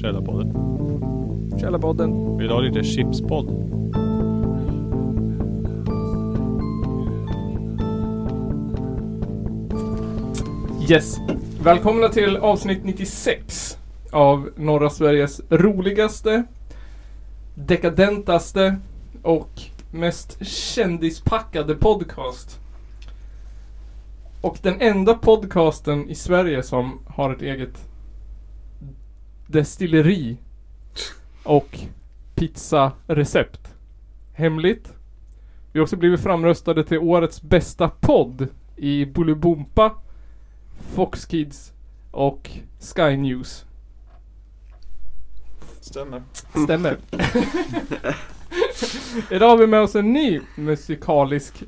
Källarpodden. 0.00 0.52
Källarpodden. 1.60 2.36
Vill 2.38 2.48
du 2.48 2.54
ha 2.54 2.60
lite 2.60 2.84
chipspodd? 2.84 3.70
Yes. 10.90 11.16
Välkomna 11.62 12.08
till 12.08 12.36
avsnitt 12.36 12.84
96 12.84 13.78
av 14.10 14.50
norra 14.56 14.90
Sveriges 14.90 15.40
roligaste, 15.50 16.44
dekadentaste 17.54 18.76
och 19.22 19.50
mest 19.90 20.46
kändispackade 20.46 21.74
podcast. 21.74 22.58
Och 24.40 24.58
den 24.62 24.80
enda 24.80 25.14
podcasten 25.14 26.10
i 26.10 26.14
Sverige 26.14 26.62
som 26.62 26.98
har 27.06 27.32
ett 27.32 27.42
eget 27.42 27.89
destilleri 29.50 30.36
och 31.42 31.78
pizzarecept. 32.34 33.74
Hemligt. 34.32 34.92
Vi 35.72 35.78
har 35.78 35.82
också 35.82 35.96
blivit 35.96 36.20
framröstade 36.20 36.84
till 36.84 36.98
årets 36.98 37.42
bästa 37.42 37.88
podd 37.88 38.48
i 38.76 39.06
Bolibompa, 39.06 39.94
Fox 40.94 41.26
Kids 41.26 41.72
och 42.10 42.50
Sky 42.80 43.16
News. 43.16 43.64
Stämmer. 45.80 46.22
Stämmer. 46.64 46.96
Idag 49.30 49.48
har 49.48 49.56
vi 49.56 49.66
med 49.66 49.80
oss 49.80 49.94
en 49.94 50.12
ny 50.12 50.40
musikalisk, 50.56 51.62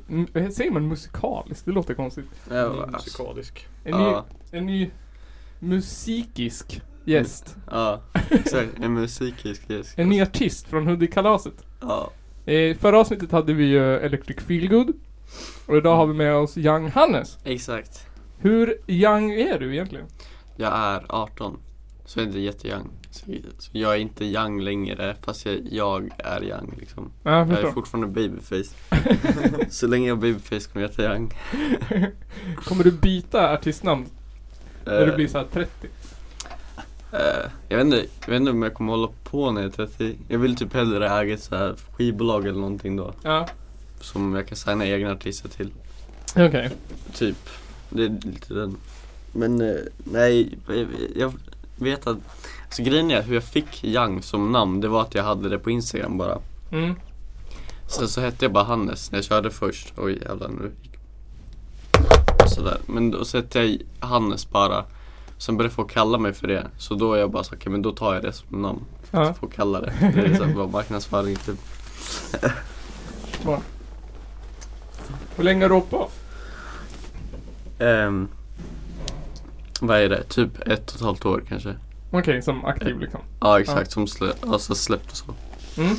säger 0.51 0.71
man 0.71 0.87
musikalisk? 0.87 1.65
Det 1.65 1.71
låter 1.71 1.93
konstigt. 1.93 2.25
Ja, 2.49 2.87
Musikalisk. 2.91 3.67
En, 3.83 3.97
ny, 3.97 4.15
en 4.51 4.65
ny 4.65 4.89
musikisk 5.59 6.81
gäst. 7.05 7.55
ja, 7.71 8.01
exakt. 8.29 8.69
En 8.81 8.93
musikisk 8.93 9.69
gäst. 9.69 9.93
En 9.99 10.09
ny 10.09 10.21
artist 10.21 10.67
från 10.67 10.87
Hudikkalaset. 10.87 11.65
Ja. 11.81 12.11
I 12.45 12.75
förra 12.75 12.99
avsnittet 12.99 13.31
hade 13.31 13.53
vi 13.53 13.63
ju 13.63 13.95
Electric 13.97 14.37
Feelgood. 14.39 14.93
Och 15.65 15.77
idag 15.77 15.95
har 15.95 16.07
vi 16.07 16.13
med 16.13 16.35
oss 16.35 16.57
Young 16.57 16.89
Hannes. 16.89 17.37
Exakt. 17.43 18.07
Hur 18.37 18.77
young 18.87 19.31
är 19.31 19.59
du 19.59 19.73
egentligen? 19.73 20.05
Jag 20.55 20.73
är 20.73 21.05
18. 21.09 21.59
Så 22.05 22.19
jag 22.19 22.23
är 22.23 22.27
inte 22.27 22.39
jätteyoung. 22.39 22.89
Så, 23.11 23.25
så 23.57 23.69
jag 23.73 23.93
är 23.93 23.97
inte 23.97 24.25
young 24.25 24.61
längre 24.61 25.15
fast 25.21 25.45
jag, 25.45 25.59
jag 25.71 26.09
är 26.17 26.43
young 26.43 26.75
liksom. 26.79 27.11
Ja, 27.23 27.31
jag 27.31 27.51
Jag 27.51 27.59
är 27.59 27.71
fortfarande 27.71 28.07
babyface. 28.07 28.75
så 29.69 29.87
länge 29.87 30.07
jag 30.07 30.17
är 30.17 30.21
babyface 30.21 30.67
kommer 30.67 30.85
jag 30.85 30.97
vara 30.97 31.15
young. 31.15 31.33
Kommer 32.55 32.83
du 32.83 32.91
byta 32.91 33.53
artistnamn 33.53 34.05
när 34.85 35.05
du 35.05 35.11
Eh, 35.11 35.15
blir 35.15 35.27
såhär 35.27 35.45
30? 35.51 35.87
Eh, 37.13 37.49
jag, 37.69 37.77
vet 37.77 37.85
inte, 37.85 38.05
jag 38.21 38.27
vet 38.27 38.39
inte 38.39 38.51
om 38.51 38.63
jag 38.63 38.73
kommer 38.73 38.91
hålla 38.93 39.09
på 39.23 39.51
när 39.51 39.61
jag 39.61 39.71
är 39.71 39.75
30. 39.87 40.15
Jag 40.27 40.39
vill 40.39 40.55
typ 40.55 40.73
hellre 40.73 41.09
äga 41.09 41.33
ett 41.33 41.43
så 41.43 41.55
här 41.55 41.75
skivbolag 41.91 42.47
eller 42.47 42.59
någonting 42.59 42.95
då. 42.95 43.13
Ja, 43.21 43.47
Som 43.99 44.35
jag 44.35 44.47
kan 44.47 44.57
signa 44.57 44.85
egna 44.87 45.11
artister 45.11 45.49
till. 45.49 45.71
okej. 46.35 46.69
Typ. 47.13 47.49
Det 47.89 48.03
är 48.03 48.09
lite 48.09 48.53
den. 48.53 48.77
Men 49.31 49.61
eh, 49.61 49.75
nej, 49.97 50.57
jag, 50.67 50.87
jag 51.15 51.33
vet 51.75 52.07
att 52.07 52.17
Alltså 52.65 52.83
grejen 52.83 53.11
är 53.11 53.21
hur 53.21 53.33
jag 53.33 53.43
fick 53.43 53.83
Young 53.83 54.21
som 54.21 54.51
namn, 54.51 54.81
det 54.81 54.87
var 54.87 55.01
att 55.01 55.15
jag 55.15 55.23
hade 55.23 55.49
det 55.49 55.59
på 55.59 55.71
Instagram 55.71 56.17
bara. 56.17 56.37
Mm. 56.71 56.95
Sen 57.87 58.07
så 58.07 58.21
hette 58.21 58.45
jag 58.45 58.51
bara 58.51 58.63
Hannes 58.63 59.11
när 59.11 59.17
jag 59.17 59.25
körde 59.25 59.51
först. 59.51 59.93
Oj 59.97 60.19
jävlar 60.21 60.47
nu 60.49 60.71
Sådär. 62.47 62.77
Men 62.85 63.11
då 63.11 63.25
så 63.25 63.37
hette 63.37 63.59
jag 63.59 63.77
Hannes 64.07 64.49
bara. 64.49 64.85
Sen 65.43 65.57
började 65.57 65.75
folk 65.75 65.91
kalla 65.91 66.17
mig 66.17 66.33
för 66.33 66.47
det. 66.47 66.67
Så 66.77 66.95
då 66.95 67.13
är 67.13 67.19
jag 67.19 67.31
bara 67.31 67.43
så 67.43 67.55
okej 67.55 67.71
men 67.71 67.81
då 67.81 67.91
tar 67.91 68.13
jag 68.13 68.23
det 68.23 68.33
som 68.33 68.61
namn. 68.61 68.79
Ja, 69.11 69.33
Folk 69.33 69.53
kallar 69.53 69.81
det. 69.81 69.93
Det 70.15 70.21
är 70.21 70.35
så 70.35 70.43
här 70.43 70.53
bara 70.53 70.67
marknadsföring 70.67 71.35
typ. 71.35 71.59
Hur 75.35 75.43
länge 75.43 75.63
har 75.63 75.69
du 75.69 75.75
hållit 75.75 75.89
på? 75.89 76.09
Ehm, 77.79 78.27
vad 79.81 79.97
är 79.97 80.09
det? 80.09 80.23
Typ 80.23 80.67
ett 80.67 80.89
och 80.89 80.95
ett 80.95 81.01
halvt 81.01 81.25
år 81.25 81.43
kanske. 81.47 81.75
Okej, 82.11 82.41
som 82.41 82.65
aktiv 82.65 82.99
liksom. 82.99 83.19
Ja 83.39 83.59
exakt, 83.59 83.91
som 83.91 84.07
slä, 84.07 84.33
alltså 84.47 84.75
släppt 84.75 85.11
och 85.11 85.17
så. 85.17 85.33
Mm. 85.81 85.95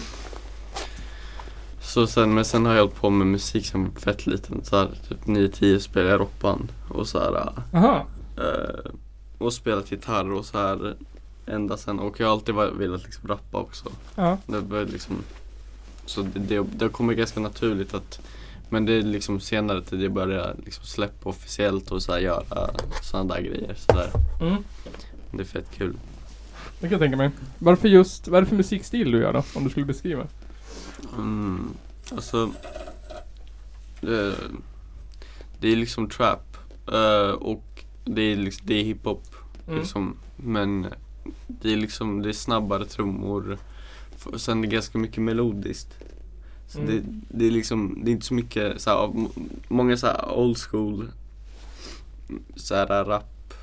Så 1.80 2.06
sen, 2.06 2.34
men 2.34 2.44
sen 2.44 2.66
har 2.66 2.74
jag 2.74 2.82
hållit 2.82 2.96
på 2.96 3.10
med 3.10 3.26
musik 3.26 3.66
som 3.66 3.92
fett 3.94 4.26
liten. 4.26 4.64
Så 4.64 4.76
här, 4.76 4.88
typ 5.08 5.24
9-10 5.24 5.78
spelar 5.78 6.10
jag 6.10 6.20
rockband. 6.20 6.72
Och 6.88 7.08
så 7.08 7.18
här, 7.18 7.52
Aha. 7.72 8.06
eh, 8.36 8.90
och 9.38 9.52
spelat 9.52 9.92
gitarr 9.92 10.32
och 10.32 10.44
så 10.44 10.58
här 10.58 10.96
ända 11.46 11.76
sen. 11.76 11.98
Och 11.98 12.20
jag 12.20 12.26
har 12.26 12.32
alltid 12.32 12.54
velat 12.54 13.04
liksom 13.04 13.28
rappa 13.28 13.58
också. 13.58 13.92
Ja. 14.14 14.38
Det 14.46 14.84
liksom, 14.84 15.16
så 16.06 16.22
det, 16.22 16.38
det, 16.38 16.66
det 16.74 16.84
har 16.84 16.92
kommit 16.92 17.18
ganska 17.18 17.40
naturligt 17.40 17.94
att 17.94 18.20
men 18.68 18.86
det 18.86 18.92
är 18.92 19.02
liksom 19.02 19.40
senare 19.40 19.82
tid 19.82 20.02
jag 20.02 20.12
började 20.12 20.54
liksom 20.64 20.84
släppa 20.84 21.28
officiellt 21.28 21.90
och 21.90 22.02
så 22.02 22.12
här 22.12 22.18
göra 22.18 22.70
sådana 23.02 23.34
där 23.34 23.42
grejer. 23.42 23.74
Så 23.74 23.92
där. 23.92 24.10
Mm. 24.40 24.64
Det 25.30 25.40
är 25.40 25.44
fett 25.44 25.70
kul. 25.76 25.96
Det 26.80 26.88
kan 26.88 26.90
jag 26.90 27.00
tänka 27.00 27.16
mig. 27.16 27.30
Varför 27.58 27.88
just, 27.88 28.28
vad 28.28 28.38
är 28.38 28.42
det 28.42 28.48
för 28.48 28.56
musikstil 28.56 29.10
du 29.10 29.18
gör 29.18 29.32
då? 29.32 29.42
Om 29.54 29.64
du 29.64 29.70
skulle 29.70 29.86
beskriva? 29.86 30.26
Mm, 31.16 31.74
alltså 32.14 32.50
eh, 34.02 34.34
Det 35.60 35.72
är 35.72 35.76
liksom 35.76 36.08
trap 36.08 36.56
eh, 36.92 37.30
och 37.30 37.73
det 38.04 38.22
är, 38.22 38.36
liksom, 38.36 38.66
det 38.66 38.74
är 38.74 38.84
hiphop 38.84 39.24
Mm. 39.66 39.78
liksom 39.78 40.16
Men 40.36 40.86
det 41.46 41.72
är 41.72 41.76
liksom, 41.76 42.22
det 42.22 42.28
är 42.28 42.32
snabbare 42.32 42.84
trummor 42.86 43.58
Sen 44.36 44.58
är 44.58 44.62
det 44.62 44.74
ganska 44.74 44.98
mycket 44.98 45.22
melodiskt 45.22 45.94
så 46.68 46.78
Mm. 46.80 46.90
det, 46.90 47.02
det 47.38 47.46
är 47.46 47.50
liksom, 47.50 47.98
det 48.04 48.10
är 48.10 48.12
inte 48.12 48.26
så 48.26 48.34
mycket 48.34 48.80
så 48.80 48.90
här, 48.90 49.26
Många 49.68 49.96
så 49.96 50.06
här 50.06 50.30
old 50.38 50.58
school 50.58 51.08
så 52.56 52.74
här 52.74 53.04
rap 53.04 53.54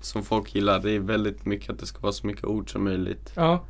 som 0.00 0.22
folk 0.24 0.54
gillar, 0.54 0.78
det 0.80 0.90
är 0.92 0.98
väldigt 0.98 1.46
mycket 1.46 1.70
att 1.70 1.78
det 1.78 1.86
ska 1.86 1.98
vara 2.00 2.12
så 2.12 2.26
mycket 2.26 2.44
ord 2.44 2.72
som 2.72 2.84
möjligt 2.84 3.32
Ja. 3.36 3.64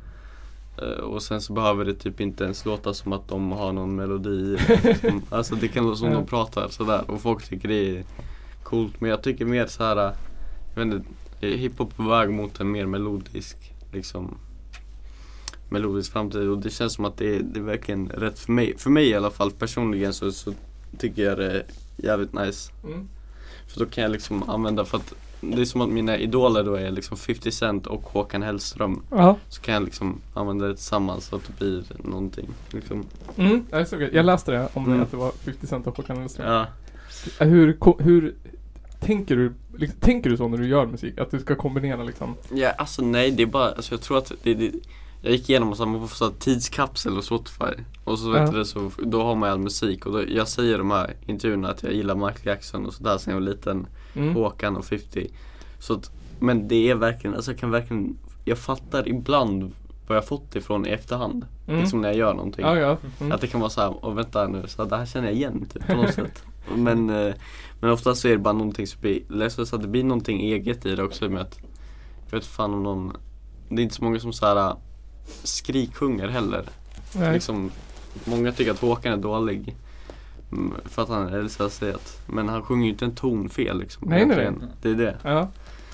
Eh, 0.77 0.83
Och 1.03 1.23
sen 1.23 1.41
så 1.41 1.53
behöver 1.53 1.85
det 1.85 1.93
typ 1.93 2.21
inte 2.21 2.43
ens 2.43 2.65
låta 2.65 2.93
som 2.93 3.13
att 3.13 3.27
de 3.27 3.51
har 3.51 3.73
någon 3.73 3.95
melodi 3.95 4.57
Alltså 5.29 5.55
det 5.55 5.67
kan 5.67 5.83
låta 5.85 5.95
som 5.97 6.07
Ja. 6.07 6.13
de 6.13 6.25
pratar 6.25 6.67
sådär 6.69 7.11
och 7.11 7.21
folk 7.21 7.49
tycker 7.49 7.67
det 7.67 7.97
är 7.97 8.03
coolt 8.65 9.01
Men 9.01 9.09
jag 9.09 9.21
tycker 9.23 9.45
mer 9.45 9.67
så 9.67 9.83
här. 9.83 9.95
Jag 10.75 10.85
vet 10.85 10.93
inte, 10.93 11.07
hiphop 11.47 11.95
på 11.95 12.03
väg 12.03 12.29
mot 12.29 12.59
en 12.59 12.71
mer 12.71 12.85
melodisk 12.85 13.57
liksom 13.91 14.37
Melodisk 15.69 16.11
framtid 16.13 16.49
och 16.49 16.57
det 16.57 16.69
känns 16.69 16.93
som 16.93 17.05
att 17.05 17.17
det 17.17 17.35
är, 17.35 17.39
det 17.39 17.59
är 17.59 17.63
verkligen 17.63 18.09
rätt 18.09 18.39
för 18.39 18.51
mig 18.51 18.77
För 18.77 18.89
mig 18.89 19.09
i 19.09 19.15
alla 19.15 19.31
fall 19.31 19.51
personligen 19.51 20.13
så, 20.13 20.31
så 20.31 20.53
tycker 20.97 21.23
jag 21.23 21.37
det 21.37 21.51
är 21.51 21.63
jävligt 21.97 22.33
nice 22.33 22.71
Mm. 22.83 23.07
För 23.67 23.79
då 23.79 23.85
kan 23.85 24.01
jag 24.01 24.11
liksom 24.11 24.49
använda 24.49 24.85
för 24.85 24.97
att 24.97 25.13
Det 25.41 25.61
är 25.61 25.65
som 25.65 25.81
att 25.81 25.89
mina 25.89 26.17
idoler 26.17 26.63
då 26.63 26.73
är 26.75 26.91
liksom 26.91 27.17
50 27.17 27.51
Cent 27.51 27.87
och 27.87 28.01
Håkan 28.03 28.43
Hellström 28.43 29.01
Ja. 29.11 29.37
så 29.49 29.61
kan 29.61 29.73
jag 29.73 29.83
liksom 29.83 30.21
använda 30.33 30.67
det 30.67 30.75
tillsammans 30.75 31.25
så 31.25 31.35
att 31.35 31.43
det 31.47 31.59
blir 31.59 31.83
någonting. 32.03 32.47
Liksom. 32.69 33.05
Mm. 33.37 33.65
Jag, 33.71 33.87
såg, 33.87 33.99
det. 33.99 34.09
jag 34.13 34.25
läste 34.25 34.51
det 34.51 34.69
om 34.73 34.83
det, 34.83 34.89
Mm. 34.91 35.01
att 35.03 35.11
det 35.11 35.17
var 35.17 35.31
50 35.31 35.67
Cent 35.67 35.87
och 35.87 35.97
Håkan 35.97 36.17
Hellström. 36.17 36.47
Ja. 36.51 36.65
Hur, 37.45 37.77
hur 38.03 38.35
tänker 39.05 39.35
du, 39.35 39.53
liksom, 39.77 39.99
tänker 39.99 40.29
du 40.29 40.37
så 40.37 40.47
när 40.47 40.57
du 40.57 40.67
gör 40.67 40.85
musik? 40.85 41.17
Att 41.19 41.31
du 41.31 41.39
ska 41.39 41.55
kombinera 41.55 42.03
liksom? 42.03 42.35
ja, 42.53 42.71
alltså 42.71 43.01
nej 43.01 43.31
det 43.31 43.43
är 43.43 43.47
bara, 43.47 43.71
alltså 43.71 43.93
jag 43.93 44.01
tror 44.01 44.17
att 44.17 44.31
det, 44.43 44.53
det 44.53 44.71
Jag 45.21 45.31
gick 45.31 45.49
igenom 45.49 45.75
så 45.75 45.83
här, 45.85 45.91
man 45.91 46.07
får 46.07 46.15
så 46.15 46.25
här 46.25 46.33
tidskapsel 46.39 47.17
och 47.17 47.23
Spotify 47.23 47.81
Och 48.03 48.19
så 48.19 48.29
vet 48.31 48.41
Ja. 48.41 48.51
du 48.51 48.57
det 48.57 48.65
så, 48.65 48.91
då 49.03 49.23
har 49.23 49.35
man 49.35 49.49
all 49.49 49.59
musik 49.59 50.05
och 50.05 50.11
då, 50.13 50.23
jag 50.27 50.47
säger 50.47 50.75
i 50.75 50.77
de 50.77 50.91
här 50.91 51.13
intervjuerna 51.25 51.69
att 51.69 51.83
jag 51.83 51.93
gillar 51.93 52.15
Michael 52.15 52.47
Jackson 52.47 52.85
och 52.85 52.93
sådär 52.93 53.17
sen 53.17 53.33
jag 53.33 53.39
var 53.41 53.47
liten 53.47 53.87
Mm. 54.17 54.35
Håkan 54.35 54.75
och 54.77 54.85
50 54.85 55.27
Så 55.79 55.93
att, 55.93 56.11
men 56.39 56.67
det 56.67 56.89
är 56.89 56.95
verkligen, 56.95 57.35
alltså 57.35 57.51
jag 57.51 57.59
kan 57.59 57.71
verkligen 57.71 58.17
Jag 58.45 58.57
fattar 58.57 59.07
ibland 59.09 59.71
vad 60.07 60.17
jag 60.17 60.27
fått 60.27 60.55
ifrån 60.55 60.85
i 60.85 60.89
efterhand 60.89 61.45
Mm. 61.67 61.79
Liksom 61.81 62.01
när 62.01 62.09
jag 62.09 62.17
gör 62.17 62.33
någonting 62.33 62.65
Ja, 62.65 62.77
ja. 62.77 62.97
Mm. 63.19 63.31
Att 63.31 63.41
det 63.41 63.47
kan 63.47 63.59
vara 63.59 63.69
så 63.69 63.81
här, 63.81 64.05
och 64.05 64.17
vänta 64.17 64.47
nu, 64.47 64.63
så 64.67 64.85
det 64.85 64.97
här 64.97 65.05
känner 65.05 65.27
jag 65.27 65.35
igen 65.35 65.65
typ, 65.73 65.87
på 65.87 65.93
något 65.95 66.13
sätt. 66.13 66.43
Men, 66.75 67.09
eh, 67.09 67.33
men 67.79 67.89
ofta 67.89 68.15
så 68.15 68.27
är 68.27 68.31
det 68.31 68.37
bara 68.37 68.53
någonting 68.53 68.87
som 68.87 69.01
blir, 69.01 69.21
läser 69.29 69.65
så 69.65 69.75
att 69.75 69.81
det 69.81 69.87
blir 69.87 70.03
någonting 70.03 70.41
eget 70.41 70.85
i 70.85 70.95
det 70.95 71.03
också 71.03 71.29
med 71.29 71.41
att 71.41 71.59
Jag 72.29 72.37
vet 72.37 72.45
fan 72.45 72.73
om 72.73 72.83
någon 72.83 73.17
Det 73.69 73.81
är 73.81 73.83
inte 73.83 73.95
så 73.95 74.03
många 74.03 74.19
som 74.19 74.33
så 74.33 74.45
här 74.45 74.75
skriksjunger 75.43 76.27
heller. 76.27 76.65
Nej. 77.15 77.33
Liksom, 77.33 77.71
många 78.25 78.51
tycker 78.51 78.71
att 78.71 78.79
Håkan 78.79 79.13
är 79.13 79.17
dålig. 79.17 79.75
mm, 80.51 80.73
För 80.85 81.01
att 81.01 81.09
han 81.09 81.27
är 81.27 81.43
LCS 81.43 81.83
Men 82.27 82.49
han 82.49 82.63
sjunger 82.63 82.85
ju 82.85 82.91
inte 82.91 83.05
en 83.05 83.15
ton 83.15 83.49
fel 83.49 83.79
liksom. 83.79 84.09
Nej, 84.09 84.25
nej, 84.25 84.37
nej. 84.37 84.69
Det 84.81 84.89
är 84.89 84.95
det. 84.95 85.17
Ja. 85.23 85.49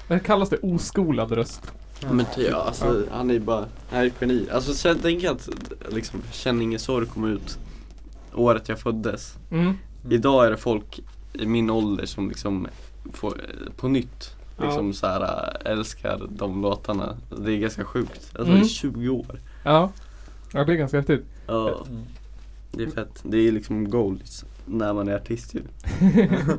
Det 0.07 0.19
kallas 0.19 0.49
det 0.49 0.57
oskolad 0.57 1.31
röst. 1.31 1.71
Men 2.11 2.25
ty, 2.35 2.43
ja, 2.43 2.57
alltså, 2.57 3.03
han 3.11 3.29
är 3.29 3.33
ju 3.33 3.39
bara, 3.39 3.65
han 3.89 4.01
är 4.01 4.05
ett 4.05 4.13
geni. 4.21 4.47
Alltså 4.51 4.73
sen 4.73 4.99
tänker 4.99 5.27
jag 5.27 5.35
att 5.35 5.49
liksom, 5.89 6.21
Känn 6.31 6.61
ingen 6.61 6.79
sorg 6.79 7.07
kom 7.07 7.25
ut 7.25 7.57
året 8.33 8.69
jag 8.69 8.79
föddes. 8.79 9.37
Mm. 9.51 9.73
Idag 10.09 10.45
är 10.45 10.51
det 10.51 10.57
folk 10.57 10.99
i 11.33 11.45
min 11.45 11.69
ålder 11.69 12.05
som 12.05 12.29
liksom 12.29 12.67
får, 13.13 13.33
eh, 13.41 13.71
på 13.77 13.87
nytt 13.87 14.35
Ja. 14.57 14.65
liksom 14.65 14.93
så 14.93 15.07
här 15.07 15.21
äh, 15.65 15.71
älskar 15.71 16.21
de 16.29 16.61
låtarna. 16.61 17.17
Det 17.45 17.51
är 17.53 17.57
ganska 17.57 17.85
sjukt. 17.85 18.31
Alltså 18.35 18.51
Mm. 18.53 18.63
i 18.63 18.67
20 18.69 19.09
år. 19.09 19.39
Ja. 19.63 19.91
Ja, 20.53 20.63
det 20.63 20.73
är 20.73 20.77
ganska 20.77 20.97
häftigt. 20.97 21.25
Ja, 21.47 21.85
det 22.71 22.83
är 22.83 22.87
fett. 22.87 23.19
Det 23.23 23.37
är 23.47 23.51
liksom 23.51 23.89
goals 23.89 24.45
när 24.65 24.93
man 24.93 25.07
är 25.07 25.15
artist 25.15 25.55
ju. 25.55 25.61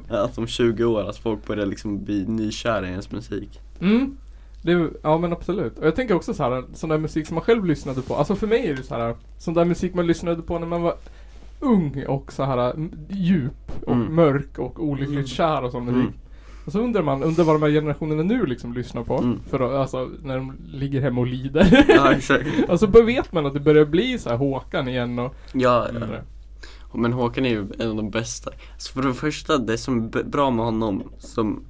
att 0.09 0.39
om 0.39 0.47
20 0.47 0.85
år 0.85 1.09
att 1.09 1.17
folk 1.17 1.47
börjar 1.47 1.67
liksom 1.67 2.05
bli 2.05 2.27
nykära 2.27 2.87
i 2.89 2.91
ens 2.91 3.11
musik. 3.11 3.61
Mm. 3.81 4.17
Det, 4.63 4.91
ja 5.03 5.19
men 5.19 5.33
absolut. 5.33 5.79
Och 5.79 5.87
jag 5.87 5.97
tänker 5.97 6.15
också 6.15 6.35
så 6.35 6.43
här, 6.43 6.65
sån 6.75 6.91
där 6.91 6.99
musik 6.99 7.27
som 7.27 7.35
man 7.35 7.45
själv 7.45 7.65
lyssnade 7.65 8.03
på. 8.03 8.17
Alltså 8.17 8.37
för 8.37 8.47
mig 8.47 8.67
är 8.67 8.75
det 8.77 8.83
så 8.83 8.95
här, 8.95 9.17
sån 9.39 9.55
där 9.55 9.65
musik 9.65 9.95
man 9.95 10.07
lyssnade 10.07 10.43
på 10.43 10.59
när 10.59 10.67
man 10.67 10.83
var 10.83 10.97
ung 11.62 12.05
och 12.09 12.32
så 12.32 12.43
här 12.44 12.75
djup 13.11 13.73
och 13.87 13.93
Mm. 13.94 14.14
mörk 14.14 14.59
och 14.59 14.85
olyckligt 14.85 15.17
Mm. 15.17 15.26
kär 15.26 15.62
och 15.64 15.70
sån 15.70 15.85
musik. 15.85 16.00
Mm. 16.00 16.12
Och 16.67 16.73
så 16.73 16.79
undrar 16.81 17.03
man, 17.03 17.23
undrar 17.23 17.44
vad 17.44 17.55
de 17.55 17.62
här 17.62 17.70
generationerna 17.73 18.23
nu 18.23 18.47
liksom 18.47 18.73
lyssnar 18.75 19.05
på. 19.05 19.19
Mm. 19.19 19.41
För 19.50 19.61
att, 19.61 19.73
alltså 19.73 20.11
när 20.23 20.37
de 20.37 20.53
ligger 20.73 21.00
hemma 21.00 21.20
och 21.20 21.26
lider. 21.26 21.85
Ja 21.88 22.12
exakt. 22.12 22.47
och 22.69 22.81
så 22.81 22.87
bara 22.87 23.03
vet 23.03 23.32
man 23.32 23.47
att 23.47 23.55
det 23.55 23.61
börjar 23.61 23.85
bli 23.85 24.19
så 24.19 24.29
här 24.31 24.37
Håkan 24.37 24.88
igen 24.88 25.19
och 25.19 25.35
Ja, 25.53 25.87
ja. 26.00 26.06
Men 26.94 27.12
Håkan 27.12 27.44
är 27.47 27.50
ju 27.50 27.67
en 27.79 27.91
av 27.91 27.97
de 27.97 28.11
bästa. 28.11 28.50
Så 28.79 28.93
för 28.93 29.03
det 29.03 29.14
första, 29.14 29.59
det 29.59 29.79
som 29.79 30.05
är 30.05 30.23
bra 30.23 30.50
med 30.50 30.64
honom, 30.64 31.03
som 31.19 31.64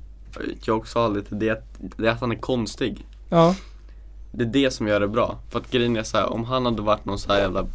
jag 0.64 0.76
också 0.76 0.98
har 0.98 1.08
lite, 1.08 1.34
det 1.34 1.48
är 1.48 1.52
att, 1.52 1.80
det 1.96 2.06
är 2.06 2.10
att 2.10 2.20
han 2.20 2.32
är 2.32 2.36
konstig. 2.36 3.06
Ja. 3.30 3.54
Det 4.32 4.44
är 4.44 4.48
det 4.48 4.70
som 4.70 4.86
gör 4.88 5.00
det 5.00 5.08
bra. 5.08 5.38
För 5.50 5.58
att 5.58 5.70
grejen 5.70 5.96
är 5.96 6.02
så 6.02 6.16
här, 6.16 6.32
om 6.32 6.44
han 6.44 6.64
hade 6.66 6.82
varit 6.82 7.04
någon 7.04 7.18
så 7.18 7.32
här 7.32 7.40
jävla 7.40 7.66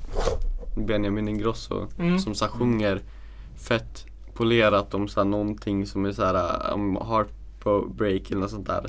Benjamin 0.86 1.28
Ingrosso 1.28 1.88
Mm. 2.00 2.20
som 2.20 2.36
så 2.36 2.48
sjunger 2.48 3.02
fett 3.58 4.06
polerat 4.34 4.94
om 4.94 5.08
så 5.08 5.20
här 5.20 5.26
någonting 5.26 5.86
som 5.86 6.06
är 6.06 6.12
så 6.12 6.26
här 6.26 6.74
om 6.74 6.96
heartbreak 6.96 8.32
eller 8.32 8.42
något 8.42 8.52
sånt 8.52 8.68
där. 8.68 8.86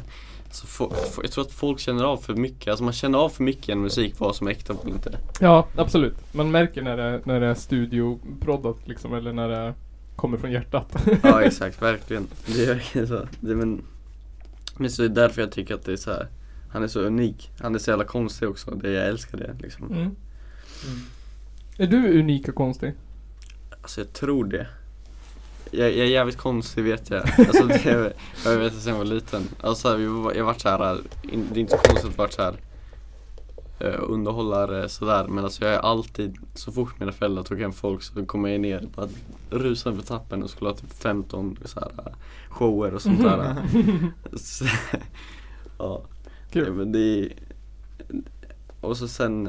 Så 0.50 0.92
jag 1.22 1.30
tror 1.32 1.44
att 1.44 1.52
folk 1.52 1.78
känner 1.80 2.04
av 2.04 2.16
för 2.16 2.34
mycket, 2.34 2.68
alltså 2.70 2.84
man 2.84 2.92
känner 2.92 3.18
av 3.18 3.28
för 3.28 3.42
mycket 3.42 3.68
en 3.68 3.80
musik 3.80 4.14
vad 4.18 4.36
som 4.36 4.46
är 4.46 4.50
äkta 4.50 4.72
och 4.72 4.88
inte. 4.88 5.18
Ja, 5.40 5.66
absolut. 5.76 6.34
Man 6.34 6.50
märker 6.50 6.82
när 6.82 6.96
det, 6.96 7.20
när 7.24 7.40
det 7.40 7.46
är 7.46 7.54
studioproddat 7.54 8.76
liksom, 8.84 9.14
eller 9.14 9.32
när 9.32 9.48
det 9.48 9.74
kommer 10.16 10.38
från 10.38 10.52
hjärtat. 10.52 10.96
Ja 11.22 11.42
exakt, 11.46 11.82
verkligen. 11.82 12.26
Det 12.46 12.64
är 12.64 12.74
verkligen 12.74 13.08
så. 13.08 13.28
Det, 13.40 13.54
men, 13.54 13.82
men 14.76 14.90
så 14.90 15.02
är 15.04 15.08
det 15.08 15.14
därför 15.14 15.42
jag 15.42 15.52
tycker 15.52 15.74
att 15.74 15.84
det 15.84 15.92
är 15.92 15.96
så 15.96 16.10
här. 16.10 16.26
Han 16.70 16.82
är 16.82 16.88
så 16.88 17.00
unik. 17.00 17.50
Han 17.60 17.74
är 17.74 17.78
så 17.78 17.90
jävla 17.90 18.04
konstig 18.04 18.48
också. 18.48 18.70
Det, 18.70 18.90
jag 18.90 19.06
älskar 19.06 19.38
det 19.38 19.56
liksom. 19.60 19.86
Mm. 19.86 19.98
Mm. 20.00 20.14
Är 21.80 21.86
du 21.86 22.20
unik 22.20 22.48
och 22.48 22.54
konstig? 22.54 22.94
Alltså 23.82 24.00
jag 24.00 24.12
tror 24.12 24.44
det. 24.44 24.66
Jag, 25.70 25.90
jag 25.90 26.06
är 26.06 26.10
jävligt 26.10 26.36
konstig 26.36 26.84
vet 26.84 27.10
jag. 27.10 27.22
Alltså 27.38 27.66
det, 27.66 28.12
jag 28.44 28.56
vet 28.56 28.72
det 28.72 28.80
sen 28.80 28.92
jag 28.92 28.98
var 28.98 29.04
liten. 29.04 29.42
Alltså 29.60 30.00
jag 30.00 30.10
har 30.10 30.42
varit 30.42 30.60
såhär, 30.60 31.00
det 31.22 31.54
är 31.54 31.58
inte 31.58 31.76
så 31.76 31.78
konstigt 31.78 32.10
att 32.10 32.18
vara 32.18 32.30
såhär 32.30 32.54
uh, 33.84 34.00
underhållare 34.02 34.88
sådär 34.88 35.26
men 35.28 35.44
alltså 35.44 35.64
jag 35.64 35.74
är 35.74 35.78
alltid, 35.78 36.36
så 36.54 36.72
fort 36.72 37.00
mina 37.00 37.12
föräldrar 37.12 37.42
tog 37.42 37.60
hem 37.60 37.72
folk 37.72 38.02
så 38.02 38.26
kommer 38.26 38.48
jag 38.48 38.60
ner 38.60 38.88
bara 38.94 39.08
rusade 39.50 39.96
på 39.96 40.02
tappen 40.02 40.42
och 40.42 40.50
skulle 40.50 40.70
ha 40.70 40.76
typ 40.76 40.92
15 40.92 41.58
så 41.64 41.80
här, 41.80 41.90
eh, 42.06 42.12
shower 42.48 42.94
och 42.94 43.02
sånt 43.02 43.22
där. 43.22 43.56
så, 44.36 44.64
ja. 45.78 46.02
Kul. 46.50 46.66
Ja, 46.66 46.72
men 46.72 46.92
det 46.92 47.20
är, 47.20 47.32
och 48.80 48.96
så 48.96 49.08
sen, 49.08 49.42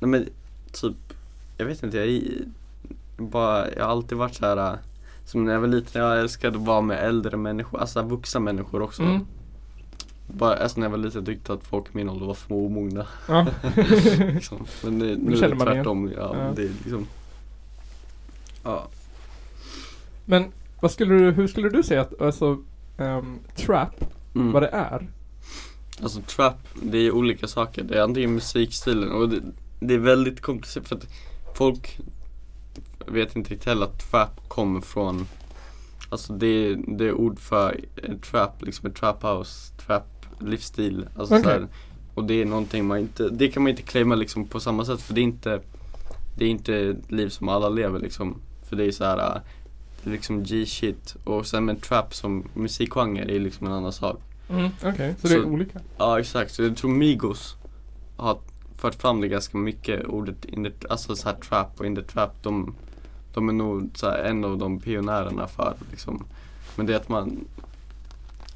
nej 0.00 0.10
men 0.10 0.28
typ, 0.72 1.05
jag 1.56 1.66
vet 1.66 1.82
inte, 1.82 1.98
jag 1.98 2.22
bara, 3.16 3.72
jag 3.74 3.84
har 3.84 3.90
alltid 3.90 4.18
varit 4.18 4.34
så 4.34 4.46
här 4.46 4.78
som 5.24 5.44
när 5.44 5.52
jag 5.52 5.60
var 5.60 5.68
liten, 5.68 6.02
jag 6.02 6.20
älskade 6.20 6.58
att 6.58 6.64
vara 6.64 6.80
med 6.80 7.04
äldre 7.04 7.36
människor, 7.36 7.80
alltså 7.80 8.02
vuxna 8.02 8.40
människor 8.40 8.82
också. 8.82 9.02
Mm. 9.02 9.26
Bara, 10.26 10.56
alltså 10.56 10.80
när 10.80 10.86
jag 10.86 10.90
var 10.90 10.98
liten 10.98 11.24
tyckte 11.24 11.52
jag 11.52 11.58
att 11.58 11.66
folk 11.66 11.86
i 11.86 11.90
min 11.92 12.08
ålder 12.08 12.26
var 12.26 12.34
för 12.34 12.54
omogna. 12.54 13.06
Ja. 13.28 13.46
liksom. 14.34 14.66
Men 14.84 14.98
det, 14.98 15.16
nu 15.16 15.36
är 15.36 15.48
det 15.48 15.56
tvärtom. 15.56 16.12
Ja, 16.16 16.36
Ja. 16.38 16.52
Det 16.56 16.62
är 16.62 16.68
liksom, 16.82 17.06
ja. 18.62 18.88
Men 20.24 20.52
vad 20.80 20.90
skulle 20.90 21.14
du, 21.14 21.30
hur 21.30 21.46
skulle 21.46 21.68
du 21.68 21.82
säga 21.82 22.00
att, 22.00 22.20
alltså, 22.20 22.58
ehm, 22.98 23.38
trap, 23.56 24.04
Mm. 24.34 24.52
vad 24.52 24.62
det 24.62 24.68
är? 24.68 25.08
Alltså 26.02 26.20
trap, 26.20 26.56
det 26.82 26.98
är 26.98 27.10
olika 27.10 27.46
saker. 27.46 27.82
Det 27.82 27.98
är 27.98 28.02
antingen 28.02 28.34
musikstilen 28.34 29.12
och 29.12 29.28
det, 29.28 29.40
det 29.80 29.94
är 29.94 29.98
väldigt 29.98 30.40
komplicerat 30.40 30.88
för 30.88 30.96
att 30.96 31.06
folk 31.56 31.98
vet 33.06 33.36
inte 33.36 33.50
riktigt 33.50 33.68
heller 33.68 33.86
att 33.86 34.10
trap 34.10 34.48
kommer 34.48 34.80
från 34.80 35.26
Alltså 36.08 36.32
det, 36.32 36.46
är- 36.46 36.96
det 36.96 37.04
är 37.04 37.12
ord 37.12 37.38
för 37.38 37.80
trap, 38.30 38.62
liksom 38.62 38.88
ett 38.90 38.94
trap 38.96 39.22
house, 39.22 39.72
trap 39.86 40.06
livsstil. 40.40 41.08
Alltså 41.16 41.42
så 41.42 41.48
här, 41.48 41.66
och 42.14 42.24
det 42.24 42.34
är 42.34 42.44
någonting 42.44 42.86
man 42.86 42.98
inte, 42.98 43.28
det 43.28 43.48
kan 43.48 43.62
man 43.62 43.70
inte 43.70 43.82
claima 43.82 44.14
liksom 44.14 44.44
på 44.46 44.60
samma 44.60 44.84
sätt 44.84 45.00
för 45.02 45.14
det 45.14 45.20
är 45.20 45.22
inte 45.22 45.60
Det 46.38 46.44
är 46.44 46.48
inte 46.48 46.76
ett 46.76 47.12
liv 47.12 47.28
som 47.28 47.48
alla 47.48 47.68
lever 47.68 47.98
liksom. 48.00 48.36
För 48.68 48.76
det 48.76 48.84
är 48.84 48.92
så 48.92 49.04
här 49.04 49.16
det 50.02 50.10
är 50.10 50.12
liksom 50.12 50.42
G-shit 50.44 51.16
och 51.24 51.46
sen 51.46 51.64
med 51.64 51.82
trap 51.82 52.14
som 52.14 52.44
musikgenre 52.54 53.34
är 53.36 53.40
liksom 53.40 53.66
en 53.66 53.72
annan 53.72 53.92
sak. 53.92 54.20
Mm, 54.50 54.70
Okej, 54.84 55.14
så 55.20 55.28
det 55.28 55.34
är 55.34 55.42
Så- 55.42 55.48
olika? 55.48 55.80
Ja 55.98 56.20
exakt, 56.20 56.54
så 56.54 56.62
jag 56.62 56.76
tror 56.76 56.90
Migos 56.90 57.56
har 58.16 58.38
fört 58.78 58.94
fram 58.94 59.20
det 59.20 59.28
ganska 59.28 59.58
mycket, 59.58 60.06
ordet 60.06 60.44
in 60.44 60.64
the, 60.64 60.88
alltså 60.88 61.16
så 61.16 61.28
här 61.28 61.36
trap 61.36 61.80
och 61.80 61.86
in 61.86 61.96
the 61.96 62.02
trap, 62.02 62.42
de, 62.42 62.74
de 63.34 63.48
är 63.48 63.52
nog 63.52 63.90
en 64.24 64.44
av 64.44 64.58
de 64.58 64.80
pionjärerna 64.80 65.46
för 65.48 65.74
liksom. 65.90 66.24
Men 66.76 66.86
det 66.86 66.92
är 66.92 66.96
att 66.96 67.08
man, 67.08 67.44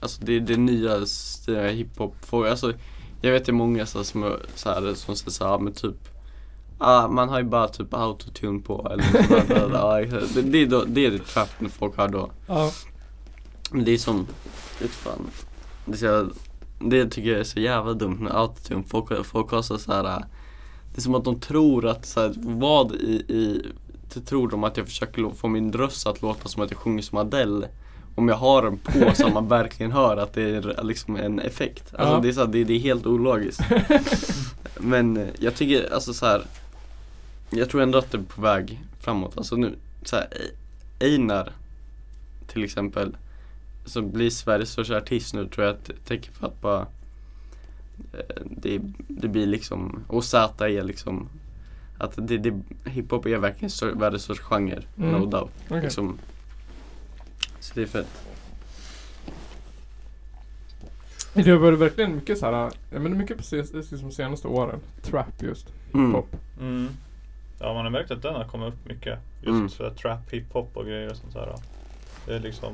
alltså 0.00 0.24
det 0.24 0.36
är 0.36 0.40
det 0.40 0.56
nya 0.56 1.06
stilen 1.06 1.76
hiphop, 1.76 2.24
får, 2.24 2.46
alltså 2.46 2.72
jag 3.20 3.32
vet 3.32 3.44
det 3.44 3.50
är 3.50 3.54
många 3.54 3.86
så 3.86 3.98
här, 3.98 4.04
som, 4.04 4.36
så 4.54 4.68
här, 4.68 4.94
som 4.94 5.16
säger 5.16 5.30
så 5.30 5.48
här, 5.48 5.58
men 5.58 5.72
typ 5.72 6.10
Ah, 6.82 7.08
man 7.08 7.28
har 7.28 7.38
ju 7.38 7.44
bara 7.44 7.68
typ 7.68 7.94
autotune 7.94 8.60
på 8.60 8.88
eller 8.90 9.12
det, 10.34 10.42
det, 10.42 10.58
är 10.58 10.66
då, 10.66 10.84
det 10.84 11.06
är 11.06 11.10
det 11.10 11.18
trap 11.18 11.48
folk 11.78 11.96
har 11.96 12.08
då. 12.08 12.30
Ja. 12.46 12.72
Men 13.70 13.84
det 13.84 13.92
är 13.92 13.98
som, 13.98 14.26
vet 14.80 14.90
fan. 14.90 15.30
Det, 15.84 15.92
är 15.92 15.96
så, 15.96 16.30
det 16.80 17.06
tycker 17.10 17.30
jag 17.30 17.40
är 17.40 17.44
så 17.44 17.60
jävla 17.60 17.92
dumt 17.94 18.18
med 18.20 18.32
autotune. 18.34 18.82
Folk, 18.88 19.26
folk 19.26 19.50
har 19.50 19.62
så, 19.62 19.78
så 19.78 19.92
här. 19.92 20.04
äh, 20.04 20.18
Det 20.94 20.98
är 20.98 21.02
som 21.02 21.14
att 21.14 21.24
de 21.24 21.40
tror 21.40 21.86
att 21.86 22.06
så 22.06 22.20
här, 22.20 22.32
vad 22.36 22.92
i, 22.92 23.12
i 23.28 23.66
det 24.14 24.20
tror 24.20 24.48
de 24.48 24.64
att 24.64 24.76
jag 24.76 24.86
försöker 24.86 25.30
få 25.34 25.48
min 25.48 25.72
röst 25.72 26.06
att 26.06 26.22
låta 26.22 26.48
som 26.48 26.62
att 26.62 26.70
jag 26.70 26.78
sjunger 26.80 27.02
som 27.02 27.18
Adele. 27.18 27.68
Om 28.14 28.28
jag 28.28 28.36
har 28.36 28.62
den 28.62 28.78
på 28.78 29.14
så 29.14 29.28
man 29.28 29.48
verkligen 29.58 29.92
hör 29.92 30.16
att 30.16 30.32
det 30.32 30.42
är 30.42 30.82
liksom 30.84 31.16
en 31.16 31.38
effekt. 31.40 31.94
Alltså 31.94 32.14
Ja. 32.14 32.20
det, 32.20 32.28
är 32.28 32.32
så 32.32 32.40
här, 32.40 32.46
det, 32.46 32.64
det 32.64 32.74
är 32.74 32.78
helt 32.78 33.06
ologiskt. 33.06 33.60
Men 34.80 35.16
eh, 35.16 35.28
jag 35.38 35.54
tycker 35.54 35.94
alltså 35.94 36.12
så 36.12 36.26
här. 36.26 36.42
Jag 37.50 37.70
tror 37.70 37.82
ändå 37.82 37.98
att 37.98 38.12
det 38.12 38.18
är 38.18 38.22
på 38.22 38.40
väg 38.42 38.80
framåt. 39.00 39.32
Alltså 39.38 39.56
nu, 39.56 39.74
så 40.04 40.16
här, 40.16 40.26
Einar 41.00 41.52
till 42.46 42.64
exempel 42.64 43.16
som 43.84 44.10
blir 44.10 44.30
Sveriges 44.30 44.70
största 44.70 44.96
artist 44.96 45.34
nu 45.34 45.46
tror 45.48 45.66
jag 45.66 45.74
att 45.76 45.90
tecken 46.04 46.32
för 46.34 46.46
att 46.46 46.60
bara 46.60 46.80
eh, 48.12 48.42
det, 48.44 48.80
det 49.08 49.28
blir 49.28 49.46
liksom, 49.46 50.04
och 50.08 50.24
Z 50.24 50.68
är 50.68 50.82
liksom 50.82 51.28
att 51.98 52.12
det, 52.16 52.38
det, 52.38 52.60
hiphop 52.90 53.26
är 53.26 53.36
verkligen 53.38 53.70
stör, 53.70 53.92
världens 53.92 54.22
största 54.22 54.44
genre, 54.44 54.82
Mm. 54.98 55.10
no 55.12 55.26
doubt. 55.26 55.50
Okej. 55.68 55.82
Liksom. 55.82 56.18
Så 57.60 57.74
det 57.74 57.82
är 57.82 57.86
fett. 57.86 58.08
Det 61.34 61.50
har 61.50 61.58
varit 61.58 61.78
verkligen 61.78 62.14
mycket 62.14 62.38
så 62.38 62.46
här, 62.46 62.70
ja 62.90 62.98
men 62.98 63.18
mycket 63.18 63.36
precis 63.36 63.72
liksom 63.72 64.12
senaste 64.12 64.48
åren. 64.48 64.80
Trap 65.02 65.42
just. 65.42 65.66
Mm. 65.94 66.12
Pop. 66.12 66.36
Mm. 66.60 66.88
Ja 67.58 67.74
man 67.74 67.84
har 67.84 67.90
märkt 67.90 68.10
att 68.10 68.22
den 68.22 68.34
har 68.34 68.44
kommit 68.44 68.68
upp 68.68 68.88
mycket. 68.88 69.18
Just 69.42 69.48
Mm. 69.48 69.68
för 69.68 69.90
trap, 69.90 70.30
hiphop 70.32 70.76
och 70.76 70.84
grejer 70.84 71.10
och 71.10 71.16
sånt 71.16 71.32
där. 71.34 71.54
Det 72.26 72.34
är 72.34 72.40
liksom 72.40 72.72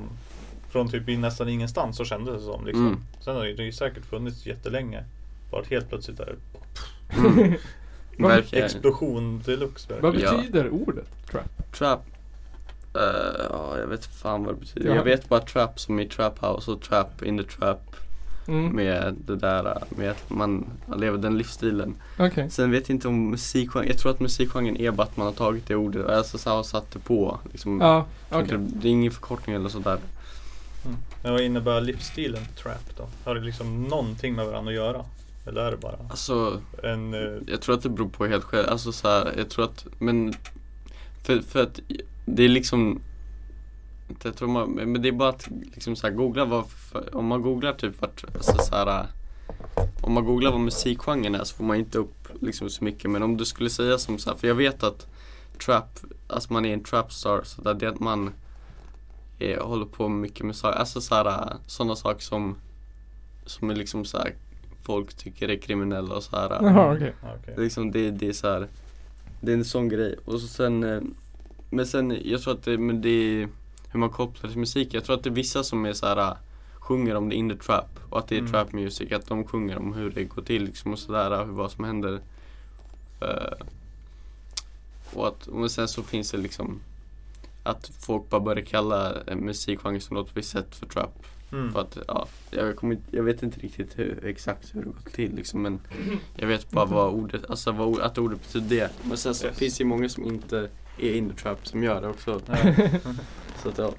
Från 0.68 0.88
typ 0.88 1.18
nästan 1.18 1.48
ingenstans 1.48 1.96
så 1.96 2.04
kändes 2.04 2.34
det 2.34 2.40
som 2.52 2.66
liksom. 2.66 2.86
Mm. 2.86 3.00
Sen 3.20 3.36
har 3.36 3.44
det 3.44 3.62
ju 3.64 3.72
säkert 3.72 4.04
funnits 4.04 4.46
jättelänge. 4.46 5.04
Bara 5.50 5.62
helt 5.70 5.88
plötsligt 5.88 6.20
är 6.20 6.26
det 6.26 6.36
Mm. 7.18 7.54
Vad- 8.18 8.44
explosion 8.52 9.42
deluxe 9.44 9.88
Vad 10.00 10.02
verkligen. 10.02 10.34
Ja. 10.34 10.40
betyder 10.40 10.68
ordet 10.70 11.06
trap? 11.30 11.72
Trap 11.78 12.00
eh, 12.94 13.46
Ja, 13.50 13.78
jag 13.78 13.86
vet 13.86 14.06
fan 14.06 14.44
vad 14.44 14.54
det 14.54 14.60
betyder. 14.60 14.88
Ja. 14.88 14.94
Jag 14.94 15.04
vet 15.04 15.28
bara 15.28 15.40
trap 15.40 15.80
som 15.80 16.00
i 16.00 16.08
trap 16.08 16.38
house 16.44 16.70
och 16.70 16.80
trap 16.82 17.22
in 17.22 17.38
the 17.38 17.44
trap 17.44 17.96
Mm. 18.48 18.76
med 18.76 19.14
det 19.26 19.36
där 19.36 19.82
med 19.90 20.10
att 20.10 20.30
man 20.30 20.66
lever 20.96 21.18
den 21.18 21.38
livsstilen. 21.38 21.94
Okej. 22.18 22.50
Sen 22.50 22.70
vet 22.70 22.88
jag 22.88 22.96
inte 22.96 23.08
om 23.08 23.30
musikgenren, 23.30 23.88
jag 23.88 23.98
tror 23.98 24.12
att 24.12 24.20
musikgenren 24.20 24.76
är 24.76 24.90
bara 24.90 25.02
att 25.02 25.16
man 25.16 25.26
har 25.26 25.34
tagit 25.34 25.66
det 25.66 25.74
ordet, 25.76 26.06
alltså 26.06 26.38
så 26.38 26.58
och 26.58 26.66
satt 26.66 26.90
det 26.90 26.98
på. 26.98 27.38
Liksom, 27.52 27.80
Ja, 27.80 28.06
okej. 28.30 28.46
det, 28.48 28.56
det 28.58 28.88
är 28.88 28.92
ingen 28.92 29.12
förkortning 29.12 29.56
eller 29.56 29.68
sådär. 29.68 29.98
Mm. 30.84 30.96
Men 31.22 31.32
vad 31.32 31.42
innebär 31.42 31.80
livsstilen 31.80 32.42
trap 32.62 32.96
då? 32.96 33.08
Har 33.24 33.34
det 33.34 33.40
liksom 33.40 33.84
någonting 33.84 34.34
med 34.34 34.46
varandra 34.46 34.70
att 34.70 34.76
göra? 34.76 35.04
Eller 35.46 35.60
är 35.60 35.70
det 35.70 35.76
bara 35.76 35.96
Alltså, 36.10 36.60
en 36.82 37.14
eh, 37.14 37.42
jag 37.46 37.60
tror 37.60 37.74
att 37.74 37.82
det 37.82 37.88
beror 37.88 38.08
på 38.08 38.26
helt 38.26 38.44
själv, 38.44 38.68
alltså 38.68 38.92
så 38.92 39.08
här, 39.08 39.34
jag 39.36 39.50
tror 39.50 39.64
att, 39.64 39.86
men 39.98 40.34
för, 41.22 41.40
för 41.40 41.62
att 41.62 41.80
det 42.24 42.42
är 42.42 42.48
liksom 42.48 43.00
Jag 44.22 44.36
tror 44.36 44.48
man, 44.48 44.70
men 44.70 45.02
det 45.02 45.08
är 45.08 45.12
bara 45.12 45.28
att 45.28 45.48
liksom 45.74 45.96
så 45.96 46.06
här, 46.06 46.14
googla 46.14 46.44
vad, 46.44 46.64
om 47.12 47.26
man 47.26 47.42
googlar 47.42 47.72
typ 47.72 48.00
vart, 48.00 48.24
alltså 48.34 48.58
så 48.58 48.74
här, 48.74 49.06
om 50.00 50.12
man 50.12 50.24
googlar 50.24 50.50
vad 50.50 50.60
musikgenren 50.60 51.34
är 51.34 51.44
så 51.44 51.56
får 51.56 51.64
man 51.64 51.76
inte 51.76 51.98
upp 51.98 52.28
liksom 52.40 52.70
så 52.70 52.84
mycket 52.84 53.10
men 53.10 53.22
om 53.22 53.36
du 53.36 53.44
skulle 53.44 53.70
säga 53.70 53.98
som 53.98 54.18
så 54.18 54.30
här, 54.30 54.36
för 54.36 54.48
jag 54.48 54.54
vet 54.54 54.82
att 54.82 55.06
trap, 55.64 55.98
alltså 56.28 56.52
man 56.52 56.64
är 56.64 56.72
en 56.72 56.84
trapstar 56.84 57.42
så 57.44 57.62
där 57.62 57.74
det 57.74 57.86
är 57.86 57.90
att 57.90 58.00
man 58.00 58.32
är, 59.38 59.60
håller 59.60 59.86
på 59.86 60.08
mycket 60.08 60.46
med 60.46 60.56
saker, 60.56 60.78
alltså 60.78 61.00
så 61.00 61.14
här, 61.14 61.56
sådana 61.66 61.96
saker 61.96 62.20
som 62.22 62.56
som 63.46 63.70
är 63.70 63.74
liksom 63.74 64.04
så 64.04 64.18
här, 64.18 64.34
folk 64.82 65.14
tycker 65.14 65.48
är 65.48 65.56
kriminella 65.56 66.14
och 66.14 66.22
så 66.22 66.36
här. 66.36 66.50
Jaha 66.50 66.94
okej. 66.94 67.14
Ja, 67.22 67.28
okej. 67.42 67.54
Liksom 67.58 67.90
det, 67.92 68.10
det 68.10 68.28
är 68.28 68.32
så 68.32 68.48
här, 68.50 68.68
Det 69.40 69.52
är 69.52 69.56
en 69.56 69.64
sån 69.64 69.88
grej 69.88 70.16
och 70.24 70.40
så 70.40 70.46
sen 70.46 70.84
eh, 70.84 71.00
Men 71.70 71.86
sen 71.86 72.18
jag 72.24 72.42
tror 72.42 72.54
att 72.54 72.62
det, 72.64 72.78
men 72.78 73.02
det 73.02 73.08
är 73.08 73.48
Hur 73.90 74.00
man 74.00 74.10
kopplar 74.10 74.50
till 74.50 74.58
musik 74.60 74.94
Jag 74.94 75.04
tror 75.04 75.16
att 75.16 75.22
det 75.22 75.28
är 75.30 75.34
vissa 75.34 75.62
som 75.64 75.84
är 75.86 75.92
så 75.92 76.06
här 76.06 76.16
eh, 76.16 76.36
Sjunger 76.74 77.14
om 77.16 77.28
det 77.28 77.34
in 77.34 77.48
the 77.50 77.56
trap 77.56 77.98
och 78.10 78.18
att 78.18 78.28
det 78.28 78.34
är 78.34 78.38
Mm. 78.38 78.52
trap 78.52 78.72
music 78.72 79.12
Att 79.12 79.26
de 79.26 79.44
sjunger 79.44 79.78
om 79.78 79.92
hur 79.94 80.10
det 80.10 80.24
går 80.24 80.42
till 80.42 80.64
liksom 80.64 80.92
och 80.92 80.98
sådär 80.98 81.44
hur 81.44 81.52
vad 81.52 81.70
som 81.70 81.84
händer 81.84 82.20
Eh, 83.20 83.66
Och 85.14 85.28
att 85.28 85.46
och 85.46 85.70
sen 85.70 85.88
så 85.88 86.02
finns 86.02 86.30
det 86.30 86.38
liksom 86.38 86.80
Att 87.66 87.90
folk 88.00 88.28
bara 88.30 88.40
börjar 88.40 88.64
kalla 88.64 89.14
en 89.26 89.38
musikgenre 89.38 90.00
som 90.00 90.16
låter 90.16 90.32
på 90.32 90.38
ett 90.38 90.44
visst 90.44 90.50
sätt 90.52 90.74
för 90.76 90.86
trap 90.86 91.26
Mm. 91.52 91.72
för 91.72 91.80
att, 91.80 91.98
ja, 92.08 92.26
jag, 92.50 92.76
kommer, 92.76 92.98
jag 93.10 93.22
vet 93.22 93.42
inte 93.42 93.60
riktigt 93.60 93.98
hur, 93.98 94.24
exakt 94.26 94.74
hur 94.74 94.80
det 94.80 94.86
går 94.86 95.10
till 95.12 95.34
liksom, 95.36 95.62
men 95.62 95.80
jag 96.36 96.46
vet 96.48 96.70
bara 96.70 96.84
vad 96.84 97.14
ordet, 97.14 97.50
alltså 97.50 97.72
vad, 97.72 98.00
att 98.00 98.18
ordet 98.18 98.40
betyder 98.42 98.76
det. 98.76 98.90
Men 99.08 99.16
sen 99.16 99.34
så 99.34 99.46
Yes. 99.46 99.56
finns 99.58 99.76
det 99.78 99.82
ju 99.82 99.88
många 99.88 100.08
som 100.08 100.24
inte 100.24 100.68
är 100.98 101.14
in 101.14 101.30
the 101.30 101.36
trap 101.36 101.66
som 101.66 101.82
gör 101.82 102.00
det 102.00 102.08
också. 102.08 102.40
Så 103.62 103.68
att 103.68 103.78
ja. 103.78 103.92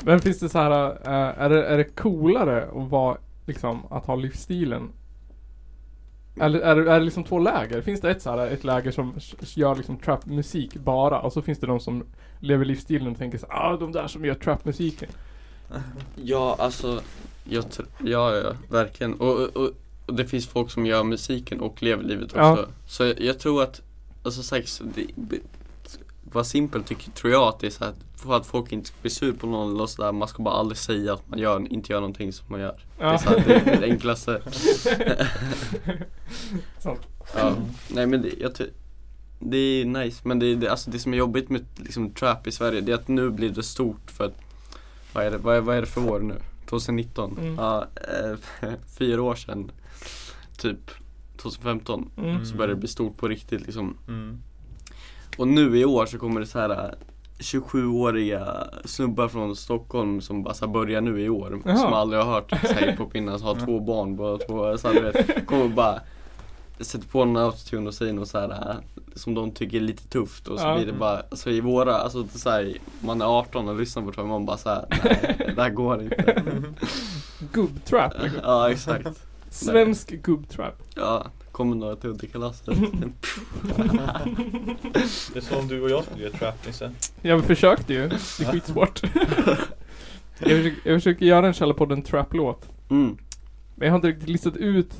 Men 0.00 0.20
finns 0.20 0.38
det 0.38 0.48
så 0.48 0.58
här, 0.58 0.90
eh, 0.90 1.42
är, 1.42 1.48
det, 1.48 1.64
är 1.66 1.76
det 1.78 1.84
coolare 1.84 2.64
att 2.64 2.90
vara 2.90 3.16
liksom, 3.46 3.82
att 3.90 4.06
ha 4.06 4.14
livsstilen? 4.16 4.88
Eller 6.40 6.60
är 6.60 6.76
det, 6.76 6.90
är 6.90 6.98
det 6.98 7.04
liksom 7.04 7.24
två 7.24 7.38
läger? 7.38 7.82
Finns 7.82 8.00
det 8.00 8.10
ett 8.10 8.22
så 8.22 8.30
här, 8.30 8.46
ett 8.46 8.64
läger 8.64 8.90
som 8.90 9.14
gör 9.40 9.74
liksom 9.74 9.96
trapmusik 9.96 10.74
bara 10.74 11.20
och 11.20 11.32
så 11.32 11.42
finns 11.42 11.58
det 11.58 11.66
de 11.66 11.80
som 11.80 12.04
lever 12.40 12.64
livsstilen 12.64 13.12
och 13.12 13.18
tänker 13.18 13.38
så 13.38 13.46
ah 13.50 13.76
de 13.76 13.92
där 13.92 14.06
som 14.06 14.24
gör 14.24 14.34
trapmusiken. 14.34 15.08
Ja, 16.16 16.56
alltså, 16.58 17.00
jag 17.44 17.64
ja, 18.04 18.36
ja, 18.36 18.52
verkligen. 18.70 19.14
Och, 19.14 19.40
och, 19.40 19.70
och, 20.06 20.14
det 20.14 20.26
finns 20.26 20.46
folk 20.46 20.70
som 20.70 20.86
gör 20.86 21.04
musiken 21.04 21.60
och 21.60 21.82
lever 21.82 22.04
livet 22.04 22.24
också. 22.24 22.38
Ja. 22.38 22.66
Så 22.86 23.04
jag, 23.04 23.20
jag 23.20 23.38
tror 23.38 23.62
att, 23.62 23.82
alltså 24.22 24.42
sagt, 24.42 24.80
det, 24.94 25.38
simpelt 26.44 26.86
tycker, 26.86 27.10
tror 27.10 27.32
jag 27.32 27.42
att 27.48 27.58
det 27.60 27.66
är 27.66 27.70
så 27.70 27.84
här, 27.84 27.94
för 28.16 28.34
att 28.36 28.46
folk 28.46 28.72
inte 28.72 28.88
ska 28.88 28.96
bli 29.02 29.10
sur 29.10 29.32
på 29.32 29.46
någon 29.46 29.74
eller 29.74 29.86
sådär, 29.86 30.12
man 30.12 30.28
ska 30.28 30.42
bara 30.42 30.54
aldrig 30.54 30.78
säga 30.78 31.12
att 31.14 31.28
man 31.28 31.38
gör, 31.38 31.72
inte 31.72 31.92
gör 31.92 32.00
någonting 32.00 32.32
som 32.32 32.46
man 32.48 32.60
gör. 32.60 32.80
Det 32.98 33.04
är, 33.04 33.12
Ja. 33.12 33.18
så 33.18 33.28
här, 33.28 33.42
det, 33.46 33.54
är 33.54 33.80
det 33.80 33.86
enklaste. 33.86 34.42
Sant. 36.78 37.00
Ja, 37.34 37.54
nej 37.90 38.06
men 38.06 38.22
det, 38.22 38.32
jag 38.40 38.54
ty- 38.54 38.70
det 39.38 39.56
är 39.56 39.84
nice 39.84 40.20
men 40.24 40.38
det, 40.38 40.54
det, 40.54 40.68
alltså 40.68 40.90
det 40.90 40.98
som 40.98 41.12
är 41.12 41.16
jobbigt 41.18 41.48
med 41.50 41.64
liksom 41.76 42.10
trap 42.10 42.46
i 42.46 42.52
Sverige 42.52 42.80
det 42.80 42.92
är 42.92 42.96
att 42.96 43.08
nu 43.08 43.30
blir 43.30 43.50
det 43.50 43.62
stort 43.62 44.10
för 44.10 44.24
att 44.24 44.34
Vad 45.12 45.24
är 45.26 45.30
det, 45.30 45.38
vad 45.38 45.56
är, 45.56 45.60
vad 45.60 45.76
är 45.76 45.80
det 45.80 45.86
för 45.86 46.10
år 46.10 46.20
nu? 46.20 46.34
2019? 46.66 47.38
Mm. 47.40 47.54
Ja, 47.54 47.86
eh, 48.60 48.70
fyra 48.98 49.22
år 49.22 49.34
sedan 49.34 49.70
Typ 50.58 50.90
2015 51.36 52.10
Mm. 52.16 52.44
så 52.46 52.54
började 52.56 52.72
det 52.74 52.78
bli 52.80 52.88
stort 52.88 53.16
på 53.16 53.28
riktigt 53.28 53.60
liksom 53.66 53.96
Mm. 54.08 54.38
Och 55.36 55.48
nu 55.48 55.78
i 55.78 55.84
år 55.84 56.06
så 56.06 56.18
kommer 56.18 56.40
det 56.40 56.46
så 56.46 56.58
här 56.58 56.70
eh, 56.70 56.90
27-åriga 57.38 58.66
snubbar 58.84 59.28
från 59.28 59.56
Stockholm 59.56 60.20
som 60.20 60.42
bara 60.42 60.66
börjar 60.66 61.00
nu 61.00 61.20
i 61.20 61.28
år 61.28 61.62
Jaha. 61.64 61.76
Som 61.76 61.92
aldrig 61.92 62.22
har 62.22 62.32
hört 62.32 62.52
hiphop 62.82 63.16
innan, 63.16 63.38
så 63.38 63.44
har 63.44 63.54
två 63.54 63.80
barn 63.80 64.16
båda 64.16 64.38
två, 64.46 64.78
så 64.78 64.88
här, 64.88 64.94
du 64.94 65.00
vet, 65.00 65.46
kommer 65.46 65.68
bara 65.68 66.00
Sätter 66.80 67.08
på 67.08 67.22
en 67.22 67.36
autotune 67.36 67.88
och 67.88 67.94
säger 67.94 68.12
något 68.12 68.28
så 68.28 68.38
här 68.38 68.50
eh, 68.50 68.76
Som 69.14 69.34
de 69.34 69.50
tycker 69.50 69.76
är 69.76 69.80
lite 69.80 70.08
tufft 70.08 70.48
och 70.48 70.58
så 70.60 70.66
Ja. 70.66 70.74
blir 70.76 70.86
det 70.86 70.92
bara, 70.92 71.22
alltså 71.30 71.50
i 71.50 71.60
våra, 71.60 71.94
alltså 71.96 72.26
så 72.34 72.50
här, 72.50 72.72
Man 73.00 73.20
är 73.20 73.38
18 73.38 73.68
och 73.68 73.78
lyssnar 73.78 74.02
på 74.02 74.10
det 74.10 74.24
man 74.24 74.46
bara 74.46 74.56
så 74.56 74.68
här, 74.68 74.84
nej 75.04 75.52
det 75.56 75.62
här 75.62 75.70
går 75.70 76.02
inte 76.02 76.42
Gubbtrap 77.52 78.12
liksom. 78.22 78.40
Ja 78.42 78.70
exakt 78.70 79.08
Svensk 79.52 80.08
gubbtrap. 80.22 80.82
Ja, 80.96 81.26
kommer 81.52 81.76
några 81.76 81.96
till 81.96 82.10
underkalaset 82.10 82.66
Det 85.32 85.36
är 85.36 85.40
som 85.40 85.68
du 85.68 85.82
och 85.82 85.90
jag 85.90 86.04
skulle 86.04 86.22
göra 86.24 86.32
trap 86.32 86.66
Nisse. 86.66 86.92
Jag 87.22 87.44
försökte 87.44 87.92
ju. 87.94 88.08
Det 88.08 88.14
är 88.14 88.52
skitsvårt. 88.52 89.02
jag, 90.38 90.48
försöker, 90.48 90.76
jag 90.90 91.00
försöker 91.00 91.26
göra 91.26 91.46
en 91.46 91.52
Källarpodden 91.52 92.02
trap-låt. 92.02 92.68
mm. 92.90 93.16
Men 93.74 93.86
jag 93.86 93.92
har 93.92 93.96
inte 93.96 94.08
riktigt 94.08 94.28
listat 94.28 94.56
ut 94.56 94.94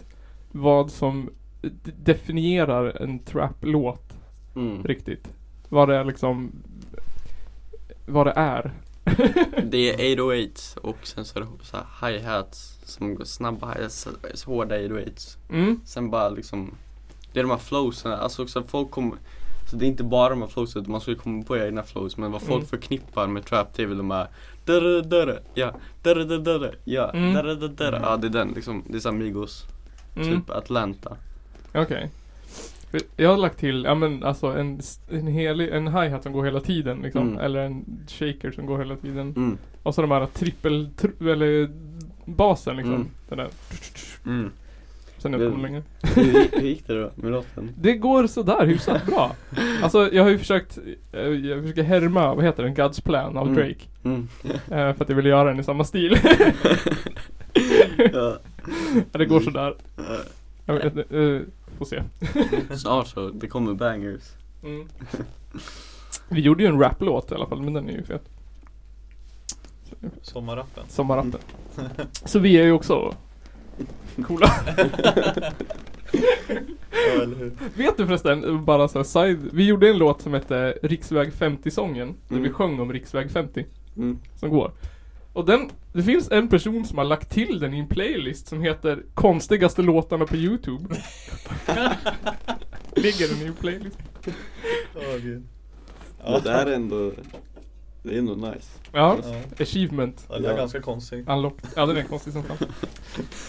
vad 0.52 0.90
som 0.90 1.30
d- 1.62 1.92
definierar 2.04 3.02
en 3.02 3.18
trap-låt 3.18 4.12
Mm. 4.56 4.82
riktigt. 4.84 5.28
Vad 5.68 5.88
det 5.88 5.96
är 5.96 6.04
liksom 6.04 6.52
Vad 8.06 8.26
det 8.26 8.32
är. 8.36 8.72
Det 9.64 10.12
är 10.12 10.20
808 10.20 10.80
och 10.82 10.96
sen 11.06 11.24
så 11.24 11.38
är 11.38 11.42
det 11.42 11.48
så 11.62 11.76
här 11.76 12.10
hi-hats 12.10 12.71
som 12.84 13.14
går 13.14 13.24
snabba 13.24 13.66
hårda 14.46 14.76
808 14.76 15.12
Mm. 15.50 15.80
Sen 15.84 16.10
bara 16.10 16.28
liksom 16.28 16.74
Det 17.32 17.40
är 17.40 17.44
de 17.44 17.50
här 17.50 17.58
flowsen, 17.58 18.12
alltså 18.12 18.42
också 18.42 18.62
folk 18.62 18.90
kommer 18.90 19.16
Så 19.70 19.76
det 19.76 19.84
är 19.84 19.88
inte 19.88 20.04
bara 20.04 20.28
de 20.28 20.42
här 20.42 20.48
flowsen 20.48 20.82
utan 20.82 20.92
man 20.92 21.00
ju 21.06 21.14
komma 21.14 21.42
på 21.44 21.56
egna 21.58 21.82
flows 21.82 22.16
men 22.16 22.32
vad 22.32 22.42
folk 22.42 22.56
Mm. 22.56 22.66
förknippar 22.66 23.26
med 23.26 23.44
trap 23.44 23.74
det 23.76 23.82
är 23.82 23.86
väl 23.86 23.96
de 23.98 24.10
här 24.10 24.26
Dörre 24.64 25.00
dörre, 25.02 25.42
ja, 25.54 25.74
dörre 26.02 26.24
dörre 26.24 26.38
dörre, 26.42 26.74
ja, 26.84 27.12
dörre 27.12 27.54
dörre 27.54 27.68
dörre 27.68 28.00
Ja 28.02 28.16
det 28.16 28.26
är 28.26 28.30
den 28.30 28.48
liksom, 28.48 28.82
det 28.88 28.96
är 28.96 29.00
såhär 29.00 29.16
Migos, 29.16 29.64
Mm. 30.16 30.28
typ 30.28 30.50
Atlanta 30.50 31.16
Okej. 31.74 32.10
För 32.90 33.00
Jag 33.16 33.30
har 33.30 33.36
lagt 33.36 33.58
till, 33.58 33.84
ja 33.84 33.94
men 33.94 34.24
alltså 34.24 34.46
en, 34.46 34.80
en 35.10 35.26
helig, 35.26 35.68
en 35.68 35.88
hi-hat 35.88 36.22
som 36.22 36.32
går 36.32 36.44
hela 36.44 36.60
tiden 36.60 36.98
liksom. 37.02 37.28
Mm. 37.28 37.38
Eller 37.38 37.60
en 37.60 37.84
shaker 38.08 38.50
som 38.50 38.66
går 38.66 38.78
hela 38.78 38.96
tiden. 38.96 39.32
mm. 39.36 39.58
Och 39.82 39.94
så 39.94 40.00
de 40.02 40.10
här 40.10 40.26
trippel, 40.26 40.88
tr- 40.98 41.32
eller 41.32 41.70
basen 42.24 42.76
liksom. 42.76 42.94
Mm. 42.94 43.08
Den 43.28 43.38
där. 43.38 43.48
Mm. 44.26 44.50
Sen 45.18 45.32
Det- 45.32 45.38
det 45.50 45.56
länge. 45.62 45.82
hur, 46.02 46.60
hur 46.60 46.68
gick 46.68 46.86
det 46.86 47.00
då 47.02 47.10
med 47.14 47.30
låten? 47.32 47.70
Det 47.78 47.94
går 47.94 48.26
sådär 48.26 48.66
hyfsat 48.66 49.06
bra. 49.06 49.36
Alltså 49.82 50.08
jag 50.12 50.22
har 50.22 50.30
ju 50.30 50.38
försökt, 50.38 50.78
eh, 51.12 51.20
jag 51.20 51.62
försöker 51.62 51.82
härma, 51.82 52.34
vad 52.34 52.44
heter 52.44 52.62
den? 52.62 52.74
God's 52.76 53.02
Plan 53.04 53.36
av 53.36 53.46
Mm. 53.48 53.54
Drake. 53.58 53.80
Mm. 54.04 54.28
Eh, 54.44 54.94
för 54.96 55.02
att 55.04 55.08
jag 55.08 55.16
vill 55.16 55.26
göra 55.26 55.48
den 55.48 55.60
i 55.60 55.64
samma 55.64 55.84
stil. 55.84 56.16
ja. 58.12 58.36
Det 59.12 59.26
går 59.26 59.40
sådär. 59.40 59.74
eh, 59.98 60.04
Jag 60.66 60.74
vet, 60.74 60.84
inte, 60.84 61.00
eh, 61.18 61.40
får 61.78 61.84
se. 61.84 62.02
Snart 62.76 63.06
så, 63.06 63.28
det 63.28 63.46
kommer 63.46 63.74
bangers 63.74 64.22
Mm. 64.64 64.88
Vi 66.28 66.40
gjorde 66.40 66.62
ju 66.62 66.68
en 66.68 66.80
raplåt 66.80 67.32
i 67.32 67.34
alla 67.34 67.46
fall, 67.46 67.62
men 67.62 67.72
den 67.72 67.88
är 67.88 67.92
ju 67.92 68.02
fet. 68.02 68.28
Sommarrappen. 70.22 70.84
Sommarrappen. 70.88 71.40
Så 72.24 72.38
vi 72.38 72.58
är 72.58 72.64
ju 72.64 72.72
också 72.72 73.14
coola. 74.26 74.50
Ja, 76.92 77.22
eller 77.22 77.36
hur? 77.36 77.52
Vet 77.74 77.96
du 77.96 78.06
förresten, 78.06 78.64
bara 78.64 78.88
så 78.88 78.98
här 78.98 79.04
side, 79.04 79.50
vi 79.52 79.66
gjorde 79.66 79.90
en 79.90 79.98
låt 79.98 80.22
som 80.22 80.34
hette 80.34 80.74
Riksväg 80.82 81.32
50-sången. 81.32 82.08
Där 82.28 82.36
vi 82.36 82.36
Mm. 82.36 82.52
sjöng 82.52 82.80
om 82.80 82.92
Riksväg 82.92 83.30
50 83.30 83.66
mm. 83.96 84.18
som 84.36 84.50
går. 84.50 84.72
Och 85.32 85.44
den, 85.46 85.70
det 85.92 86.02
finns 86.02 86.30
en 86.30 86.48
person 86.48 86.84
som 86.84 86.98
har 86.98 87.04
lagt 87.04 87.30
till 87.30 87.60
den 87.60 87.74
i 87.74 87.78
en 87.78 87.86
playlist 87.86 88.46
som 88.46 88.62
heter 88.62 89.02
Konstigaste 89.14 89.82
låtarna 89.82 90.26
på 90.26 90.36
Youtube. 90.36 90.84
Ligger 92.94 93.28
den 93.28 93.42
i 93.42 93.46
en 93.46 93.54
playlist. 93.54 93.98
Åh, 94.96 95.16
gud. 95.22 95.42
Ja, 96.24 96.40
det 96.44 96.50
här 96.50 96.66
är 96.66 96.72
ändå 96.72 97.12
Det 98.02 98.14
är 98.14 98.18
ändå 98.18 98.34
nice 98.34 98.68
Ja, 98.92 99.18
Ja. 99.22 99.42
achievement. 99.64 100.26
Ja, 100.28 100.38
det 100.38 100.46
är 100.46 100.50
Ja. 100.50 100.56
ganska 100.56 100.80
konstigt. 100.82 101.28
Unlocked. 101.28 101.70
Ja, 101.76 101.86
den 101.86 101.96
är 101.96 102.02
konstig 102.02 102.32
som 102.32 102.42
fan. 102.42 102.58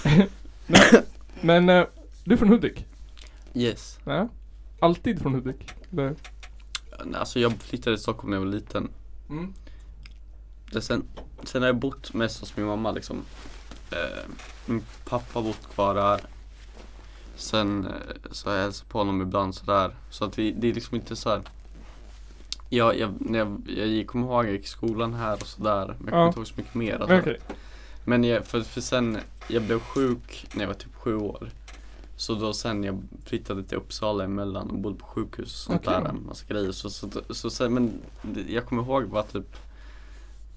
men 1.41 1.65
men 1.65 1.69
eh, 1.69 1.85
du 2.23 2.33
är 2.33 2.37
från 2.37 2.49
Hudik? 2.49 2.85
Yes 3.53 3.99
Ja. 4.05 4.27
Alltid 4.79 5.21
från 5.21 5.33
Hudik? 5.35 5.69
Eller? 5.91 6.15
Alltså 7.13 7.39
jag 7.39 7.53
flyttade 7.53 7.95
till 7.95 8.03
Stockholm 8.03 8.29
när 8.29 8.37
jag 8.37 8.45
var 8.45 8.51
liten 8.51 8.89
Mm. 9.29 9.53
det 10.71 10.81
sen, 10.81 11.03
sen 11.43 11.61
har 11.61 11.67
jag 11.69 11.75
bott 11.77 12.13
mest 12.13 12.39
hos 12.39 12.57
min 12.57 12.65
mamma 12.65 12.91
liksom 12.91 13.21
eh, 13.91 14.29
Min 14.65 14.83
pappa 15.05 15.25
har 15.39 15.41
bott 15.41 15.73
kvar 15.73 15.95
där 15.95 16.21
Sen 17.35 17.85
eh, 17.85 17.91
så 18.31 18.49
har 18.49 18.55
jag 18.55 18.63
hälsat 18.63 18.89
på 18.89 18.97
honom 18.97 19.21
ibland 19.21 19.55
sådär 19.55 19.95
Så 20.09 20.25
att 20.25 20.39
vi, 20.39 20.51
det 20.51 20.67
är 20.69 20.73
liksom 20.73 20.95
inte 20.95 21.15
så 21.15 21.29
här. 21.29 21.41
Jag, 22.75 22.99
jag, 22.99 23.13
när 23.19 23.39
jag, 23.39 23.61
jag 23.77 23.87
gick- 23.87 24.07
kommer 24.07 24.25
ihåg 24.27 24.45
jag 24.45 24.51
gick 24.51 24.63
i 24.65 24.67
skolan 24.67 25.13
här 25.13 25.33
och 25.33 25.47
sådär 25.47 25.85
Men 25.85 25.95
jag 25.97 25.97
kommer 26.09 26.17
Ja. 26.21 26.27
inte 26.27 26.39
ihåg 26.39 26.47
så 26.47 26.53
mycket 26.57 26.75
mer 26.75 26.99
alltså. 26.99 27.17
Okej. 27.19 27.39
Men 28.05 28.23
jag, 28.23 28.45
för, 28.45 28.61
för 28.61 28.81
sen, 28.81 29.17
jag 29.47 29.63
blev 29.63 29.79
sjuk 29.79 30.47
när 30.53 30.61
jag 30.61 30.67
var 30.67 30.73
typ 30.73 30.95
sju 30.95 31.15
år 31.17 31.49
Så 32.15 32.33
då 32.35 32.53
sen 32.53 32.83
jag 32.83 33.01
flyttade 33.25 33.63
till 33.63 33.77
Uppsala 33.77 34.23
emellan 34.23 34.69
och 34.69 34.77
bodde 34.77 34.99
på 34.99 35.05
sjukhus 35.05 35.45
och 35.53 35.59
sånt 35.73 35.87
Okej. 35.87 35.99
där, 36.03 36.11
massa 36.27 36.45
grejer 36.47 36.71
så, 36.71 36.89
så, 36.89 37.07
så, 37.29 37.49
sen, 37.49 37.73
men 37.73 37.91
jag 38.47 38.65
kommer 38.65 38.83
ihåg 38.83 39.09
bara 39.09 39.23
typ 39.23 39.55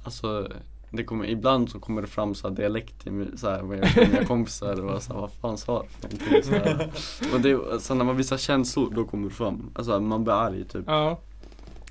alltså 0.04 0.48
det 0.90 1.04
kommer, 1.04 1.24
ibland 1.26 1.70
så 1.70 1.78
kommer 1.80 2.02
det 2.02 2.08
fram 2.08 2.34
så 2.34 2.48
här 2.48 2.54
dialekt 2.56 3.06
i 3.06 3.26
så 3.36 3.50
här, 3.50 3.62
med 3.62 3.88
mina 3.96 4.24
kompisar 4.28 4.84
och 4.84 5.02
så 5.02 5.12
här, 5.12 5.20
vad 5.20 5.30
fan 5.32 5.58
sa 5.58 5.82
du 5.82 6.16
för 6.16 6.26
någonting 6.26 6.42
så 6.42 6.50
här. 6.50 6.90
Och 7.34 7.40
det, 7.40 7.80
så 7.82 7.94
när 7.94 8.04
man 8.04 8.16
visar 8.16 8.36
känslor 8.36 8.90
då 8.94 9.04
kommer 9.04 9.28
det 9.28 9.34
fram, 9.34 9.70
alltså 9.74 10.00
man 10.00 10.24
blir 10.24 10.34
arg 10.34 10.64
typ, 10.64 10.84
Ja. 10.86 11.18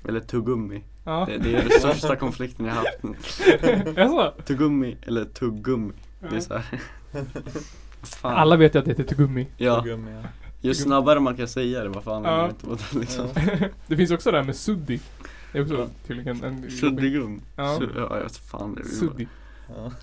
Eller 0.08 0.20
tuggummi 0.20 0.82
Ja. 1.04 1.26
det, 1.28 1.38
det 1.38 1.54
är 1.54 1.62
den 1.62 1.70
största 1.70 2.16
konflikten 2.26 2.66
jag 2.66 2.74
haft 2.74 2.98
Jaså? 3.96 4.32
Tuggummi 4.46 4.96
eller 5.02 5.24
tuggummi, 5.24 5.92
det 6.30 6.36
är 6.36 6.40
så 6.40 6.54
här. 6.54 6.80
Fan. 8.02 8.32
Alla 8.34 8.56
vet 8.56 8.74
ju 8.74 8.78
att 8.78 8.84
det 8.84 8.90
heter 8.90 9.04
tuggummi. 9.04 9.46
Ja, 9.56 9.80
Gummi, 9.80 10.10
ja. 10.22 10.28
ju 10.60 10.74
snabbare 10.74 11.20
man 11.20 11.36
kan 11.36 11.48
säga 11.48 11.82
det, 11.82 11.88
vad 11.88 12.04
fan 12.04 12.24
Ja. 12.24 12.46
vet 12.46 12.54
inte 12.54 12.66
vad 12.66 12.78
det 12.92 12.98
liksom 12.98 13.28
Det 13.86 13.96
finns 13.96 14.10
också 14.10 14.30
det 14.30 14.36
här 14.36 14.44
med 14.44 14.56
suddi. 14.56 15.00
Det 15.52 15.58
är 15.58 15.62
också 15.62 15.74
Ja. 15.74 15.86
tydligen 16.06 16.44
en... 16.44 16.70
Suddigum, 16.70 17.40
Ja. 17.56 17.78
Ja 17.96 18.16
jag 18.16 18.22
vet 18.22 18.36
fan 18.36 18.74
det 18.74 18.80
är 18.80 18.84
Suddi. 18.84 19.28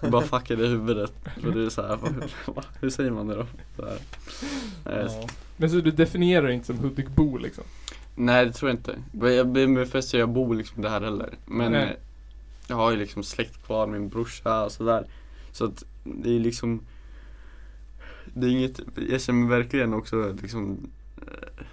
Ja. 0.02 0.08
Bara 0.10 0.22
fuckade 0.22 0.64
i 0.66 0.68
huvudet. 0.68 1.14
För 1.42 1.52
det 1.52 1.66
är 1.66 1.70
så 1.70 1.82
här, 1.82 1.98
vad, 2.46 2.66
hur 2.82 2.90
säger 2.90 3.12
man 3.12 3.28
det 3.28 3.36
då? 3.36 3.46
Så 3.76 3.86
här. 3.86 3.98
Ja. 5.06 5.28
Men 5.58 5.70
så 5.70 5.76
du 5.76 5.92
definierar 5.92 6.50
inte 6.50 6.66
som 6.68 6.78
Hudik-bo 6.80 7.38
liksom? 7.38 7.64
Nej 8.16 8.46
det 8.46 8.52
tror 8.52 8.70
jag 8.70 8.78
inte. 8.78 9.04
Men 9.12 9.36
Jag 9.36 9.70
med 9.70 9.90
fest 9.90 10.14
jag 10.14 10.30
bor 10.30 10.56
liksom 10.56 10.82
där 10.82 11.02
heller. 11.02 11.34
Men 11.46 11.72
Nej. 11.72 11.98
jag 12.68 12.76
har 12.76 12.92
ju 12.92 12.98
liksom 12.98 13.24
släkt 13.24 13.66
kvar, 13.66 13.88
min 13.88 14.10
brorsa 14.10 14.66
och 14.66 14.72
sådär. 14.72 15.06
Så 15.52 15.66
att 15.66 15.84
det 16.04 16.36
är 16.36 16.40
liksom 16.40 16.82
Det 18.34 18.48
är 18.48 18.52
inget, 18.52 18.80
jag 19.10 19.22
känner 19.22 19.40
mig 19.40 19.58
verkligen 19.60 19.94
också 19.94 20.36
liksom 20.42 20.78
eh, 21.18 21.66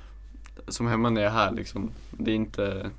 Som 0.68 0.86
hemma 0.86 1.10
när 1.10 1.20
jag 1.20 1.32
är 1.32 1.34
här 1.34 1.52
liksom. 1.52 1.90
Det 2.10 2.30
är 2.30 2.34
inte 2.34 2.90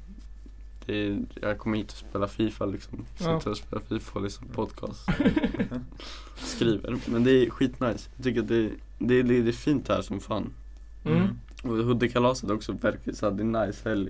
det 0.85 1.07
är, 1.07 1.19
Jag 1.41 1.57
kommer 1.57 1.77
hit 1.77 1.91
och 1.91 1.97
spelar 1.97 2.27
FIFA 2.27 2.65
liksom. 2.65 3.05
Ja. 3.17 3.39
Sitter 3.39 3.51
och 3.51 3.57
spelar 3.57 3.83
FIFA 3.83 4.19
och 4.19 4.23
liksom 4.23 4.47
podcast. 4.47 5.07
Skriver. 6.35 6.97
Men 7.05 7.23
det 7.23 7.31
är 7.31 7.49
skitnice. 7.49 8.09
Jag 8.15 8.23
tycker 8.23 8.39
att 8.41 8.47
det, 8.47 8.69
det, 8.99 9.23
det, 9.23 9.41
det 9.41 9.49
är 9.49 9.53
fint 9.53 9.87
här 9.87 10.01
som 10.01 10.19
fan. 10.19 10.53
Mm. 11.05 11.27
Och 11.61 11.69
Huddekalaset 11.69 12.49
också 12.51 12.71
verkligen 12.71 13.15
så 13.15 13.29
här, 13.29 13.33
det 13.35 13.43
är 13.43 13.65
nice 13.67 13.89
helg. 13.89 14.09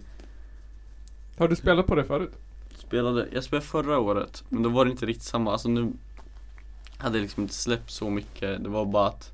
Har 1.37 1.47
du 1.47 1.55
spelat 1.55 1.87
på 1.87 1.95
det 1.95 2.03
förut? 2.03 2.31
Spelade, 2.77 3.27
jag 3.33 3.43
spelade 3.43 3.65
förra 3.65 3.99
året, 3.99 4.43
men 4.49 4.63
då 4.63 4.69
var 4.69 4.85
det 4.85 4.91
inte 4.91 5.05
riktigt 5.05 5.23
samma. 5.25 5.51
Alltså 5.51 5.69
nu 5.69 5.91
hade 6.97 7.17
jag 7.17 7.21
liksom 7.21 7.43
inte 7.43 7.53
släppt 7.55 7.91
så 7.91 8.09
mycket. 8.09 8.63
Det 8.63 8.69
var 8.69 8.85
bara 8.85 9.07
att 9.07 9.31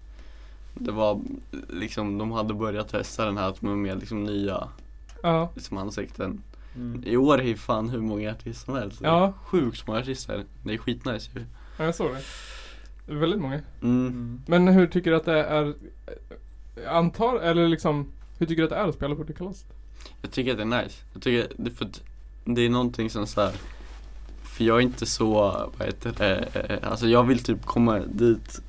det 0.73 0.91
var 0.91 1.21
liksom, 1.69 2.17
de 2.17 2.31
hade 2.31 2.53
börjat 2.53 2.89
testa 2.89 3.25
den 3.25 3.37
här 3.37 3.55
med 3.59 3.77
mer 3.77 3.95
liksom 3.95 4.23
nya 4.23 4.67
Ja. 5.23 5.49
liksom 5.55 5.77
ansikten. 5.77 6.41
Mm. 6.75 7.03
I 7.05 7.17
år 7.17 7.39
är 7.41 7.43
ju 7.43 7.55
fan 7.57 7.89
hur 7.89 8.01
många 8.01 8.31
artister 8.31 8.65
som 8.65 8.75
helst. 8.75 8.99
Det 8.99 9.07
Ja. 9.07 9.33
Sjukt 9.45 9.87
många 9.87 9.99
artister. 9.99 10.43
Det 10.63 10.73
är 10.73 10.77
skitnice 10.77 11.29
ju. 11.35 11.45
ja, 11.77 11.85
jag 11.85 11.95
såg 11.95 12.11
det. 12.11 12.21
Det 13.05 13.19
väldigt 13.19 13.41
många. 13.41 13.55
Mm. 13.81 14.07
Mm. 14.07 14.41
Men 14.47 14.67
hur 14.67 14.87
tycker 14.87 15.11
du 15.11 15.17
att 15.17 15.25
det 15.25 15.43
är? 15.43 15.73
Antar, 16.89 17.39
eller 17.39 17.67
liksom, 17.67 18.11
hur 18.37 18.45
tycker 18.45 18.61
du 18.61 18.63
att 18.63 18.69
det 18.69 18.75
är 18.75 18.87
att 18.87 18.95
spela 18.95 19.15
på 19.15 19.21
Hudik-kalaset? 19.21 19.67
Jag 20.21 20.31
tycker 20.31 20.51
att 20.51 20.57
det 20.57 20.63
är 20.63 20.83
nice. 20.83 20.95
Jag 21.13 21.21
tycker 21.21 21.47
det 21.57 21.71
för 21.71 21.87
det 22.45 22.61
är 22.65 22.69
någonting 22.69 23.09
som 23.09 23.27
så 23.27 23.41
här. 23.41 23.51
För 24.43 24.63
jag 24.63 24.77
är 24.77 24.81
inte 24.81 25.05
så, 25.05 25.33
vad 25.77 25.87
heter 25.87 26.13
det, 26.17 26.35
eh, 26.53 26.91
alltså 26.91 27.07
jag 27.07 27.23
vill 27.23 27.43
typ 27.43 27.65
komma 27.65 27.99
dit 27.99 28.61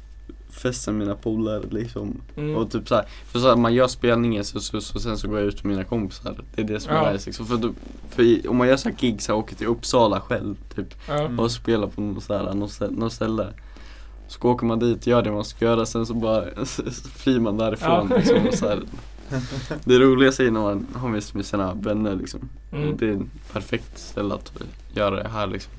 festa 0.50 0.92
med 0.92 0.98
mina 1.06 1.14
polare 1.14 1.62
liksom. 1.70 2.20
Mm. 2.36 2.56
Och 2.56 2.70
typ 2.70 2.88
så 2.88 2.94
här, 2.94 3.04
för 3.26 3.38
så 3.38 3.48
här, 3.48 3.56
man 3.56 3.74
gör 3.74 3.86
spelningen 3.86 4.44
så, 4.44 4.60
så, 4.60 4.80
så 4.80 5.00
sen 5.00 5.18
så 5.18 5.28
går 5.28 5.38
jag 5.38 5.48
ut 5.48 5.64
med 5.64 5.70
mina 5.70 5.84
kompisar. 5.84 6.40
Det 6.54 6.62
är 6.62 6.66
det 6.66 6.80
som 6.80 6.94
Ja. 6.94 7.06
är 7.06 7.12
nice 7.12 7.26
liksom. 7.26 7.46
För, 7.46 7.56
då, 7.56 7.72
för 8.10 8.22
i, 8.22 8.48
om 8.48 8.56
man 8.56 8.68
gör 8.68 8.76
så 8.76 8.88
här 8.88 8.96
gigs, 9.00 9.24
så 9.24 9.34
åker 9.34 9.56
till 9.56 9.66
Uppsala 9.66 10.20
själv 10.20 10.56
typ. 10.74 11.08
Mm. 11.08 11.40
Och 11.40 11.50
spelar 11.50 11.86
på 11.86 12.00
något, 12.00 12.24
så 12.24 12.34
här, 12.34 12.54
något, 12.54 12.80
något 12.90 13.12
ställe. 13.12 13.52
Så 14.28 14.48
åker 14.48 14.66
man 14.66 14.78
dit, 14.78 15.06
gör 15.06 15.22
det 15.22 15.32
man 15.32 15.44
ska 15.44 15.64
göra, 15.64 15.86
sen 15.86 16.06
så 16.06 16.14
bara 16.14 16.44
flyr 17.14 17.40
man 17.40 17.56
därifrån 17.56 18.08
Ja. 18.10 18.16
liksom, 18.16 18.68
här. 18.68 18.82
Det 19.84 19.98
roligaste 19.98 20.44
är 20.44 20.50
när 20.50 20.60
man 20.60 20.86
har 20.94 21.08
med, 21.08 21.22
med 21.32 21.46
sina 21.46 21.74
vänner 21.74 22.14
liksom. 22.14 22.48
Mm. 22.72 22.96
Det 22.96 23.08
är 23.08 23.12
ett 23.12 23.52
perfekt 23.52 23.98
ställe 23.98 24.34
att 24.34 24.52
göra 24.94 25.22
det 25.22 25.28
här 25.28 25.46
liksom. 25.46 25.72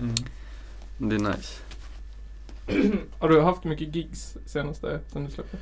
Mm. 0.00 0.14
Det 0.98 1.14
är 1.14 1.18
nice. 1.18 1.62
Har 3.18 3.28
du 3.28 3.40
haft 3.40 3.64
mycket 3.64 3.94
gigs 3.94 4.36
senaste, 4.46 5.00
sen 5.12 5.24
du 5.24 5.30
släppte? 5.30 5.56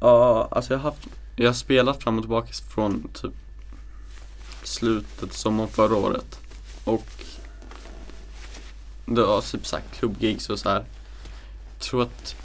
Ja, 0.00 0.48
alltså 0.50 0.72
jag 0.72 0.78
har 0.78 0.90
haft, 0.90 1.06
jag 1.36 1.46
har 1.46 1.54
spelat 1.54 2.02
fram 2.02 2.16
och 2.16 2.22
tillbaka 2.22 2.52
från 2.74 3.08
typ 3.12 3.32
slutet 4.62 5.32
sommaren 5.32 5.68
förra 5.70 5.96
året. 5.96 6.40
Och 6.84 7.06
det 9.06 9.22
var 9.22 9.40
typ 9.40 9.66
såhär 9.66 9.84
klubbgigs 9.92 10.50
och 10.50 10.58
så 10.58 10.68
här. 10.68 10.84
Tror 11.78 12.02
att 12.02 12.36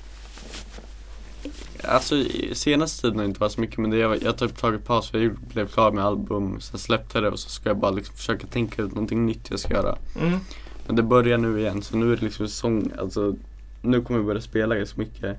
Alltså 1.84 2.24
senaste 2.54 3.02
tiden 3.02 3.16
har 3.18 3.24
det 3.24 3.28
inte 3.28 3.40
varit 3.40 3.52
så 3.52 3.62
mycket 3.62 3.78
men 3.78 3.90
det 3.90 3.98
jag, 3.98 4.22
jag 4.22 4.26
har 4.26 4.34
typ 4.34 4.58
tagit 4.58 4.86
paus 4.86 5.10
för 5.10 5.20
jag 5.20 5.34
blev 5.36 5.68
klar 5.68 5.92
med 5.92 6.06
album, 6.06 6.62
sen 6.62 6.80
släppte 6.80 7.18
jag 7.18 7.24
det 7.24 7.30
och 7.30 7.40
så 7.40 7.50
ska 7.50 7.70
jag 7.70 7.78
bara 7.78 7.92
liksom 7.92 8.16
försöka 8.16 8.48
tänka 8.48 8.82
ut 8.82 8.90
någonting 8.92 9.26
nytt 9.26 9.48
jag 9.50 9.60
ska 9.60 9.74
göra. 9.74 9.98
Mm. 10.22 10.40
Men 10.88 10.96
det 10.96 11.04
börjar 11.04 11.38
nu 11.38 11.60
igen 11.60 11.82
så 11.82 11.98
nu 11.98 12.14
är 12.14 12.18
det 12.18 12.22
liksom 12.26 12.48
säsong, 12.48 12.92
alltså 13.00 13.36
nu 13.82 14.02
kommer 14.02 14.20
jag 14.20 14.26
börja 14.28 14.42
spela 14.42 14.76
ganska 14.76 15.02
mycket. 15.02 15.38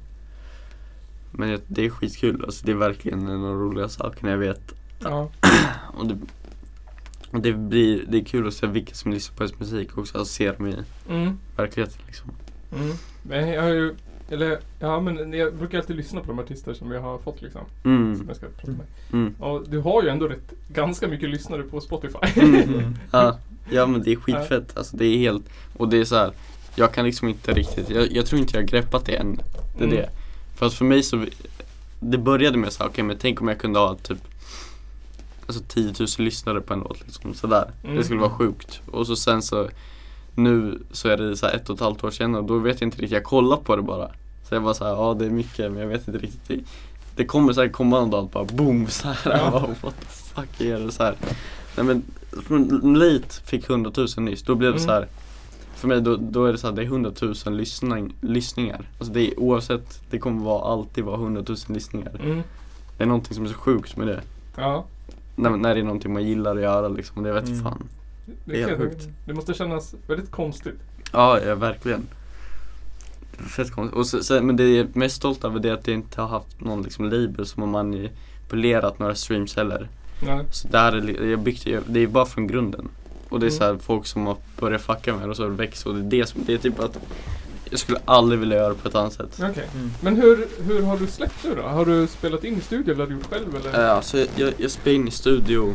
Men 1.31 1.49
jag- 1.49 1.61
det 1.67 1.85
är 1.87 1.91
skitkul, 1.91 2.45
alltså 2.45 2.67
det 2.67 2.73
är 2.73 2.77
verkligen 2.77 3.21
en 3.29 3.35
av 3.45 3.49
de 3.49 3.61
roliga 3.61 3.89
sakerna 3.89 4.31
jag 4.31 4.39
vet. 4.39 4.61
Ja. 4.99 5.31
Och 5.99 6.07
det, 6.07 6.19
och 7.31 7.41
det 7.41 7.53
blir, 7.53 8.05
det 8.09 8.19
är 8.19 8.25
kul 8.25 8.49
att 8.49 8.55
se 8.55 8.67
vilka 8.67 8.95
som 8.95 9.13
lyssnar 9.13 9.37
på 9.37 9.43
ens 9.45 9.61
musik 9.61 9.99
också, 9.99 10.19
alltså 10.19 10.33
se 10.35 10.53
dem 10.53 10.67
i 10.67 10.77
Mm. 11.09 11.39
verkligheten 11.57 11.99
liksom. 12.07 12.31
Mm. 12.77 12.97
Men 13.23 13.49
jag 13.49 13.63
har 13.63 13.69
ju, 13.69 13.95
eller 14.31 14.59
ja 14.79 15.01
men 15.01 15.33
jag 15.33 15.55
brukar 15.55 15.79
alltid 15.79 15.97
lyssna 15.97 16.21
på 16.21 16.27
de 16.27 16.39
artister 16.39 16.75
som 16.75 16.93
jag 16.93 17.01
har 17.01 17.19
fått 17.19 17.43
liksom. 17.43 17.61
Som 17.83 17.91
Mm, 18.13 18.25
jag 18.29 18.37
ska 18.37 18.47
prata 18.47 18.71
med. 18.71 18.87
mm, 19.13 19.35
Och 19.39 19.69
du 19.69 19.79
har 19.79 20.03
ju 20.03 20.09
ändå 20.09 20.29
rätt, 20.29 20.53
ganska 20.69 21.09
mycket 21.09 21.29
lyssnare 21.31 21.63
på 21.63 21.81
Spotify. 21.81 22.41
mm. 22.41 22.95
Ja, 23.13 23.39
ja 23.71 23.87
men 23.87 24.03
det 24.03 24.13
är 24.13 24.17
skitfett, 24.17 24.77
alltså 24.77 24.97
det 24.97 25.05
är 25.07 25.19
helt, 25.19 25.45
och 25.77 25.89
det 25.89 25.97
är 25.99 26.05
så 26.05 26.17
här. 26.17 26.33
Jag 26.77 26.93
kan 26.95 27.05
liksom 27.05 27.29
inte 27.29 27.53
riktigt, 27.53 27.91
jag, 27.91 28.13
jag 28.13 28.27
tror 28.27 28.41
inte 28.41 28.57
jag 28.57 28.63
har 28.63 28.69
greppat 28.69 29.05
det 29.07 29.17
än. 29.17 29.37
Det 29.79 29.85
är 29.85 29.89
Mm. 29.89 29.97
det. 29.97 30.11
För 30.55 30.67
att 30.67 30.75
för 30.75 30.85
mig 30.85 31.03
så, 31.03 31.27
det 32.01 32.19
började 32.19 32.59
med 32.59 32.73
så 32.73 32.83
här, 32.83 32.91
okej 32.91 33.05
men 33.05 33.17
tänk 33.21 33.41
om 33.41 33.49
jag 33.49 33.59
kunde 33.59 33.79
ha 33.79 33.95
typ 33.95 34.19
Alltså 35.47 35.63
10 35.69 35.93
000 36.01 36.09
lyssnare 36.19 36.61
på 36.61 36.73
en 36.75 36.81
låt 36.81 37.01
liksom, 37.07 37.35
sådär. 37.35 37.71
Mm. 37.85 37.97
Det 37.97 38.05
skulle 38.05 38.21
vara 38.21 38.31
sjukt. 38.31 38.81
Och 38.91 39.07
så 39.07 39.17
sen 39.17 39.43
så 39.43 39.69
Nu 40.35 40.79
så 40.91 41.09
är 41.09 41.17
det 41.17 41.37
så 41.37 41.47
ett 41.47 41.69
och 41.71 41.75
ett 41.75 41.81
halvt 41.81 42.05
år 42.05 42.11
senare 42.11 42.43
och 42.43 42.49
då 42.49 42.59
vet 42.59 42.81
jag 42.81 42.87
inte 42.87 42.97
riktigt, 42.97 43.11
jag 43.15 43.25
kollar 43.25 43.57
på 43.57 43.77
det 43.77 43.83
bara. 43.83 44.09
Så 44.49 44.55
jag 44.55 44.63
bara 44.63 44.75
såhär, 44.75 44.93
ja 44.93 45.15
det 45.19 45.27
är 45.27 45.31
mycket 45.31 45.73
men 45.73 45.81
jag 45.81 45.89
vet 45.89 46.09
inte 46.09 46.21
riktigt. 46.21 46.69
Det, 47.17 47.25
kommer 47.25 47.53
säkert 47.53 47.73
komma 47.73 48.01
någon 48.01 48.11
dag 48.11 48.29
bara 48.29 48.45
boom 48.45 48.87
såhär. 48.87 49.19
Ja. 49.25 49.51
Bara, 49.53 49.61
what 49.83 50.01
the 50.01 50.07
fuck 50.07 50.61
är 50.61 50.79
det 50.79 50.93
så 50.93 51.03
här. 51.03 51.15
Nej 51.77 51.87
men, 51.87 52.03
Late 52.99 53.43
fick 53.45 53.71
100 53.71 53.91
000 53.97 54.07
nyss, 54.19 54.43
då 54.43 54.55
blev 54.55 54.73
det 54.73 54.79
Mm. 54.79 54.87
så 54.87 54.93
här. 54.93 55.07
För 55.75 55.89
mig 55.89 56.01
då, 56.01 56.17
då 56.17 56.45
är 56.45 56.53
det 56.53 56.59
så 56.59 56.67
här, 56.67 56.75
det 56.75 56.83
är 56.83 56.87
100 56.87 57.13
000 57.47 57.57
lyssning, 57.57 58.15
lyssningar. 58.21 58.89
Alltså 58.99 59.13
det 59.15 59.21
är 59.33 59.41
oavsett, 59.41 60.01
det 60.11 60.19
kommer 60.19 60.45
vara, 60.45 60.73
alltid 60.73 61.05
vara 61.05 61.17
100 61.17 61.43
000 61.49 61.57
lyssningar. 61.69 62.21
Mm. 62.25 62.43
Det 62.97 63.03
är 63.05 63.09
någonting 63.09 63.35
som 63.35 63.45
är 63.45 63.49
så 63.49 63.55
sjukt 63.55 63.97
med 63.97 64.07
det. 64.07 64.21
Ja. 64.57 64.85
När, 65.37 65.51
när 65.51 65.75
det 65.75 65.81
är 65.81 65.85
någonting 65.85 66.13
man 66.13 66.25
gillar 66.25 66.57
att 66.57 66.63
göra 66.63 66.89
liksom, 66.89 67.23
det 67.23 67.33
vet 67.33 67.49
Mm. 67.49 67.63
fan. 67.63 67.83
Det, 68.45 68.61
kan- 68.61 68.69
helt 68.69 68.81
sjukt. 68.81 69.09
det 69.27 69.35
måste 69.35 69.55
kännas 69.55 69.95
väldigt 70.07 70.31
konstigt. 70.31 70.79
Ja, 71.13 71.41
ja 71.41 71.55
verkligen. 71.55 72.07
Fett 73.57 73.71
konstigt. 73.73 73.97
Och 73.99 74.07
så, 74.07 74.23
så, 74.25 74.43
men 74.43 74.57
det 74.57 74.69
jag 74.69 74.87
är 74.87 74.89
mest 74.99 75.17
stolt 75.17 75.45
över 75.45 75.61
det 75.61 75.71
att 75.71 75.87
jag 75.87 75.95
inte 75.97 76.21
har 76.21 76.29
haft 76.29 76.61
någon 76.61 76.83
liksom 76.83 77.05
label 77.11 77.47
som 77.47 77.63
har 77.63 77.69
manipulerat 77.85 78.99
några 78.99 79.15
streams 79.15 79.57
heller. 79.57 79.89
Nej. 80.27 80.45
Så 80.51 80.69
där 80.69 80.93
är 81.23 81.31
jag 81.31 81.39
byggt, 81.41 81.67
jag- 81.67 81.83
det 81.87 82.01
är 82.01 82.07
bara 82.07 82.27
från 82.27 82.47
grunden. 82.47 82.89
Och 83.29 83.41
det 83.41 83.47
är 83.47 83.49
Mm. 83.51 83.59
så 83.59 83.65
här 83.65 83.77
folk 83.83 84.07
som 84.07 84.27
har 84.27 84.37
börjat 84.61 84.83
fucka 84.83 85.15
med 85.17 85.23
det 85.27 85.31
och 85.31 85.37
så 85.37 85.43
har 85.43 85.51
det 85.51 85.57
växt 85.57 85.87
och 85.87 85.95
det 85.95 86.01
är 86.01 86.21
det 86.21 86.27
som, 86.27 86.45
det 86.47 86.55
är 86.55 86.59
typ 86.59 86.81
att 86.81 86.99
jag 87.71 87.79
skulle 87.79 87.99
aldrig 88.05 88.41
vilja 88.41 88.57
göra 88.57 88.69
det 88.69 88.75
på 88.75 88.89
ett 88.89 88.95
annat 88.95 89.13
sätt. 89.13 89.41
Okej. 89.51 89.69
Mm. 89.75 89.91
Men 90.01 90.17
hur, 90.17 90.47
hur 90.67 90.83
har 90.83 90.97
du 90.99 91.07
släppt 91.07 91.45
nu 91.45 91.55
då? 91.55 91.63
Har 91.63 91.87
du 91.87 92.07
spelat 92.07 92.45
in 92.45 92.59
i 92.59 92.61
studio 92.61 92.95
eller 92.95 93.05
har 93.05 93.11
du 93.11 93.15
gjort 93.17 93.31
själv 93.31 93.57
eller? 93.57 93.81
Uh, 93.85 93.91
alltså 93.97 94.19
jag, 94.19 94.29
jag, 94.37 94.53
jag 94.59 94.71
spelade 94.71 94.95
in 94.97 95.09
i 95.09 95.11
studio 95.11 95.75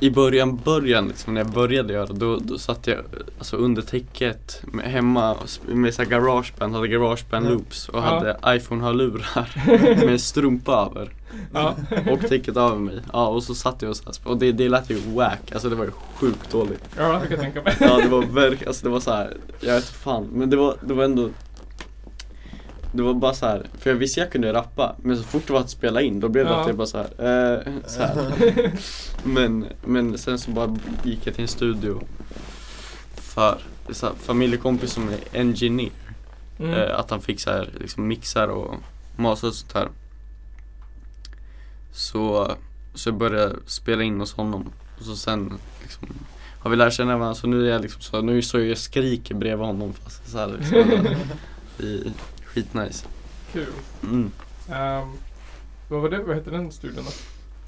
I 0.00 0.10
början, 0.10 0.56
början 0.64 1.08
liksom 1.08 1.34
när 1.34 1.40
jag 1.40 1.50
började 1.50 1.92
göra 1.92 2.06
då, 2.06 2.36
då 2.36 2.58
satt 2.58 2.86
jag 2.86 2.98
alltså 3.38 3.56
under 3.56 3.82
täcket 3.82 4.62
med, 4.72 4.84
hemma 4.84 5.36
med 5.66 5.94
så 5.94 6.02
här 6.02 6.08
garageband, 6.10 6.74
hade 6.74 6.88
garageband 6.88 7.50
loops 7.50 7.88
och 7.88 7.98
Ja. 7.98 8.00
hade 8.02 8.36
iPhone-hörlurar 8.56 9.48
med 10.04 10.08
en 10.12 10.18
strumpa 10.18 10.90
över 10.90 11.10
Ja. 11.54 11.74
och 12.10 12.20
täcket 12.28 12.56
över 12.56 12.76
mig. 12.76 13.00
Ja 13.12 13.26
och 13.28 13.42
så 13.42 13.54
satt 13.54 13.82
jag 13.82 13.90
och 13.90 13.96
så 13.96 14.04
här, 14.04 14.30
och 14.30 14.36
det, 14.38 14.52
det 14.52 14.68
lät 14.68 14.90
ju 14.90 14.96
wack, 15.14 15.52
alltså 15.52 15.68
det 15.68 15.76
var 15.76 15.84
ju 15.84 15.90
sjukt 16.14 16.52
dåligt. 16.52 16.84
ja, 16.98 17.12
det 17.12 17.20
kan 17.20 17.30
jag 17.30 17.40
tänka 17.40 17.62
mig. 17.62 17.76
Ja 17.80 17.96
det 18.02 18.08
var 18.08 18.22
verkligen, 18.22 18.68
alltså 18.68 18.84
det 18.86 18.90
var 18.92 19.00
så 19.00 19.10
här, 19.12 19.36
jag 19.60 19.74
vet 19.74 19.84
fan, 19.88 20.28
men 20.32 20.50
det 20.50 20.56
var, 20.56 20.76
det 20.86 20.94
var 20.94 21.04
ändå 21.04 21.28
det 22.92 23.02
var 23.02 23.14
bara 23.14 23.34
så 23.34 23.46
här, 23.46 23.66
för 23.78 23.90
jag 23.90 23.96
visste 23.96 24.20
jag 24.20 24.32
kunde 24.32 24.52
rappa 24.52 24.96
men 25.02 25.16
så 25.16 25.22
fort 25.22 25.46
det 25.46 25.52
var 25.52 25.60
att 25.60 25.70
spela 25.70 26.02
in 26.02 26.20
då 26.20 26.28
blev 26.28 26.44
det 26.44 26.50
Ja. 26.50 26.60
att 26.60 26.66
jag 26.66 26.76
bara 26.76 26.86
så 26.86 26.98
här, 26.98 27.06
eh, 27.66 27.72
så 27.86 28.02
här. 28.02 28.32
Men, 29.24 29.66
men 29.84 30.18
sen 30.18 30.38
så 30.38 30.50
bara 30.50 30.76
gick 31.04 31.26
jag 31.26 31.34
till 31.34 31.42
en 31.42 31.48
studio 31.48 32.02
för 33.14 33.58
så 33.90 34.06
här, 34.06 34.14
familjekompis 34.14 34.92
som 34.92 35.08
är 35.08 35.18
engineer. 35.40 35.90
Mm. 36.58 36.74
Eh, 36.74 36.98
att 36.98 37.10
han 37.10 37.20
fixar 37.20 37.68
liksom 37.80 38.08
mixar 38.08 38.48
och 38.48 38.74
massa 39.16 39.46
och 39.46 39.54
sånt 39.54 39.72
här. 39.72 39.88
Så, 41.92 42.52
så 42.94 43.08
jag 43.08 43.16
började 43.16 43.56
spela 43.66 44.02
in 44.02 44.20
hos 44.20 44.32
honom. 44.34 44.72
Och 44.98 45.04
så 45.04 45.16
sen 45.16 45.52
liksom, 45.82 46.08
har 46.58 46.70
vi 46.70 46.76
lärt 46.76 46.92
känna 46.92 47.16
varandra 47.16 47.34
så 47.34 47.46
nu 47.46 47.66
är 47.66 47.72
jag 47.72 47.82
liksom 47.82 48.02
så, 48.02 48.20
nu 48.20 48.42
så 48.42 48.60
jag 48.60 48.78
skriker 48.78 49.34
bredvid 49.34 49.66
honom 49.66 49.92
fast 49.92 50.30
så 50.30 50.38
här, 50.38 50.48
liksom, 50.58 50.78
är 51.78 52.12
skitnice. 52.54 53.06
Kul. 53.52 53.66
Mm. 54.02 54.30
Ehm, 54.72 55.08
vad 55.88 56.00
var 56.02 56.10
det, 56.10 56.18
vad 56.22 56.36
hette 56.36 56.50
den 56.50 56.72
studien 56.72 57.04
då? 57.04 57.10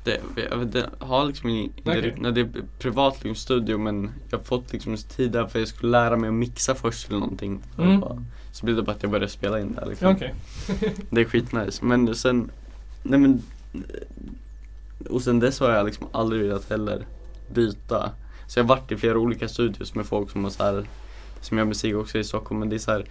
Det, 0.04 0.20
jag, 0.50 0.66
det 0.66 0.90
har 0.98 1.24
liksom 1.24 1.48
ingen, 1.48 1.72
Okej. 1.84 2.16
det, 2.34 2.40
är 2.40 2.48
privat 2.78 3.14
liksom 3.14 3.34
studio 3.34 3.78
men 3.78 4.10
jag 4.30 4.38
har 4.38 4.44
fått 4.44 4.72
liksom 4.72 4.96
tid 4.96 5.30
där 5.30 5.46
för 5.46 5.58
jag 5.58 5.68
skulle 5.68 5.92
lära 5.92 6.16
mig 6.16 6.28
att 6.28 6.34
mixa 6.34 6.74
först 6.74 7.08
eller 7.08 7.18
någonting. 7.20 7.62
Mm. 7.78 8.00
Bara- 8.00 8.24
Så 8.52 8.64
blev 8.64 8.76
det 8.76 8.82
bara 8.82 8.92
att 8.92 9.02
jag 9.02 9.10
började 9.12 9.28
spela 9.32 9.60
in 9.60 9.74
där 9.74 9.86
liksom. 9.86 10.08
Okej. 10.14 10.34
Det 11.10 11.20
är 11.20 11.24
skitnice. 11.24 11.84
Men 11.84 12.14
sen, 12.14 12.50
nej 13.02 13.18
men 13.18 13.42
Och 15.10 15.22
sen 15.22 15.40
dess 15.40 15.60
har 15.60 15.70
jag 15.70 15.86
liksom 15.86 16.06
aldrig 16.12 16.42
velat 16.42 16.70
heller 16.70 17.06
byta. 17.54 18.10
Så 18.46 18.58
jag 18.58 18.64
har 18.64 18.68
varit 18.68 18.92
i 18.92 18.96
flera 18.96 19.18
olika 19.18 19.48
studios 19.48 19.94
med 19.94 20.06
folk 20.06 20.30
som 20.30 20.44
har 20.44 20.50
så 20.50 20.64
här, 20.64 20.86
Som 21.40 21.58
gör 21.58 21.64
musik 21.64 21.94
också 21.94 22.18
i 22.18 22.24
Stockholm 22.24 22.60
men 22.60 22.68
det 22.68 22.76
är 22.76 22.78
så 22.78 22.90
här, 22.90 23.04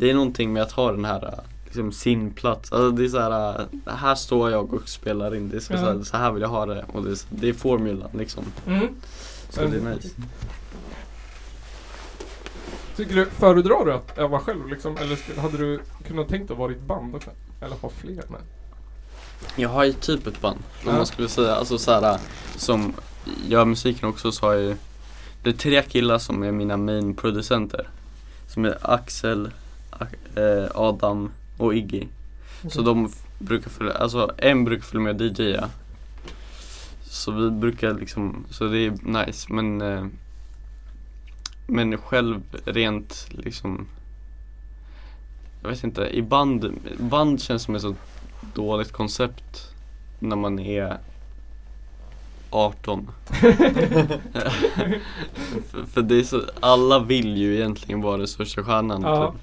Det 0.00 0.10
är 0.10 0.14
någonting 0.14 0.52
med 0.52 0.62
att 0.62 0.72
ha 0.72 0.92
den 0.92 1.04
här 1.04 1.40
liksom 1.64 1.92
sin 1.92 2.30
plats. 2.30 2.72
Alltså 2.72 2.90
det 2.90 3.04
är 3.04 3.08
så 3.08 3.18
här, 3.20 3.66
här 3.86 4.14
står 4.14 4.50
jag 4.50 4.74
och 4.74 4.88
spelar 4.88 5.34
in. 5.34 5.48
Det 5.48 5.56
är 5.56 5.60
så, 5.60 5.72
Ja. 5.72 5.78
så, 5.78 5.84
här, 5.84 6.02
så 6.02 6.16
här 6.16 6.32
vill 6.32 6.42
jag 6.42 6.48
ha 6.48 6.66
det. 6.66 6.84
Och 6.92 7.02
det 7.04 7.10
är, 7.10 7.14
så- 7.14 7.26
det 7.30 7.48
är 7.48 7.52
formulan 7.52 8.08
liksom. 8.12 8.44
Mm. 8.66 8.88
Så 9.50 9.60
det 9.60 9.76
är 9.76 9.80
nice. 9.80 10.08
Tycker 12.96 13.14
du, 13.14 13.26
föredrar 13.26 13.84
du 13.84 13.92
att 13.92 14.18
öva 14.18 14.38
själv 14.38 14.68
liksom? 14.68 14.96
Eller 14.96 15.40
hade 15.40 15.56
du 15.58 15.80
kunnat 16.06 16.28
tänkt 16.28 16.50
att 16.50 16.58
vara 16.58 16.72
i 16.72 16.74
ett 16.74 16.82
band 16.82 17.14
också? 17.14 17.30
Eller 17.60 17.76
ha 17.76 17.90
fler 17.90 18.14
med? 18.28 18.40
Jag 19.56 19.68
har 19.68 19.84
ju 19.84 19.92
typ 19.92 20.26
ett 20.26 20.40
band, 20.40 20.58
om 20.86 20.94
man 20.94 21.06
skulle 21.06 21.28
säga. 21.28 21.54
Alltså 21.54 21.78
såhär, 21.78 22.18
som 22.56 22.92
gör 23.48 23.64
musiken 23.64 24.08
också 24.08 24.32
så 24.32 24.46
har 24.46 24.52
jag 24.52 24.62
ju 24.62 24.76
Det 25.42 25.50
är 25.50 25.54
tre 25.54 25.82
killar 25.82 26.18
som 26.18 26.42
är 26.42 26.52
mina 26.52 26.76
main 26.76 27.14
producenter 27.14 27.88
Som 28.46 28.64
är 28.64 28.78
Axel, 28.82 29.50
Adam 30.74 31.30
och 31.56 31.74
Iggy 31.74 32.06
Så 32.68 32.82
de 32.82 33.12
brukar 33.38 33.70
följa, 33.70 33.92
alltså 33.92 34.30
en 34.38 34.64
brukar 34.64 34.82
följa 34.82 35.04
med 35.04 35.20
och 35.20 35.26
DJa 35.38 35.68
Så 37.02 37.32
vi 37.32 37.50
brukar 37.50 37.94
liksom, 37.94 38.44
så 38.50 38.64
det 38.64 38.78
är 38.78 38.90
nice 39.26 39.52
men 39.52 39.80
eh, 39.80 40.06
Men 41.66 41.98
själv 41.98 42.40
rent 42.64 43.28
liksom 43.30 43.86
Jag 45.62 45.70
vet 45.70 45.84
inte, 45.84 46.08
i 46.08 46.22
band, 46.22 46.72
band 46.98 47.42
känns 47.42 47.62
som 47.62 47.74
ett 47.74 47.82
så 47.82 47.94
dåligt 48.54 48.92
koncept 48.92 49.74
när 50.18 50.36
man 50.36 50.58
är 50.58 50.98
18 52.50 53.10
för, 55.70 55.84
för 55.92 56.02
det 56.02 56.18
är 56.18 56.22
så, 56.22 56.42
alla 56.60 56.98
vill 56.98 57.36
ju 57.36 57.54
egentligen 57.54 58.00
vara 58.00 58.16
den 58.16 58.28
största 58.28 58.64
stjärnan 58.64 59.02
Ja. 59.02 59.32
typ. 59.32 59.40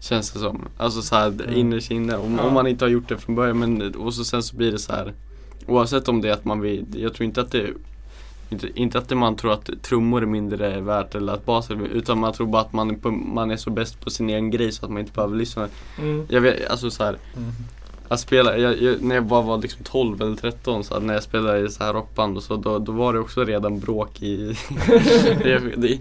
Känns 0.00 0.30
det 0.30 0.38
som. 0.38 0.68
Alltså 0.76 1.02
såhär 1.02 1.26
Mm. 1.26 1.52
innerst 1.54 1.90
inne. 1.90 2.16
Om, 2.16 2.36
Ja. 2.36 2.42
om 2.42 2.54
man 2.54 2.66
inte 2.66 2.84
har 2.84 2.90
gjort 2.90 3.08
det 3.08 3.18
från 3.18 3.34
början 3.34 3.58
men 3.58 3.94
och 3.94 4.14
så 4.14 4.24
sen 4.24 4.42
så 4.42 4.56
blir 4.56 4.72
det 4.72 4.78
så 4.78 4.92
här. 4.92 5.12
Oavsett 5.66 6.08
om 6.08 6.20
det 6.20 6.28
är 6.28 6.32
att 6.32 6.44
man 6.44 6.60
vill, 6.60 6.86
jag 6.94 7.14
tror 7.14 7.24
inte 7.24 7.40
att 7.40 7.52
det 7.52 7.70
inte, 8.50 8.68
inte 8.80 8.98
att 8.98 9.10
man 9.10 9.36
tror 9.36 9.52
att 9.52 9.70
trummor 9.82 10.22
är 10.22 10.26
mindre 10.26 10.80
värt 10.80 11.14
eller 11.14 11.32
att 11.32 11.46
bas 11.46 11.70
är 11.70 11.86
utan 11.86 12.18
man 12.18 12.32
tror 12.32 12.46
bara 12.46 12.62
att 12.62 12.72
man 12.72 12.90
är, 12.90 12.94
på, 12.94 13.10
man 13.10 13.50
är 13.50 13.56
så 13.56 13.70
bäst 13.70 14.00
på 14.00 14.10
sin 14.10 14.30
egen 14.30 14.50
grej 14.50 14.72
så 14.72 14.84
att 14.84 14.90
man 14.92 15.00
inte 15.00 15.12
behöver 15.12 15.36
lyssna. 15.36 15.68
Mm. 15.98 16.26
Jag 16.28 16.40
vet, 16.40 16.70
alltså 16.70 16.90
så 16.90 17.04
här, 17.04 17.16
Mm. 17.36 17.50
att 18.08 18.20
spela, 18.20 18.58
jag, 18.58 18.82
jag, 18.82 19.02
när 19.02 19.14
jag 19.14 19.24
bara 19.26 19.42
var 19.42 19.58
liksom 19.58 19.80
12 19.84 20.22
eller 20.22 20.36
13 20.36 20.84
så 20.84 20.94
här, 20.94 21.00
när 21.00 21.14
jag 21.14 21.22
spelade 21.22 21.60
i 21.60 21.68
så 21.68 21.84
här 21.84 21.92
rockband 21.92 22.36
och 22.36 22.42
så 22.42 22.56
då, 22.56 22.78
då 22.78 22.92
var 22.92 23.12
det 23.12 23.18
också 23.18 23.44
redan 23.44 23.78
bråk 23.80 24.22
i 24.22 24.36
det, 25.42 25.76
det, 25.76 25.98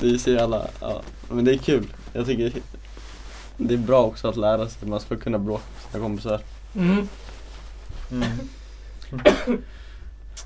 det 0.00 0.10
är 0.10 0.18
så 0.18 0.30
jävla, 0.30 0.66
ja, 0.80 1.02
men 1.32 1.44
det 1.44 1.52
är 1.52 1.58
kul. 1.58 1.84
Jag 2.12 2.26
tycker 2.26 2.52
det 3.56 3.74
är 3.74 3.78
bra 3.78 4.02
också 4.04 4.28
att 4.28 4.36
lära 4.36 4.68
sig, 4.68 4.88
man 4.88 5.00
ska 5.00 5.16
kunna 5.16 5.38
bråka 5.38 5.62
med 5.74 5.92
sina 5.92 6.04
kompisar. 6.04 6.40
Mm. 6.74 7.08
Mm. 8.10 8.28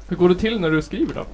Hur 0.08 0.16
går 0.16 0.28
det 0.28 0.34
till 0.34 0.60
när 0.60 0.70
du 0.70 0.82
skriver 0.82 1.14
då? 1.14 1.26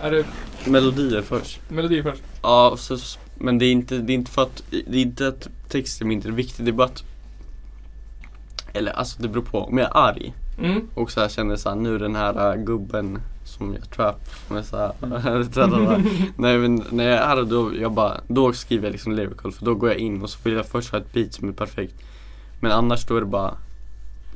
Är 0.00 0.10
det 0.10 0.26
Melodier 0.66 1.22
först. 1.22 1.60
melodi 1.70 2.02
först? 2.02 2.22
Ja, 2.42 2.76
så, 2.78 2.98
men 3.34 3.58
det 3.58 3.64
är, 3.66 3.72
inte, 3.72 3.98
det 3.98 4.12
är 4.12 4.14
inte 4.14 4.30
för 4.30 4.42
att, 4.42 4.62
det 4.70 4.98
är 4.98 5.02
inte 5.02 5.28
att 5.28 5.48
texten 5.68 6.10
är 6.10 6.14
inte 6.14 6.30
viktig, 6.30 6.64
det 6.64 6.70
är 6.70 6.72
bara 6.72 6.86
att 6.86 7.04
Eller 8.72 8.92
alltså 8.92 9.22
det 9.22 9.28
beror 9.28 9.42
på, 9.44 9.58
om 9.58 9.78
jag 9.78 9.86
är 9.86 9.96
arg 9.96 10.34
Mm. 10.58 10.88
och 10.94 11.10
så 11.10 11.20
här 11.20 11.28
känner 11.28 11.56
så 11.56 11.68
här, 11.68 11.76
nu 11.76 11.98
den 11.98 12.16
här 12.16 12.54
äh, 12.54 12.64
gubben 12.64 13.20
som 13.44 13.72
gör 13.74 13.80
trap 13.80 14.20
är 14.50 14.62
så 14.62 14.76
här. 14.76 14.92
Nej 16.36 16.58
men 16.58 16.84
när 16.90 17.04
jag 17.08 17.18
är 17.38 17.42
då, 17.44 17.72
jag 17.80 17.92
bara, 17.92 18.20
då 18.28 18.52
skriver 18.52 18.84
jag 18.84 18.92
liksom 18.92 19.12
lyrical 19.12 19.52
för 19.52 19.64
då 19.64 19.74
går 19.74 19.88
jag 19.90 19.98
in 19.98 20.22
och 20.22 20.30
så 20.30 20.38
vill 20.42 20.54
jag 20.54 20.66
först 20.66 20.90
ha 20.92 20.98
ett 20.98 21.12
beat 21.12 21.32
som 21.34 21.48
är 21.48 21.52
perfekt 21.52 21.94
Men 22.60 22.72
annars 22.72 23.06
då 23.06 23.16
är 23.16 23.20
det 23.20 23.26
bara 23.26 23.54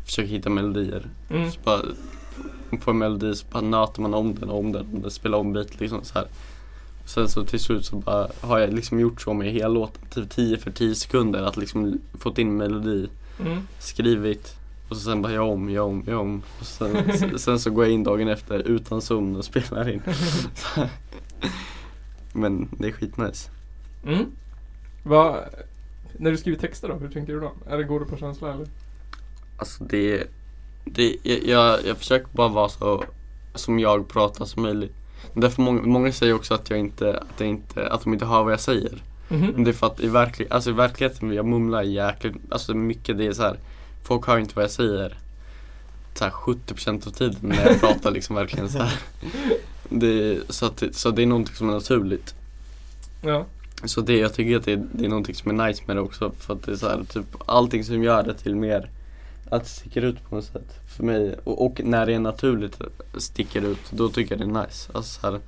Försöka 0.05 0.29
hitta 0.29 0.51
melodier 0.51 1.07
Mm. 1.31 1.51
så 1.51 1.59
bara 1.65 1.81
Få 2.81 2.91
en 2.91 2.99
melodi 2.99 3.35
så 3.35 3.47
bara 3.53 3.61
nöter 3.61 4.01
man 4.03 4.15
om 4.15 4.35
den 4.35 4.51
och 4.51 4.59
om 4.59 4.73
den, 4.73 4.87
om 4.95 5.03
den 5.03 5.11
spelar 5.11 5.39
om 5.39 5.53
beat 5.53 5.81
liksom 5.81 6.05
så 6.05 6.15
här. 6.19 6.29
Sen 7.05 7.29
så 7.29 7.45
till 7.45 7.61
slut 7.61 7.85
så 7.85 7.97
bara 7.97 8.29
har 8.41 8.59
jag 8.59 8.73
liksom 8.75 9.01
gjort 9.01 9.21
så 9.21 9.33
med 9.35 9.53
hela 9.53 9.69
låten, 9.69 10.03
typ 10.11 10.31
10 10.31 10.59
för 10.59 10.71
10 10.71 10.95
sekunder 10.95 11.43
att 11.43 11.57
liksom 11.57 11.99
fått 12.19 12.39
in 12.39 12.57
melodi 12.57 13.09
Mm. 13.41 13.59
skrivit 13.79 14.55
och 14.89 14.97
så 14.97 15.03
sen 15.03 15.23
bara 15.23 15.33
jag 15.33 15.49
om, 15.49 15.71
jag 15.71 15.87
om, 15.87 16.05
jag 16.07 16.21
om. 16.21 16.43
Och 16.61 16.67
sen, 16.67 17.19
sen 17.39 17.59
så 17.59 17.71
går 17.71 17.85
jag 17.85 17.95
in 17.95 18.05
dagen 18.05 18.29
efter 18.29 18.59
utan 18.59 19.03
sömn 19.03 19.37
och 19.37 19.45
spelar 19.45 19.89
in. 19.89 20.03
Men 22.33 22.69
det 22.79 22.89
är 22.89 22.93
skitnice. 22.93 23.51
Mm. 24.07 24.27
Vad, 25.03 25.37
när 26.17 26.31
du 26.31 26.37
skriver 26.37 26.59
texter 26.59 26.89
då, 26.89 26.95
hur 26.95 27.09
tänker 27.09 27.33
du 27.33 27.41
då? 27.41 27.53
Är 27.69 27.79
det, 27.79 27.85
går 27.85 28.01
du 28.01 28.07
på 28.07 28.17
känsla 28.17 28.53
eller? 28.53 28.67
Alltså 29.57 29.85
det, 29.85 30.25
det 30.85 31.17
jag, 31.23 31.87
jag, 31.87 31.97
försöker 31.97 32.29
bara 32.33 32.49
vara 32.49 32.69
så 32.69 33.05
som 33.55 33.79
jag 33.79 34.09
pratar 34.09 34.45
som 34.45 34.63
möjligt. 34.63 34.95
Därför 35.35 35.63
många, 35.63 35.83
många 35.83 36.13
säger 36.13 36.35
också 36.35 36.55
att 36.55 36.71
jag 36.71 36.79
inte, 36.79 37.19
att 37.19 37.41
jag 37.41 37.49
inte, 37.49 37.89
att 37.89 38.05
de 38.05 38.13
inte 38.13 38.27
hör 38.27 38.43
vad 38.43 38.53
jag 38.53 38.61
säger. 38.61 39.03
Men 39.29 39.41
Mhm. 39.41 39.65
det 39.65 39.71
är 39.71 39.73
för 39.73 39.87
att 39.87 40.01
i, 40.01 40.09
verklig, 40.09 40.49
alltså 40.51 40.71
i 40.71 40.73
verkligheten, 40.73 41.33
jag 41.33 41.47
mumlar 41.47 41.83
jäkligt, 41.83 42.37
alltså 42.51 42.75
mycket 42.75 43.19
det 43.19 43.27
är 43.27 43.33
så 43.33 43.43
här. 43.43 43.57
Folk 44.09 44.27
hör 44.27 44.39
inte 44.39 44.55
vad 44.55 44.65
jag 44.65 44.71
säger 44.71 45.19
så 46.15 46.25
här 46.25 46.31
70% 46.31 47.07
av 47.07 47.11
tiden 47.11 47.37
när 47.41 47.67
jag 47.67 47.81
pratar 47.81 48.11
liksom 48.11 48.37
verkligen 48.37 48.69
så 48.69 48.79
här. 48.79 48.93
Det, 49.89 50.41
så, 50.49 50.67
att, 50.67 50.83
så 50.93 51.11
det 51.11 51.23
är 51.23 51.27
någonting 51.27 51.55
som 51.55 51.69
är 51.69 51.73
naturligt. 51.73 52.35
Ja. 53.23 53.47
Så 53.85 54.01
det, 54.01 54.19
jag 54.19 54.35
tycker 54.35 54.57
att 54.57 54.65
det, 54.65 54.77
det 54.93 55.05
är 55.05 55.09
någonting 55.09 55.35
som 55.35 55.61
är 55.61 55.67
nice 55.67 55.83
med 55.87 55.97
det 55.97 56.01
också 56.01 56.33
för 56.39 56.55
att 56.55 56.63
det 56.63 56.73
är 56.73 56.77
så 56.77 56.89
här, 56.89 57.05
typ 57.05 57.27
allting 57.47 57.85
som 57.85 58.03
gör 58.03 58.23
det 58.23 58.35
till 58.35 58.57
mer 58.57 58.91
att 59.51 59.63
det 59.63 59.69
sticker 59.69 60.03
ut 60.03 60.25
på 60.29 60.35
något 60.35 60.45
sätt 60.45 60.81
för 60.97 61.05
mig 61.05 61.37
och, 61.45 61.67
och 61.67 61.81
när 61.85 62.07
det 62.07 62.15
är 62.15 62.19
naturligt 62.19 62.81
sticker 63.15 63.63
ut 63.63 63.91
då 63.91 64.09
tycker 64.09 64.39
jag 64.39 64.49
det 64.49 64.59
är 64.59 64.63
nice. 64.67 64.91
Alltså 64.95 65.21
så 65.21 65.31
här, 65.31 65.41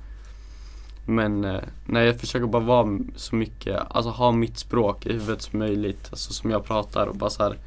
men 1.05 1.45
eh, 1.45 1.61
nej 1.85 2.05
jag 2.05 2.19
försöker 2.19 2.47
bara 2.47 2.63
vara 2.63 2.99
så 3.15 3.35
mycket, 3.35 3.79
alltså 3.89 4.09
ha 4.09 4.31
mitt 4.31 4.57
språk 4.57 5.05
i 5.05 5.13
huvudet 5.13 5.41
som 5.41 5.59
möjligt, 5.59 6.07
alltså 6.11 6.33
som 6.33 6.51
jag 6.51 6.65
pratar 6.65 7.07
och 7.07 7.15
bara 7.15 7.29
så 7.29 7.43
här 7.43 7.57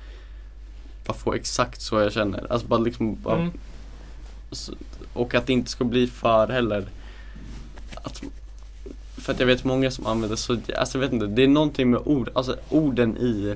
bara 1.07 1.15
få 1.19 1.35
exakt 1.35 1.81
så 1.81 2.01
jag 2.01 2.13
känner. 2.13 2.47
Alltså 2.53 2.67
bara 2.67 2.81
liksom 2.81 3.19
bara, 3.23 3.37
Mm. 3.39 3.51
och 5.13 5.35
att 5.35 5.47
det 5.47 5.53
inte 5.53 5.71
ska 5.71 5.85
bli 5.85 6.07
för 6.07 6.49
heller 6.49 6.87
att, 7.95 8.23
För 9.17 9.33
att 9.33 9.41
jag 9.41 9.47
vet 9.47 9.65
många 9.65 9.91
som 9.91 10.07
använder 10.07 10.37
så, 10.37 10.57
alltså 10.79 10.99
jag 10.99 11.01
vet 11.01 11.13
inte, 11.13 11.27
det 11.27 11.43
är 11.43 11.49
någonting 11.49 11.91
med 11.91 12.01
ord, 12.05 12.29
alltså 12.35 12.57
orden 12.69 13.17
i 13.17 13.55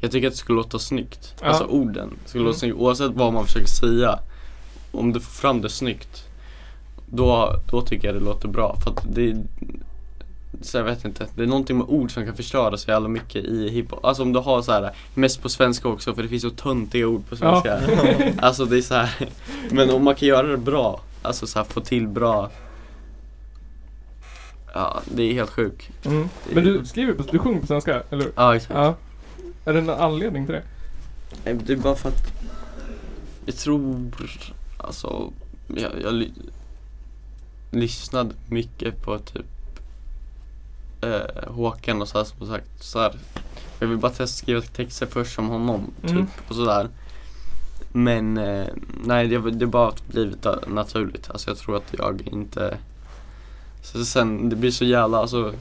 Jag 0.00 0.10
tycker 0.10 0.26
att 0.28 0.32
det 0.34 0.38
skulle 0.38 0.56
låta 0.56 0.78
snyggt, 0.78 1.34
Ja. 1.40 1.46
alltså 1.46 1.64
orden 1.64 2.10
skulle 2.26 2.40
Mm. 2.40 2.46
låta 2.46 2.58
snyggt 2.58 2.76
oavsett 2.76 3.12
vad 3.12 3.32
man 3.32 3.46
försöker 3.46 3.66
säga 3.66 4.18
Om 4.92 5.12
du 5.12 5.20
får 5.20 5.30
fram 5.32 5.60
det 5.60 5.68
snyggt 5.68 6.24
Då, 7.06 7.60
då 7.70 7.80
tycker 7.82 8.08
jag 8.08 8.16
det 8.16 8.20
låter 8.24 8.48
bra 8.48 8.76
för 8.84 8.90
att 8.90 9.06
det 9.14 9.44
så 10.62 10.76
jag 10.76 10.84
vet 10.84 11.04
inte, 11.04 11.26
det 11.34 11.42
är 11.42 11.46
någonting 11.46 11.78
med 11.78 11.86
ord 11.88 12.10
som 12.10 12.24
kan 12.26 12.36
förstöra 12.36 12.76
så 12.76 12.90
jävla 12.90 13.08
mycket 13.08 13.44
i 13.44 13.68
hiphop 13.68 14.04
Alltså 14.04 14.22
om 14.22 14.32
du 14.32 14.38
har 14.38 14.62
så 14.62 14.72
här 14.72 14.90
mest 15.14 15.42
på 15.42 15.48
svenska 15.48 15.88
också 15.88 16.14
för 16.14 16.22
det 16.22 16.28
finns 16.28 16.42
så 16.42 16.50
töntiga 16.50 17.06
ord 17.06 17.22
på 17.28 17.36
Ja. 17.40 17.62
svenska 17.62 18.32
Alltså 18.46 18.64
det 18.64 18.76
är 18.76 18.82
så 18.82 18.94
här. 18.94 19.28
Men 19.70 19.90
om 19.90 20.04
man 20.04 20.14
kan 20.14 20.28
göra 20.28 20.46
det 20.46 20.56
bra, 20.56 21.00
alltså 21.22 21.46
så 21.46 21.58
här, 21.58 21.64
få 21.66 21.80
till 21.80 22.08
bra 22.08 22.50
Ja, 24.74 25.00
det 25.14 25.22
är 25.22 25.32
helt 25.34 25.50
sjukt. 25.50 25.90
Mm. 26.06 26.28
Men 26.52 26.64
du 26.64 26.84
skriver 26.84 27.14
du 27.32 27.38
sjunger 27.38 27.60
på 27.60 27.66
svenska, 27.66 28.02
eller 28.10 28.22
hur? 28.24 28.32
Ja, 28.36 28.56
exakt. 28.56 28.74
Ja. 28.74 28.94
Är 29.64 29.72
det 29.72 29.78
en 29.78 29.90
anledning 29.90 30.46
till 30.46 30.54
det? 30.54 30.62
Nej, 31.44 31.54
Det 31.66 31.72
är 31.72 31.76
bara 31.76 31.94
för 31.94 32.08
att 32.08 32.32
jag 33.46 33.56
tror, 33.56 34.10
alltså, 34.78 35.32
jag, 35.76 35.90
jag 36.02 36.14
ly- 36.14 36.32
lyssnade 37.70 38.34
mycket 38.48 39.02
på 39.02 39.18
typ 39.18 39.46
eh, 41.04 41.52
Håkan 41.52 42.02
och 42.02 42.08
så 42.08 42.18
här, 42.18 42.24
som 42.24 42.46
sagt 42.48 42.66
så 42.80 42.98
här. 43.00 43.14
Jag 43.78 43.86
vill 43.88 43.98
bara 43.98 44.12
testa 44.12 44.26
skriva 44.26 44.60
texter 44.60 45.06
först 45.06 45.34
som 45.34 45.48
honom 45.48 45.90
typ 46.02 46.10
Mm. 46.10 46.26
och 46.48 46.54
sådär. 46.54 46.88
Men 47.92 48.38
eh, 48.38 48.66
nej 49.04 49.28
det, 49.28 49.50
det 49.50 49.66
bara 49.66 49.92
blivit 50.06 50.46
eh, 50.46 50.54
naturligt. 50.66 51.30
Alltså 51.30 51.50
jag 51.50 51.58
tror 51.58 51.76
att 51.76 51.94
jag 51.98 52.28
inte 52.32 52.78
så 53.82 54.04
sen 54.04 54.48
det 54.48 54.56
blir 54.56 54.70
så 54.70 54.84
jävla 54.84 55.18
alltså 55.18 55.52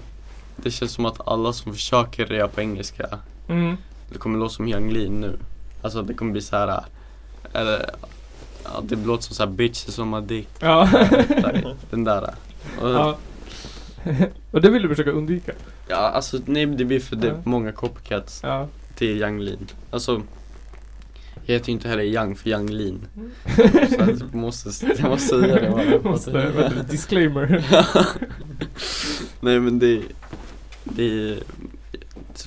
Det 0.56 0.72
känns 0.72 0.92
som 0.92 1.06
att 1.06 1.28
alla 1.28 1.54
som 1.54 1.74
försöker 1.74 2.34
göra 2.34 2.48
på 2.48 2.62
engelska 2.62 3.20
Mm. 3.48 3.78
Det 4.10 4.18
kommer 4.18 4.40
låta 4.40 4.54
som 4.54 4.68
Young 4.68 4.90
Lean 4.92 5.22
nu. 5.22 5.38
Alltså 5.82 6.02
det 6.02 6.14
kommer 6.14 6.32
bli 6.32 6.42
så 6.42 6.56
här. 6.56 6.84
Eller 7.54 7.90
ja, 8.64 8.82
det 8.84 8.96
låter 8.96 9.24
som 9.24 9.36
så 9.36 9.44
här 9.44 9.50
bitches 9.52 10.00
on 10.00 10.10
my 10.10 10.22
dick. 10.22 10.50
Ja. 10.60 10.90
Där, 11.28 11.76
Den 11.90 12.04
där. 12.04 12.24
Och, 12.82 12.90
ja. 12.90 13.18
Och 14.52 14.62
det 14.62 14.70
vill 14.70 14.82
du 14.82 14.89
försöka 14.89 15.12
undvika? 15.12 15.52
Ja 15.88 15.96
alltså 15.98 16.39
nej 16.46 16.66
det 16.66 16.86
blir 16.86 17.00
för 17.00 17.16
det 17.16 17.28
är 17.30 17.42
många 17.46 17.72
copycats 17.72 18.39
Ja. 18.44 18.68
till 18.96 19.22
Young 19.22 19.39
Lean. 19.39 19.68
Alltså 19.92 20.22
jag 21.46 21.54
heter 21.54 21.68
ju 21.68 21.74
inte 21.74 21.88
heller 21.89 22.04
Young 22.04 22.36
för 22.36 22.50
Young 22.50 22.70
Lean. 22.70 23.08
Så 23.56 24.02
att 24.04 24.20
jag 24.20 24.36
måste, 24.36 24.86
jag 24.98 25.10
måste 25.10 25.28
säga 25.28 25.60
det. 25.62 25.70
bara. 25.70 26.02
Måste, 26.12 26.32
du, 26.32 26.84
disclaimer. 26.92 27.63
nej 29.39 29.60
men 29.60 29.80
det 29.80 30.02
Det 30.84 31.38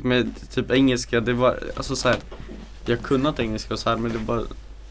Med 0.03 0.31
typ 0.51 0.71
engelska, 0.71 1.21
det 1.21 1.33
var 1.33 1.59
alltså 1.77 1.97
så 1.97 2.09
här. 2.09 2.17
Jag 2.87 2.97
har 2.97 3.03
kunnat 3.03 3.41
engelska 3.41 3.75
och 3.75 3.81
så 3.81 3.91
här 3.91 3.97
men 3.97 4.13
det 4.13 4.19
bara 4.19 4.43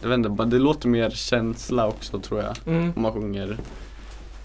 Jag 0.02 0.10
vet 0.10 0.18
inte, 0.18 0.30
bara, 0.30 0.48
det 0.48 0.60
låter 0.60 0.88
mer 0.88 1.10
känsla 1.10 1.88
också 1.88 2.20
tror 2.20 2.42
jag. 2.42 2.56
Mm. 2.66 2.94
Om 2.96 3.02
man 3.02 3.14
sjunger 3.14 3.58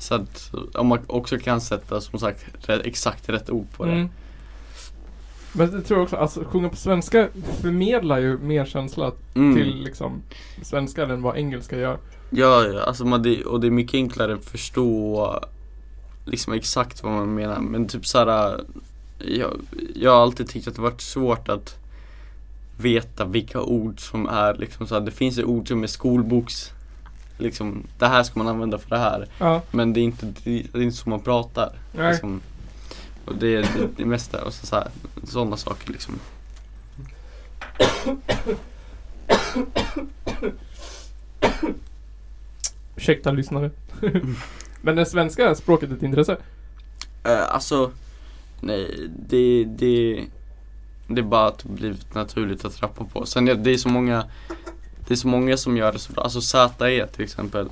Så 0.00 0.14
att 0.14 0.50
om 0.74 0.86
man 0.86 0.98
också 1.06 1.38
kan 1.38 1.60
sätta 1.60 2.00
som 2.00 2.18
sagt 2.18 2.44
rätt, 2.68 2.86
exakt 2.86 3.28
rätt 3.28 3.50
ord 3.50 3.66
på 3.76 3.84
det. 3.84 3.92
Mm. 3.92 4.08
Men 5.52 5.70
det 5.70 5.82
tror 5.82 5.98
jag 5.98 6.04
också, 6.04 6.16
alltså 6.16 6.44
sjunga 6.44 6.68
på 6.68 6.76
svenska 6.76 7.28
förmedlar 7.60 8.18
ju 8.18 8.38
mer 8.38 8.64
känsla 8.64 9.12
Mm. 9.34 9.56
till 9.56 9.82
liksom 9.84 10.22
svenskar 10.62 11.08
än 11.08 11.22
vad 11.22 11.36
engelska 11.36 11.78
gör. 11.78 11.98
Ja, 12.30 12.64
ja, 12.64 12.82
alltså 12.82 13.04
man, 13.04 13.22
det, 13.22 13.44
och 13.44 13.60
det 13.60 13.66
är 13.66 13.70
mycket 13.70 13.94
enklare 13.94 14.34
att 14.34 14.44
förstå 14.44 15.40
liksom 16.24 16.52
exakt 16.52 17.02
vad 17.02 17.12
man 17.12 17.34
menar. 17.34 17.60
Men 17.60 17.88
typ 17.88 18.06
såhär, 18.06 18.60
jag, 19.18 19.50
jag 19.94 20.10
har 20.10 20.22
alltid 20.22 20.48
tyckt 20.48 20.68
att 20.68 20.74
det 20.76 20.82
varit 20.82 21.00
svårt 21.00 21.48
att 21.48 21.76
veta 22.76 23.24
vilka 23.24 23.60
ord 23.60 24.10
som 24.10 24.28
är 24.28 24.54
liksom 24.54 24.86
såhär, 24.86 25.00
det 25.00 25.10
finns 25.10 25.38
ju 25.38 25.44
ord 25.44 25.68
som 25.68 25.82
är 25.82 25.86
skolboks 25.86 26.70
Liksom, 27.40 27.86
det 27.98 28.06
här 28.06 28.22
ska 28.22 28.38
man 28.38 28.48
använda 28.48 28.78
för 28.78 28.90
det 28.90 28.98
här. 28.98 29.28
Ja. 29.38 29.62
Men 29.70 29.92
det 29.92 30.00
är 30.00 30.04
inte, 30.04 30.26
det 30.44 30.50
är 30.74 30.82
inte 30.82 30.96
så 30.96 31.08
man 31.08 31.20
pratar. 31.20 31.72
Liksom. 31.92 32.40
Och 33.24 33.34
det 33.36 33.54
är 33.54 33.62
det, 33.62 33.88
det 33.96 34.04
mesta, 34.04 34.44
och 34.44 34.54
så, 34.54 34.66
så 34.66 34.84
sådana 35.24 35.56
saker 35.56 35.92
liksom. 35.92 36.18
Ursäkta 42.96 43.30
lyssnare. 43.30 43.70
Men 44.80 44.98
är 44.98 45.04
svenska 45.04 45.54
språket 45.54 45.90
ett 45.90 46.02
intresse? 46.02 46.32
Uh, 46.32 47.54
alltså, 47.54 47.90
nej, 48.60 49.10
det, 49.28 49.64
det, 49.64 50.24
det 51.06 51.20
är 51.20 51.24
bara 51.24 51.46
att 51.46 51.58
det 51.58 51.68
blivit 51.68 52.14
naturligt 52.14 52.64
att 52.64 52.82
rappa 52.82 53.04
på. 53.04 53.26
Sen 53.26 53.48
är 53.48 53.54
det 53.54 53.70
är 53.70 53.76
så 53.76 53.88
många, 53.88 54.24
det 55.10 55.14
är 55.14 55.16
så 55.16 55.28
många 55.28 55.56
som 55.56 55.76
gör 55.76 55.92
det 55.92 55.98
så 55.98 56.12
bra. 56.12 56.24
Alltså 56.24 56.40
ZE 56.40 57.06
till 57.06 57.24
exempel. 57.24 57.68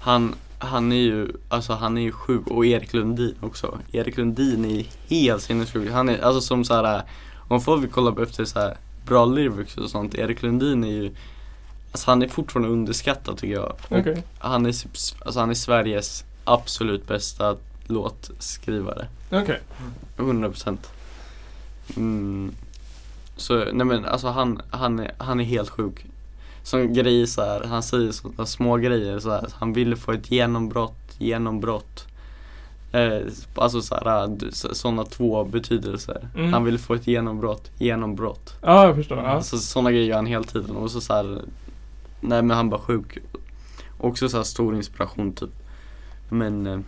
Han, 0.00 0.34
han 0.58 0.92
är 0.92 0.96
ju, 0.96 1.28
alltså 1.48 1.72
han 1.72 1.98
är 1.98 2.02
ju 2.02 2.12
sjuk 2.12 2.46
och 2.46 2.66
Erik 2.66 2.92
Lundin 2.92 3.34
också. 3.40 3.78
Erik 3.92 4.16
Lundin 4.16 4.64
är 4.64 4.86
helt 5.08 5.42
sinnessjuk. 5.42 5.90
Han 5.90 6.08
är, 6.08 6.18
alltså 6.22 6.40
som 6.40 6.64
så 6.64 6.74
här, 6.74 7.02
om 7.48 7.60
folk 7.60 7.82
vill 7.82 7.90
kolla 7.90 8.22
efter 8.22 8.44
så 8.44 8.58
här 8.58 8.76
bra 9.06 9.24
lyrics 9.24 9.76
och 9.76 9.90
sånt. 9.90 10.14
Erik 10.14 10.42
Lundin 10.42 10.84
är 10.84 10.88
ju, 10.88 11.14
alltså 11.92 12.10
han 12.10 12.22
är 12.22 12.28
fortfarande 12.28 12.72
underskattad 12.72 13.38
tycker 13.38 13.54
jag. 13.54 13.76
Okej. 13.88 14.22
han 14.38 14.66
är, 14.66 14.68
alltså 14.68 15.40
han 15.40 15.50
är 15.50 15.54
Sveriges 15.54 16.24
absolut 16.44 17.06
bästa 17.06 17.56
låtskrivare. 17.86 19.06
Okej. 19.30 19.60
100 20.16 20.48
procent. 20.48 20.90
Mm. 21.96 22.54
Så 23.36 23.54
nej 23.72 23.86
men 23.86 24.04
alltså 24.04 24.28
han, 24.28 24.62
han, 24.70 24.98
är, 24.98 25.12
han 25.18 25.40
är 25.40 25.44
helt 25.44 25.70
sjuk. 25.70 26.06
Som 26.64 26.92
grej 26.92 27.26
så 27.26 27.42
här, 27.42 27.64
han 27.64 27.82
säger 27.82 28.12
sådana 28.12 28.46
små 28.46 28.76
grejer 28.76 29.18
så 29.18 29.30
här, 29.30 29.48
han 29.52 29.72
ville 29.72 29.96
få 29.96 30.12
ett 30.12 30.30
genombrott, 30.30 31.16
genombrott. 31.18 32.06
Eh, 32.92 33.20
alltså 33.54 33.82
sådana 34.52 35.04
två 35.04 35.44
betydelser. 35.44 36.28
Mm. 36.36 36.52
Han 36.52 36.64
ville 36.64 36.78
få 36.78 36.94
ett 36.94 37.06
genombrott, 37.06 37.70
genombrott. 37.78 38.54
Ja, 38.62 38.86
jag 38.86 38.96
förstår. 38.96 39.18
Ja. 39.18 39.24
Alltså 39.24 39.58
sådana 39.58 39.90
grejer 39.90 40.06
gör 40.06 40.16
han 40.16 40.26
hela 40.26 40.44
tiden 40.44 40.76
och 40.76 40.90
så, 40.90 41.00
så 41.00 41.14
här, 41.14 41.42
Nej 42.20 42.42
men 42.42 42.56
han 42.56 42.70
var 42.70 42.78
sjuk 42.78 43.18
Också 43.98 44.28
så 44.28 44.36
här 44.36 44.44
stor 44.44 44.76
inspiration 44.76 45.32
typ 45.32 45.50
Men 46.28 46.66
eh, 46.66 46.78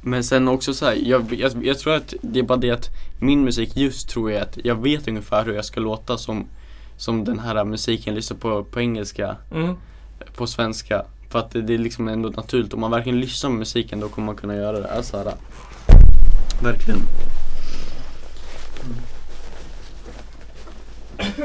Men 0.00 0.24
sen 0.24 0.48
också 0.48 0.74
så 0.74 0.86
här, 0.86 0.94
jag, 1.02 1.32
jag, 1.32 1.64
jag 1.64 1.78
tror 1.78 1.94
att 1.94 2.14
det 2.22 2.38
är 2.38 2.42
bara 2.44 2.58
det 2.58 2.70
att 2.70 2.88
Min 3.20 3.44
musik 3.44 3.76
just 3.76 4.08
tror 4.08 4.30
jag 4.30 4.42
att 4.42 4.58
jag 4.64 4.82
vet 4.82 5.08
ungefär 5.08 5.44
hur 5.44 5.54
jag 5.54 5.64
ska 5.64 5.80
låta 5.80 6.18
som 6.18 6.46
Som 6.96 7.24
den 7.24 7.38
här 7.38 7.64
musiken 7.64 8.14
lyssnar 8.14 8.38
på 8.38 8.64
på 8.64 8.80
engelska 8.80 9.36
Mm. 9.52 9.74
På 10.36 10.46
svenska. 10.46 11.04
För 11.30 11.38
att 11.38 11.50
det, 11.50 11.62
det 11.62 11.74
är 11.74 11.78
liksom 11.78 12.08
ändå 12.08 12.28
naturligt. 12.28 12.74
Om 12.74 12.80
man 12.80 12.90
verkligen 12.90 13.20
lyssnar 13.20 13.50
på 13.50 13.56
musiken 13.56 14.00
då 14.00 14.08
kommer 14.08 14.26
man 14.26 14.36
kunna 14.36 14.54
göra 14.54 14.80
det. 14.80 14.92
Alltså, 14.92 15.16
här, 15.16 15.34
Verkligen. 16.62 17.00
Eh, 21.18 21.44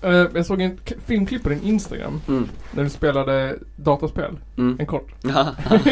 jag 0.00 0.46
såg 0.46 0.60
en 0.60 0.78
filmklipp 1.06 1.42
på 1.42 1.48
din 1.48 1.62
Instagram 1.62 2.20
mm. 2.28 2.48
när 2.70 2.84
du 2.84 2.90
spelade 2.90 3.58
dataspel. 3.76 4.36
Mm. 4.56 4.76
En 4.80 4.86
kort. 4.86 5.08
Ja. 5.22 5.54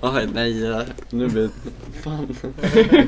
Oj, 0.00 0.28
nej, 0.34 0.64
ja, 0.64 0.82
nu 1.10 1.28
blir 1.28 1.50
Fan. 2.02 2.36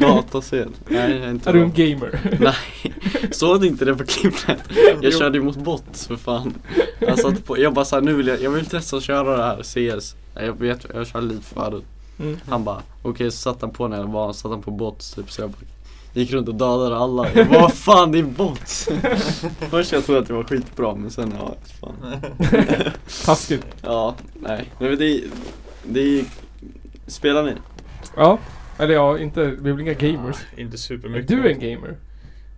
Dataspel. 0.00 0.68
Nej, 0.88 1.16
jag 1.16 1.26
är 1.26 1.30
inte 1.30 1.50
Är 1.50 1.54
du 1.54 1.62
en 1.62 1.72
gamer? 1.72 2.38
Nej, 2.40 2.94
såg 3.30 3.60
du 3.60 3.66
inte 3.66 3.84
det 3.84 3.94
på 3.94 4.04
klippet? 4.04 4.58
Jag 5.02 5.14
körde 5.14 5.38
ju 5.38 5.44
mot 5.44 5.56
bots 5.56 6.06
för 6.06 6.16
fan. 6.16 6.54
Jag 6.98 7.18
satt 7.18 7.44
på, 7.44 7.58
jag 7.58 7.74
bara 7.74 7.84
såhär, 7.84 8.02
nu 8.02 8.14
vill 8.14 8.26
jag, 8.26 8.42
jag 8.42 8.50
vill 8.50 8.66
testa 8.66 8.96
att 8.96 9.02
köra 9.02 9.36
det 9.36 9.42
här 9.42 9.62
CS. 9.62 10.16
Jag 10.34 10.60
vet, 10.60 10.86
jag 10.94 11.06
körde 11.06 11.26
lite 11.26 11.42
förut. 11.42 11.84
Mm. 12.20 12.36
Han 12.48 12.64
bara, 12.64 12.82
okej 13.02 13.30
så 13.30 13.36
satte 13.36 13.66
han 13.66 13.74
på 13.74 13.88
när 13.88 13.96
jag 13.96 14.06
var, 14.06 14.32
satte 14.32 14.48
han 14.48 14.62
på 14.62 14.70
bots 14.70 15.10
typ 15.10 15.30
så 15.30 15.42
jag 15.42 15.50
bara 15.50 15.58
Gick 16.12 16.32
runt 16.32 16.48
och 16.48 16.54
dödade 16.54 16.96
alla. 16.96 17.32
Jag 17.34 17.48
bara, 17.48 17.60
vad 17.60 17.72
fan 17.74 18.12
det 18.12 18.18
är 18.18 18.22
bots! 18.22 18.88
Först 19.70 19.92
jag 19.92 20.04
trodde 20.04 20.20
att 20.20 20.26
det 20.26 20.34
var 20.34 20.44
skitbra 20.44 20.94
men 20.94 21.10
sen 21.10 21.34
ja, 21.38 21.54
fan. 21.80 21.94
Taskigt. 23.24 23.66
Ja, 23.82 24.14
nej. 24.34 24.72
Nej 24.78 24.90
men 24.90 24.98
det 24.98 25.06
är, 25.06 25.20
det 25.84 26.00
är 26.00 26.24
Spelar 27.06 27.42
ni? 27.44 27.52
Ja. 28.16 28.38
Eller 28.78 28.94
ja, 28.94 29.18
inte, 29.18 29.44
vi 29.46 29.70
är 29.70 29.74
väl 29.74 29.80
inga 29.80 29.92
gamers. 29.94 30.36
Ah, 30.36 30.60
inte 30.60 30.78
supermycket. 30.78 31.28
du 31.28 31.48
är 31.48 31.52
en 31.52 31.60
gamer. 31.60 31.96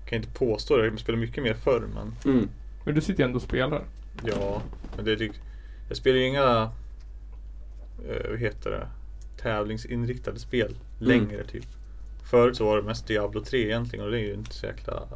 Kan 0.08 0.16
inte 0.18 0.30
påstå 0.30 0.76
det. 0.76 0.86
Jag 0.86 1.00
spelade 1.00 1.20
mycket 1.20 1.42
mer 1.44 1.54
förr 1.54 1.82
men 1.94 2.32
Mm. 2.34 2.48
Men 2.84 2.94
du 2.94 3.00
sitter 3.00 3.20
ju 3.20 3.24
ändå 3.24 3.36
och 3.36 3.42
spelar. 3.42 3.82
ja. 4.24 4.62
Men 4.96 5.04
det 5.04 5.12
är 5.12 5.16
typ, 5.16 5.32
jag 5.88 5.96
spelar 5.96 6.18
ju 6.18 6.26
inga, 6.26 6.70
eh, 8.08 8.30
vad 8.30 8.38
heter 8.38 8.70
det, 8.70 8.86
tävlingsinriktade 9.42 10.38
spel 10.38 10.76
längre 10.98 11.44
typ. 11.44 11.66
Förut 12.30 12.56
så 12.56 12.64
var 12.64 12.76
det 12.76 12.82
mest 12.82 13.06
Diablo 13.06 13.44
3 13.44 13.64
egentligen 13.64 14.04
och 14.04 14.10
det 14.10 14.18
är 14.18 14.22
ju 14.22 14.34
inte 14.34 14.54
så 14.54 14.66
jäkla 14.66 15.08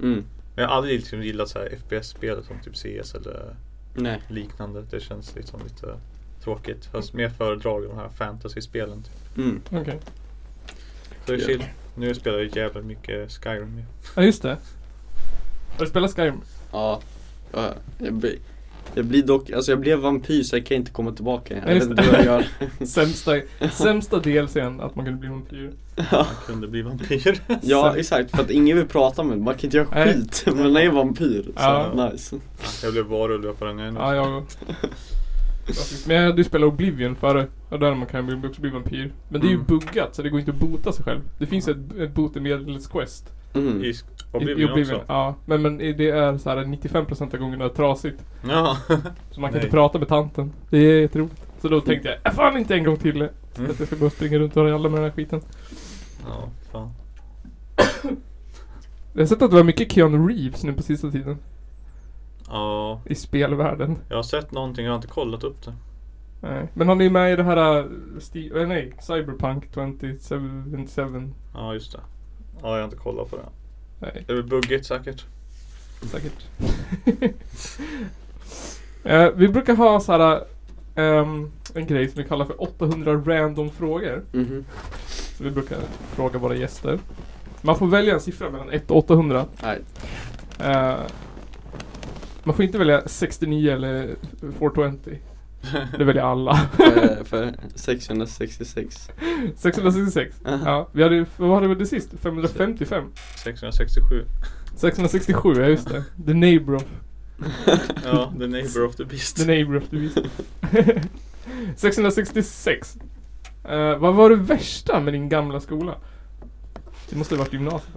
Mm. 0.00 0.24
Men 0.54 0.62
jag 0.62 0.68
har 0.68 0.76
aldrig 0.76 1.00
liksom 1.00 1.22
gillat 1.22 1.48
så 1.48 1.58
här 1.58 1.78
FPS-spel 1.78 2.44
som 2.44 2.60
typ 2.60 2.76
CS 2.76 3.14
eller 3.14 3.56
Nej. 3.94 4.22
liknande. 4.28 4.82
Det 4.90 5.00
känns 5.00 5.34
liksom 5.34 5.60
lite 5.64 5.98
tråkigt. 6.44 6.88
Jag 6.92 7.00
har 7.00 7.16
mer 7.16 7.28
föredragit 7.28 7.90
de 7.90 7.98
här 7.98 8.08
fantasy-spelen. 8.08 9.02
Typ. 9.02 9.36
Mm. 9.38 9.62
Okej. 9.70 10.00
Så 11.26 11.32
det 11.32 11.34
är 11.34 11.46
chill. 11.46 11.64
Nu 11.94 12.14
spelar 12.14 12.38
jag 12.38 12.56
jävligt 12.56 12.84
mycket 12.84 13.32
Skyrim. 13.32 13.82
Ja, 14.16 14.22
just 14.22 14.42
det. 14.42 14.58
Har 15.76 15.84
du 15.84 15.86
spelat 15.86 16.16
Skyrim? 16.16 16.40
Ja. 16.72 17.02
ja. 17.52 17.74
Jag, 17.98 18.24
jag 18.94 19.04
blir 19.04 19.22
dock, 19.22 19.50
alltså 19.50 19.72
jag 19.72 19.80
blev 19.80 19.98
vampyr 19.98 20.42
så 20.42 20.56
jag 20.56 20.66
kan 20.66 20.76
inte 20.76 20.90
komma 20.90 21.12
tillbaka. 21.12 21.54
Jag 21.56 21.64
Ja, 21.68 21.72
just 21.74 21.86
vet 21.86 21.90
inte 21.90 22.02
det. 22.02 22.08
vad 22.10 22.18
jag 22.26 22.44
gör. 22.78 22.86
Sämsta, 22.86 23.32
sämsta 23.72 24.18
DLCn 24.18 24.80
att 24.80 24.94
man 24.96 25.04
kunde 25.04 25.20
bli 25.20 25.28
vampyr. 25.28 25.72
Man 26.12 26.24
kunde 26.46 26.68
bli 26.68 26.82
vampyr. 26.82 27.40
Ja 27.62 27.96
exakt, 27.96 28.30
för 28.30 28.42
att 28.42 28.50
ingen 28.50 28.76
vill 28.76 28.86
prata 28.86 29.22
med. 29.22 29.38
Man 29.38 29.54
kan 29.54 29.64
inte 29.64 29.76
göra 29.76 29.88
Nej. 29.94 30.14
skit. 30.14 30.44
Men 30.46 30.74
jag 30.74 30.84
är 30.84 30.90
vampyr. 30.90 31.42
Så 31.42 31.50
Ja. 31.56 32.10
nice. 32.12 32.36
jag 32.82 32.92
blev 32.92 33.04
varulv 33.04 33.52
på 33.52 33.64
den 33.64 33.78
ön. 33.78 33.94
Ja, 33.96 34.14
jag 34.14 34.44
Men 36.06 36.16
jag 36.16 36.22
hade 36.24 36.36
ju 36.38 36.44
spelat 36.44 36.68
Oblivion 36.68 37.16
före. 37.16 37.46
Och 37.68 37.78
där 37.78 37.94
man 37.94 38.06
kan 38.06 38.44
också 38.44 38.60
bli 38.60 38.70
vampyr. 38.70 39.12
Men 39.28 39.40
det 39.40 39.46
är 39.46 39.48
ju 39.48 39.54
Mm. 39.54 39.66
buggat 39.66 40.14
så 40.16 40.22
det 40.22 40.28
går 40.30 40.40
inte 40.40 40.52
att 40.52 40.58
bota 40.58 40.92
sig 40.92 41.04
själv. 41.04 41.20
Det 41.38 41.46
finns 41.46 41.68
ett, 41.68 41.76
ett 41.98 42.14
botemedelsquest. 42.14 43.32
Mm. 43.54 43.84
I 43.84 43.86
I, 43.88 43.94
Oblivion, 44.32 44.60
i 44.60 44.72
Oblivion. 44.72 44.96
också. 44.96 45.04
Ja, 45.12 45.34
men, 45.46 45.62
men 45.62 45.78
det 45.78 46.10
är 46.10 46.38
så 46.38 46.50
här 46.50 46.56
95% 46.56 47.34
av 47.34 47.40
gångerna 47.40 47.68
trasigt. 47.68 48.24
Ja. 48.48 48.76
Så 49.30 49.40
man 49.40 49.50
kan 49.50 49.56
Nej. 49.56 49.64
inte 49.64 49.76
prata 49.76 49.98
med 49.98 50.08
tanten. 50.08 50.52
Det 50.70 50.78
är 50.78 51.00
jätteroligt. 51.00 51.42
Så 51.62 51.68
då 51.68 51.80
tänkte 51.80 52.08
jag, 52.08 52.18
"Äh, 52.24 52.36
fan 52.36 52.56
inte 52.58 52.74
en 52.74 52.84
gång 52.84 52.96
till. 52.96 53.28
Så 53.52 53.60
Mm. 53.60 53.70
att 53.70 53.78
jag 53.78 53.86
ska 53.88 53.96
bara 53.96 54.10
springa 54.10 54.38
runt 54.38 54.56
och 54.56 54.64
ralla 54.64 54.88
med 54.88 54.98
den 55.00 55.04
här 55.10 55.16
skiten. 55.16 55.40
Ja, 56.28 56.48
fan. 56.72 56.90
Jag 59.12 59.20
har 59.22 59.26
sett 59.26 59.42
att 59.42 59.50
det 59.50 59.56
var 59.56 59.64
mycket 59.64 59.92
Keanu 59.92 60.28
Reeves 60.28 60.64
nu 60.64 60.72
på 60.72 60.82
sista 60.82 61.10
tiden. 61.10 61.38
Ja, 62.48 63.00
I 63.06 63.14
spelvärlden. 63.14 63.96
jag 64.08 64.16
har 64.16 64.22
sett 64.22 64.52
någonting, 64.52 64.84
jag 64.84 64.92
har 64.92 64.96
inte 64.96 65.08
kollat 65.08 65.44
upp 65.44 65.62
det. 65.64 65.72
Nej. 66.42 66.68
Men 66.74 66.88
han 66.88 67.00
är 67.00 67.04
ju 67.04 67.10
med 67.10 67.32
i 67.32 67.36
det 67.36 67.42
här, 67.42 67.78
äh, 67.78 67.84
Sti- 68.18 68.62
äh, 68.62 68.68
nej, 68.68 68.92
Cyberpunk 69.00 69.72
2077. 69.72 71.32
Ja, 71.54 71.74
just 71.74 71.92
det. 71.92 72.00
Ja, 72.62 72.68
jag 72.68 72.76
har 72.76 72.84
inte 72.84 72.96
kollat 72.96 73.30
på 73.30 73.36
det. 73.36 73.42
Nej, 73.98 74.24
Det 74.26 74.32
är 74.32 74.36
väl 74.36 74.44
buggigt 74.46 74.86
säkert. 74.86 75.24
säkert. 76.10 76.46
Eh, 79.04 79.28
vi 79.34 79.48
brukar 79.48 79.74
ha 79.76 80.00
så 80.00 80.12
här 80.12 80.44
ehm, 80.94 81.50
en 81.74 81.86
grej 81.86 82.08
som 82.08 82.22
vi 82.22 82.28
kallar 82.28 82.44
för 82.44 82.62
800 82.62 83.12
random 83.26 83.70
frågor. 83.70 84.22
Mhm. 84.32 84.64
Så 85.36 85.44
vi 85.44 85.50
brukar 85.50 85.78
fråga 86.14 86.38
våra 86.38 86.54
gäster. 86.54 86.98
Man 87.62 87.76
får 87.76 87.86
välja 87.86 88.14
en 88.14 88.20
siffra 88.20 88.50
mellan 88.50 88.70
1 88.70 88.90
och 88.90 88.96
800. 88.96 89.46
Nej. 89.62 89.78
Eh, 90.58 90.96
man 92.44 92.54
får 92.54 92.64
inte 92.64 92.78
välja 92.78 93.02
69 93.06 93.72
eller 93.72 94.14
420. 94.58 95.16
Det 95.98 96.04
väljer 96.04 96.22
alla. 96.22 96.54
För, 96.76 97.24
för 97.24 97.54
666. 97.74 99.10
666. 99.56 100.36
Aha. 100.46 100.58
Ja, 100.64 100.88
vi 100.92 101.02
hade 101.02 101.26
vad 101.36 101.54
hade 101.54 101.68
vi 101.68 101.74
det 101.74 101.86
sist? 101.86 102.08
555. 102.22 103.04
667. 103.44 104.24
667, 104.76 105.54
ja 105.56 105.66
just 105.68 105.88
det. 105.88 106.04
The 106.26 106.34
neighbor 106.34 106.74
of, 106.74 106.84
Ja, 108.04 108.32
the 108.38 108.46
neighbor 108.46 108.84
of 108.86 108.96
the 108.96 109.04
beast. 109.04 109.36
the 109.36 109.44
neighbor 109.44 109.76
of 109.76 109.84
the 109.90 109.96
beast. 109.96 110.18
666. 111.76 112.96
Eh, 113.64 113.96
vad 113.98 114.14
var 114.14 114.30
det 114.30 114.36
värsta 114.36 115.00
med 115.00 115.14
din 115.14 115.28
gamla 115.28 115.60
skola? 115.60 115.94
Det 117.10 117.16
måste 117.16 117.34
ha 117.34 117.42
varit 117.42 117.52
gymnasiet. 117.52 117.94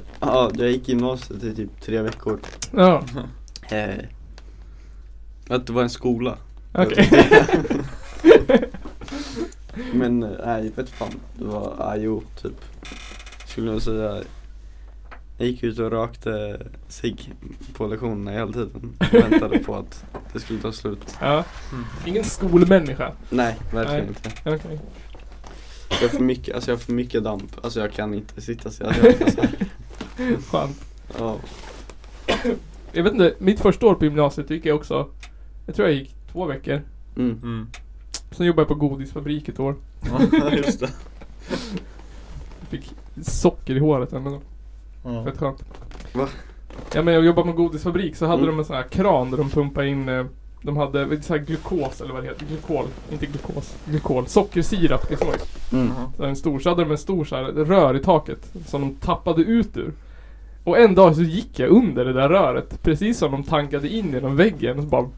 Ja, 0.20 0.50
jag 0.54 0.70
gick 0.70 0.88
gymnasiet 0.88 1.42
i 1.44 1.54
typ 1.54 1.80
tre 1.80 2.02
veckor. 2.02 2.40
Ja, 2.76 3.02
Eh, 3.70 4.04
att 5.48 5.66
det 5.66 5.72
var 5.72 5.82
en 5.82 5.90
skola. 5.90 6.38
Okej. 6.72 7.10
Men 9.92 10.22
eh, 10.22 10.30
nej, 10.46 10.64
jag 10.64 10.76
vet 10.82 10.90
fan. 10.90 11.20
Det 11.38 11.44
var, 11.44 11.74
ah, 11.78 11.96
jo, 11.96 12.22
typ. 12.42 12.64
Skulle 13.46 13.72
jag 13.72 13.82
säga. 13.82 14.22
Jag 15.38 15.48
gick 15.48 15.62
ut 15.62 15.78
och 15.78 15.90
rökte 15.90 16.60
cigg 16.88 17.34
på 17.74 17.86
lektionerna 17.86 18.30
hela 18.30 18.52
tiden. 18.52 18.96
Väntade 19.12 19.58
på 19.58 19.76
att 19.76 20.04
det 20.32 20.40
skulle 20.40 20.60
ta 20.60 20.72
slut. 20.72 21.16
Ja. 21.20 21.44
Mm. 21.72 21.84
Ingen 22.06 22.24
skolmänniska. 22.24 23.12
Nej, 23.30 23.56
verkligen 23.72 24.04
Nej. 24.04 24.08
inte. 24.08 24.50
Okej. 24.50 24.80
Jag 25.88 26.08
har 26.08 26.08
för 26.08 26.24
mycket, 26.24 26.54
alltså 26.54 26.70
jag 26.70 26.76
har 26.76 26.80
för 26.80 26.92
mycket 26.92 27.24
damp. 27.24 27.64
Alltså 27.64 27.80
jag 27.80 27.92
kan 27.92 28.14
inte 28.14 28.40
sitta 28.40 28.70
så 28.70 28.82
jag 28.82 28.94
så 29.32 29.40
här. 29.40 29.66
Skönt. 30.50 30.84
Ja. 31.18 31.36
Jag 32.92 33.02
vet 33.02 33.12
inte, 33.12 33.34
mitt 33.38 33.60
första 33.60 33.86
år 33.86 33.94
på 33.94 34.04
gymnasiet 34.04 34.50
gick 34.50 34.66
jag 34.66 34.76
också 34.76 35.08
Jag 35.66 35.76
tror 35.76 35.88
jag 35.88 35.96
gick 35.96 36.14
två 36.32 36.46
veckor 36.46 36.82
Mm. 37.16 37.38
Mm. 37.42 37.66
Sen 38.30 38.46
jobbade 38.46 38.60
jag 38.62 38.68
på 38.68 38.88
godisfabrik 38.88 39.48
ett 39.48 39.60
år 39.60 39.76
Ja, 40.32 40.50
just 40.56 40.80
det. 40.80 40.90
Jag 42.60 42.68
fick 42.68 42.94
socker 43.22 43.76
i 43.76 43.78
håret 43.78 44.12
ändå 44.12 44.40
Ja. 45.04 45.24
Fett 45.24 45.38
skönt 45.38 45.64
Va? 46.14 46.28
Ja 46.94 47.02
men 47.02 47.14
jag 47.14 47.24
jobbade 47.24 47.52
på 47.52 47.56
godisfabrik 47.56 48.16
så 48.16 48.26
hade 48.26 48.42
Mm. 48.42 48.54
de 48.54 48.58
en 48.58 48.64
sån 48.64 48.76
här 48.76 48.82
kran 48.82 49.30
där 49.30 49.38
de 49.38 49.50
pumpade 49.50 49.88
in 49.88 50.08
eh, 50.08 50.24
De 50.62 50.76
hade 50.76 51.22
så 51.22 51.32
här 51.36 51.40
glukos 51.40 52.00
eller 52.00 52.12
vad 52.14 52.22
det 52.22 52.28
heter, 52.28 52.46
glykol, 52.46 52.84
inte 53.12 53.26
glukos, 53.26 53.76
glykol, 53.84 54.26
sockersirap 54.26 55.08
till. 55.08 55.18
Mm. 55.72 55.90
Så 56.16 56.24
en 56.24 56.36
stor, 56.36 56.58
så 56.58 56.68
hade 56.68 56.82
de 56.84 56.90
en 56.90 56.98
stor 56.98 57.24
så 57.24 57.36
här, 57.36 57.44
rör 57.44 57.96
i 57.96 57.98
taket 58.02 58.52
som 58.66 58.80
de 58.80 58.94
tappade 58.94 59.42
ut 59.42 59.76
ur. 59.76 59.92
Och 60.64 60.78
en 60.78 60.94
dag 60.94 61.16
så 61.16 61.22
gick 61.22 61.58
jag 61.58 61.68
under 61.70 62.04
det 62.04 62.12
där 62.12 62.28
röret, 62.28 62.82
precis 62.82 63.18
som 63.18 63.32
de 63.32 63.42
tankade 63.42 63.88
in 63.88 64.12
genom 64.12 64.36
väggen 64.36 64.76
och 64.78 64.84
så 64.84 64.90
bara 64.90 65.08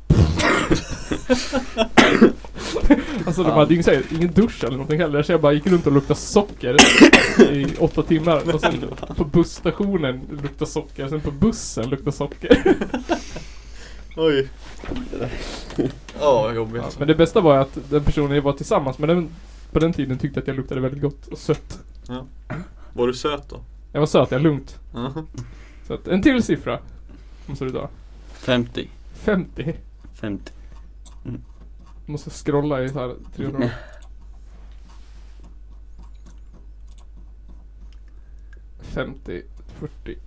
Alltså 3.27 3.43
de 3.43 3.53
hade 3.53 3.75
ju 3.75 3.81
ingen, 3.81 4.03
ingen 4.11 4.33
dusch 4.33 4.65
eller 4.65 4.77
någonting 4.77 5.01
heller, 5.01 5.23
så 5.23 5.33
jag 5.33 5.41
bara 5.41 5.53
gick 5.53 5.67
runt 5.67 5.87
och 5.87 5.93
luktade 5.93 6.21
socker 6.21 6.77
i 7.41 7.77
åtta 7.79 8.03
timmar. 8.03 8.55
Och 8.55 8.61
sen 8.61 8.85
på 9.17 9.25
busstationen 9.25 10.21
luktade 10.43 10.71
socker, 10.71 11.09
sen 11.09 11.21
på 11.21 11.31
bussen 11.31 11.91
luktade 11.91 12.13
socker. 12.13 12.63
Oj. 14.17 14.49
Ja, 16.21 16.43
vad 16.43 16.55
jobbigt. 16.55 16.83
Ja, 16.85 16.91
men 16.99 17.09
det 17.09 17.15
bästa 17.15 17.41
var 17.41 17.57
att 17.57 17.79
den 17.91 18.05
personen 18.05 18.35
jag 18.35 18.43
var 18.43 18.53
tillsammans 18.53 18.99
med, 18.99 19.09
den, 19.09 19.29
på 19.73 19.79
den 19.79 19.93
tiden 19.93 20.19
tyckte 20.19 20.41
att 20.41 20.47
jag 20.47 20.57
luktade 20.57 20.81
väldigt 20.81 21.03
gott 21.03 21.27
och 21.27 21.39
sött. 21.39 21.79
Var 22.93 23.07
du 23.07 23.15
söt 23.15 23.49
då? 23.49 23.61
Jag 23.93 24.01
var 24.01 24.07
söt, 24.07 24.31
jag 24.31 24.39
är 24.39 24.43
lugnt. 24.43 24.79
Ja. 24.95 25.13
Så 25.87 25.95
att 25.95 26.09
en 26.09 26.23
till 26.23 26.43
siffra. 26.43 26.79
Måste 27.47 27.65
du 27.65 27.71
ta. 27.71 27.89
50. 28.33 28.89
50. 29.15 29.75
50. 30.15 30.53
Måste 32.13 32.31
scrolla 32.31 32.83
i 32.83 32.89
så 32.89 32.99
här 32.99 33.15
300 33.37 33.65
år. 33.65 33.71
Femtio, 38.81 39.43
40. 39.81 40.19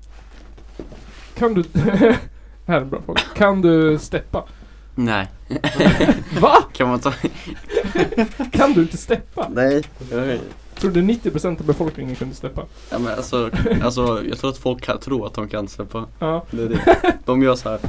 Kan 1.35 1.53
du... 1.53 1.63
här 2.65 2.77
är 2.77 2.81
en 2.81 2.89
bra 2.89 3.01
fråga. 3.01 3.21
Kan 3.35 3.61
du 3.61 3.99
steppa? 3.99 4.43
Nej. 4.95 5.27
Va? 6.39 6.55
Kan 6.73 6.87
man 6.87 6.99
ta... 6.99 7.13
Kan 8.51 8.73
du 8.73 8.81
inte 8.81 8.97
steppa? 8.97 9.49
Nej. 9.49 9.83
Jag, 10.11 10.39
Tror 10.75 10.91
du 10.91 11.01
90% 11.01 11.59
av 11.59 11.65
befolkningen 11.65 12.15
kunde 12.15 12.35
steppa? 12.35 12.65
ja, 12.91 12.99
men 12.99 13.13
alltså, 13.13 13.49
alltså, 13.83 14.23
jag 14.29 14.37
tror 14.37 14.49
att 14.49 14.57
folk 14.57 14.83
kan 14.83 14.99
tro 14.99 15.25
att 15.25 15.33
de 15.33 15.49
kan 15.49 15.67
släppa. 15.67 16.05
Ja. 16.19 16.45
Det 16.51 16.63
är 16.63 16.69
det. 16.69 17.17
De 17.25 17.43
gör 17.43 17.55
så 17.55 17.69
här. 17.69 17.79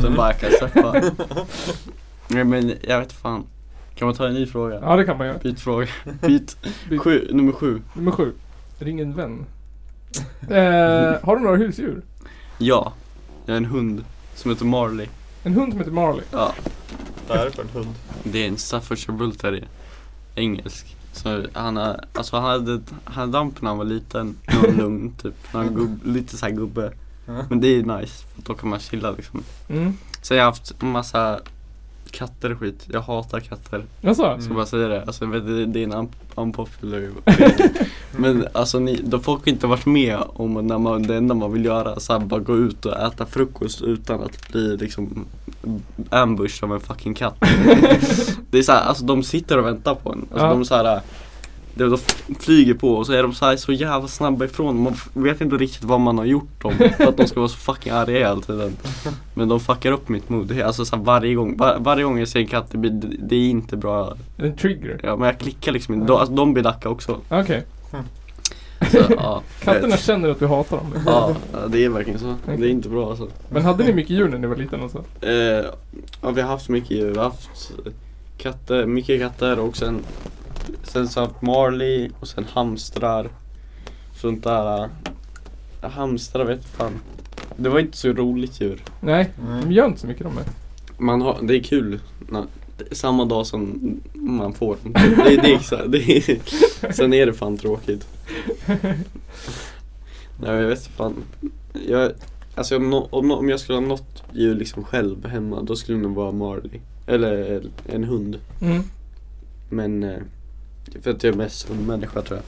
Sen 0.00 0.14
bara 0.14 0.26
jag 0.26 0.40
kan 0.40 0.50
släppa. 0.50 1.02
Nej 2.30 2.44
men 2.44 2.74
jag 2.82 3.00
vet 3.00 3.12
fan. 3.12 3.44
Kan 3.94 4.06
man 4.06 4.14
ta 4.14 4.26
en 4.26 4.34
ny 4.34 4.46
fråga? 4.46 4.80
Ja, 4.82 4.96
det 4.96 5.04
kan 5.04 5.18
man 5.18 5.26
göra. 5.26 5.38
Byt 5.38 5.60
fråga. 5.60 5.86
Byt. 6.20 6.56
Byt. 6.88 7.00
Sju, 7.00 7.28
nummer 7.32 7.52
sju. 7.52 7.82
Nummer 7.94 8.10
sju. 8.10 8.32
Ring 8.78 9.00
en 9.00 9.14
vän. 9.14 9.46
Eh, 10.40 11.24
har 11.24 11.36
du 11.36 11.42
några 11.42 11.56
husdjur? 11.56 12.02
Ja. 12.58 12.92
Jag 13.46 13.52
har 13.52 13.56
en 13.56 13.64
hund 13.64 14.04
som 14.34 14.50
heter 14.50 14.64
Marley. 14.64 15.06
En 15.42 15.54
hund 15.54 15.72
som 15.72 15.78
heter 15.78 15.92
Marley. 15.92 16.24
Ja. 16.32 16.54
Vad 17.28 17.38
är 17.38 17.44
det 17.44 17.50
för 17.50 17.62
en 17.62 17.68
hund? 17.68 17.94
Det 18.22 18.44
är 18.44 18.48
en 18.48 18.56
Staffordshire 18.56 19.16
bull 19.16 19.34
terrier. 19.34 19.68
Engelsk. 20.34 20.96
Så 21.12 21.44
han 21.52 21.76
har, 21.76 22.04
alltså 22.14 22.36
han 22.36 22.44
hade, 22.44 22.80
han 23.04 23.14
hade 23.14 23.32
damp 23.32 23.62
när 23.62 23.68
han 23.68 23.78
var 23.78 23.84
liten. 23.84 24.36
Var 24.62 24.72
lugn 24.76 25.14
typ. 25.22 25.34
När 25.52 25.60
han 25.60 25.74
gubb, 25.74 26.00
lite 26.06 26.36
såhär 26.36 26.52
gubbe. 26.52 26.92
Men 27.48 27.60
det 27.60 27.68
är 27.68 27.82
nice. 27.82 28.24
För 28.34 28.42
då 28.42 28.54
kan 28.54 28.68
man 28.68 28.78
chilla 28.78 29.10
liksom. 29.10 29.42
Mm. 29.68 29.96
Så 30.22 30.34
jag 30.34 30.40
har 30.40 30.50
haft 30.50 30.82
massa 30.82 31.40
katter 32.10 32.52
och 32.52 32.58
skit. 32.58 32.86
Jag 32.92 33.00
hatar 33.00 33.40
katter. 33.40 33.84
Jaså? 34.00 34.26
Mm. 34.26 34.42
Så 34.42 34.54
bara 34.54 34.66
säga 34.66 34.88
det. 34.88 35.02
Alltså 35.04 35.26
det, 35.26 35.66
det 35.66 35.80
är 35.80 35.84
en 35.84 35.92
un- 35.92 36.08
unpopular. 36.34 37.08
Men 38.16 38.46
alltså 38.52 38.78
ni, 38.78 39.00
de 39.04 39.20
folk 39.22 39.46
inte 39.46 39.66
varit 39.66 39.86
med 39.86 40.18
om 40.34 40.66
när 40.66 40.78
man, 40.78 41.02
det 41.02 41.16
enda 41.16 41.34
man 41.34 41.52
vill 41.52 41.64
göra 41.64 42.00
så 42.00 42.12
här, 42.12 42.20
bara 42.20 42.40
gå 42.40 42.56
ut 42.56 42.86
och 42.86 42.96
äta 43.00 43.26
frukost 43.26 43.82
utan 43.82 44.22
att 44.22 44.52
bli 44.52 44.76
liksom 44.76 45.24
ambush 46.10 46.64
av 46.64 46.72
en 46.74 46.80
fucking 46.80 47.14
katt. 47.14 47.36
det 48.50 48.58
är 48.58 48.62
så 48.62 48.72
här, 48.72 48.82
alltså 48.82 49.04
de 49.04 49.22
sitter 49.22 49.58
och 49.58 49.66
väntar 49.66 49.94
på 49.94 50.12
en. 50.12 50.18
Alltså 50.32 50.46
Ja. 50.46 50.50
de 50.52 50.64
så 50.64 50.74
här 50.74 51.00
de, 51.74 51.98
flyger 52.40 52.74
på 52.74 52.94
och 52.94 53.06
så 53.06 53.12
är 53.12 53.22
de 53.22 53.32
så, 53.32 53.46
här, 53.46 53.56
så 53.56 53.72
jävla 53.72 54.08
snabba 54.08 54.44
ifrån. 54.44 54.82
Man 54.82 54.94
vet 55.12 55.40
inte 55.40 55.56
riktigt 55.56 55.84
vad 55.84 56.00
man 56.00 56.18
har 56.18 56.24
gjort 56.24 56.62
dem 56.62 56.72
för 56.96 57.08
att 57.08 57.16
de 57.16 57.26
ska 57.26 57.40
vara 57.40 57.48
så 57.48 57.56
fucking 57.56 57.92
arga 57.92 58.28
hela 58.28 58.40
tiden. 58.40 58.76
Men 59.34 59.48
de 59.48 59.60
fuckar 59.60 59.92
upp 59.92 60.08
mitt 60.08 60.28
mood. 60.28 60.60
Alltså 60.60 60.84
så 60.84 60.96
varje 60.96 61.34
gång, 61.34 61.56
var, 61.56 61.76
varje 61.78 62.04
gång 62.04 62.18
jag 62.18 62.28
ser 62.28 62.40
en 62.40 62.46
katt, 62.46 62.66
det, 62.70 62.78
blir, 62.78 62.90
det 63.18 63.36
är 63.36 63.50
inte 63.50 63.76
bra. 63.76 64.16
En 64.36 64.56
trigger? 64.56 65.00
Ja 65.02 65.16
men 65.16 65.26
jag 65.26 65.38
klickar 65.38 65.72
liksom 65.72 65.94
inte. 65.94 66.06
De, 66.06 66.16
alltså, 66.16 66.34
de 66.34 66.52
blir 66.52 66.62
lacka 66.62 66.88
också. 66.88 67.20
Okej. 67.28 67.64
Så, 68.90 68.98
ja, 69.16 69.42
Katterna 69.60 69.96
känner 69.96 70.28
att 70.28 70.38
du 70.38 70.46
hatar 70.46 70.76
dem. 70.76 70.92
Ja, 71.06 71.36
det 71.68 71.84
är 71.84 71.88
verkligen 71.88 72.18
så. 72.18 72.34
Det 72.46 72.66
är 72.66 72.70
inte 72.70 72.88
bra 72.88 73.10
alltså. 73.10 73.28
Men 73.48 73.62
hade 73.62 73.84
ni 73.84 73.92
mycket 73.92 74.10
djur 74.10 74.28
när 74.28 74.38
ni 74.38 74.46
var 74.46 74.56
liten 74.56 74.82
alltså? 74.82 75.04
Eh, 75.20 75.32
ja, 76.22 76.30
vi 76.30 76.40
har 76.40 76.48
haft 76.48 76.68
mycket 76.68 76.90
djur. 76.90 77.10
Vi 77.10 77.18
har 77.18 77.24
haft 77.24 77.72
katter, 78.38 78.86
mycket 78.86 79.20
katter 79.20 79.58
och 79.58 79.76
sen 79.76 80.00
Sen 80.82 81.08
haft 81.20 81.42
Marley 81.42 82.10
och 82.20 82.28
sen 82.28 82.44
hamstrar. 82.44 83.28
Sånt 84.14 84.44
där. 84.44 84.88
Hamstrar 85.80 86.44
vet 86.44 86.64
fan. 86.64 87.00
Det 87.56 87.68
var 87.68 87.78
inte 87.80 87.96
så 87.96 88.08
roligt 88.08 88.60
djur. 88.60 88.82
Nej, 89.00 89.30
de 89.62 89.72
gör 89.72 89.86
inte 89.86 90.00
så 90.00 90.06
mycket 90.06 90.22
de 90.22 90.38
är. 90.38 90.44
Man 90.98 91.22
har, 91.22 91.38
det 91.42 91.56
är 91.56 91.62
kul. 91.62 92.00
är 92.90 92.94
samma 92.94 93.24
dag 93.24 93.46
som 93.46 93.80
man 94.14 94.52
får 94.52 94.76
dem. 94.82 94.92
Det, 94.92 95.36
det 95.42 95.54
är 95.54 95.58
så, 95.58 95.86
det 95.86 96.16
är, 96.16 96.92
sen 96.92 97.12
är 97.12 97.26
det 97.26 97.32
fan 97.32 97.58
tråkigt. 97.58 98.06
Nej 100.42 100.54
jag 100.56 100.68
vet 100.68 100.86
fan. 100.86 101.14
Jag, 101.88 102.12
alltså 102.54 102.76
om, 102.76 102.94
om, 103.10 103.30
om 103.30 103.48
jag 103.48 103.60
skulle 103.60 103.78
ha 103.78 103.86
något 103.86 104.22
djur 104.32 104.54
liksom 104.54 104.84
själv 104.84 105.26
hemma 105.26 105.62
då 105.62 105.76
skulle 105.76 105.98
det 105.98 106.02
nog 106.02 106.14
vara 106.14 106.32
Marley. 106.32 106.80
Eller 107.06 107.62
en 107.86 108.04
hund. 108.04 108.38
Mm. 108.60 108.82
Men 109.68 110.02
eh, 110.02 110.22
för 111.02 111.10
att 111.10 111.22
jag 111.22 111.32
är 111.32 111.36
mest 111.36 111.68
hundmänniska 111.68 112.22
tror 112.22 112.38
jag. 112.38 112.44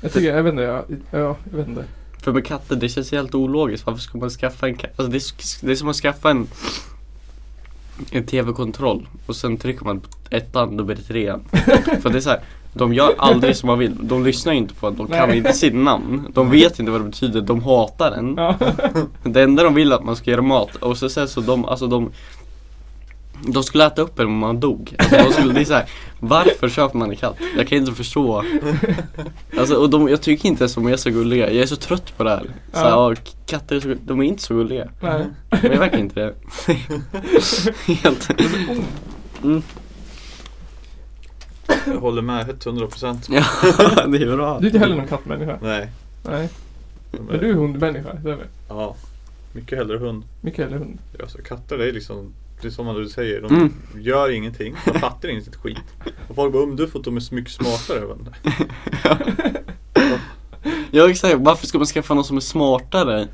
Jag 0.00 0.12
tycker, 0.12 0.36
jag 0.36 0.42
vet 0.42 0.50
inte, 0.50 0.62
jag, 0.62 0.84
ja, 1.10 1.36
jag 1.50 1.58
vet 1.58 1.68
inte. 1.68 1.84
För 2.22 2.32
med 2.32 2.46
katter, 2.46 2.76
det 2.76 2.88
känns 2.88 3.12
helt 3.12 3.34
ologiskt. 3.34 3.86
Varför 3.86 4.00
ska 4.00 4.18
man 4.18 4.30
skaffa 4.30 4.66
en 4.66 4.76
katt? 4.76 4.90
Alltså 4.96 5.12
det, 5.12 5.16
är, 5.16 5.66
det 5.66 5.72
är 5.72 5.76
som 5.76 5.88
att 5.88 5.96
skaffa 5.96 6.30
en 6.30 6.48
en 8.10 8.26
tv-kontroll 8.26 9.08
och 9.26 9.36
sen 9.36 9.56
trycker 9.56 9.84
man 9.84 10.00
på 10.00 10.08
ettan, 10.30 10.76
då 10.76 10.84
blir 10.84 10.96
det 10.96 11.02
trean. 11.02 11.44
För 12.02 12.10
det 12.10 12.18
är 12.18 12.20
så 12.20 12.30
här, 12.30 12.40
de 12.72 12.94
gör 12.94 13.14
aldrig 13.18 13.56
som 13.56 13.66
man 13.66 13.78
vill. 13.78 13.96
De 14.00 14.24
lyssnar 14.24 14.52
ju 14.52 14.58
inte 14.58 14.74
på 14.74 14.86
en, 14.86 14.96
de 14.96 15.06
kan 15.06 15.28
Nej. 15.28 15.38
inte 15.38 15.52
sitt 15.52 15.74
namn. 15.74 16.26
De 16.34 16.50
vet 16.50 16.78
inte 16.78 16.92
vad 16.92 17.00
det 17.00 17.04
betyder, 17.04 17.40
de 17.40 17.62
hatar 17.62 18.12
en. 18.12 18.34
Ja. 18.36 18.56
Det 19.22 19.42
enda 19.42 19.62
de 19.62 19.74
vill 19.74 19.92
är 19.92 19.96
att 19.96 20.04
man 20.04 20.16
ska 20.16 20.30
göra 20.30 20.42
mat 20.42 20.76
och 20.76 20.98
så 20.98 21.08
sen 21.08 21.28
så 21.28 21.40
de, 21.40 21.64
alltså 21.64 21.86
de 21.86 22.10
de 23.42 23.62
skulle 23.62 23.86
äta 23.86 24.02
upp 24.02 24.18
en 24.18 24.26
om 24.26 24.38
man 24.38 24.60
dog. 24.60 24.94
Alltså 24.98 25.16
de 25.16 25.32
skulle, 25.32 25.52
det 25.52 25.60
är 25.60 25.64
så 25.64 25.74
här, 25.74 25.88
varför 26.20 26.68
köper 26.68 26.98
man 26.98 27.10
en 27.10 27.16
katt? 27.16 27.36
Jag 27.56 27.68
kan 27.68 27.78
inte 27.78 27.92
förstå. 27.92 28.44
Alltså, 29.58 29.74
och 29.76 29.90
de, 29.90 30.08
jag 30.08 30.22
tycker 30.22 30.48
inte 30.48 30.62
ens 30.64 30.74
de 30.74 30.86
är 30.86 30.96
så 30.96 31.10
gulliga. 31.10 31.52
Jag 31.52 31.62
är 31.62 31.66
så 31.66 31.76
trött 31.76 32.16
på 32.16 32.24
det 32.24 32.30
här. 32.30 32.50
Så 32.72 32.78
här 32.78 32.90
Ja. 32.90 33.10
ja. 33.12 33.32
katter, 33.46 33.76
är 33.76 33.80
så, 33.80 33.94
de 34.04 34.20
är 34.20 34.24
inte 34.24 34.42
så 34.42 34.54
gulliga. 34.54 34.88
Nej. 35.00 35.26
Men 35.50 35.72
jag 35.72 35.78
verkar 35.78 35.98
inte 35.98 36.20
det. 36.20 36.34
Helt. 38.02 38.28
Mm. 39.44 39.62
Jag 41.86 42.00
håller 42.00 42.22
med 42.22 42.46
100% 42.46 43.16
Ja, 43.28 43.44
det 44.06 44.18
är 44.18 44.36
bra. 44.36 44.58
Du 44.58 44.66
är 44.66 44.70
inte 44.70 44.78
heller 44.78 44.96
någon 44.96 45.06
kattmänniska? 45.06 45.58
Nej. 45.62 45.88
Nej. 46.22 46.48
Men 47.10 47.38
du 47.38 47.50
är 47.50 47.54
hundmänniska, 47.54 48.14
det 48.14 48.30
är 48.32 48.36
det? 48.36 48.46
Ja. 48.68 48.96
Mycket 49.52 49.78
hellre 49.78 49.98
hund. 49.98 50.24
Mycket 50.40 50.64
hellre 50.64 50.78
hund. 50.78 50.98
Alltså 51.20 51.38
katter 51.38 51.78
det 51.78 51.88
är 51.88 51.92
liksom 51.92 52.32
Det 52.60 52.66
är 52.68 52.70
som 52.72 52.94
du 52.94 53.08
säger, 53.08 53.40
de 53.42 53.54
Mm. 53.54 53.72
gör 53.98 54.28
ingenting, 54.30 54.74
de 54.92 54.98
fattar 55.00 55.28
inte 55.28 55.50
ett 55.50 55.56
skit. 55.56 55.78
Och 56.28 56.34
folk 56.36 56.52
bara, 56.52 56.62
um, 56.62 56.76
du 56.76 56.88
får 56.88 56.98
att 56.98 57.04
de 57.04 57.16
är 57.16 57.20
så 57.20 57.34
mycket 57.34 57.52
smartare. 57.52 57.98
Jag 57.98 58.08
bara, 58.08 58.18
"Nej." 58.42 59.54
Ja 60.90 61.10
exakt, 61.10 61.36
varför 61.38 61.66
ska 61.66 61.78
man 61.78 61.86
skaffa 61.86 62.14
någon 62.14 62.24
som 62.24 62.36
är 62.36 62.40
smartare? 62.40 63.28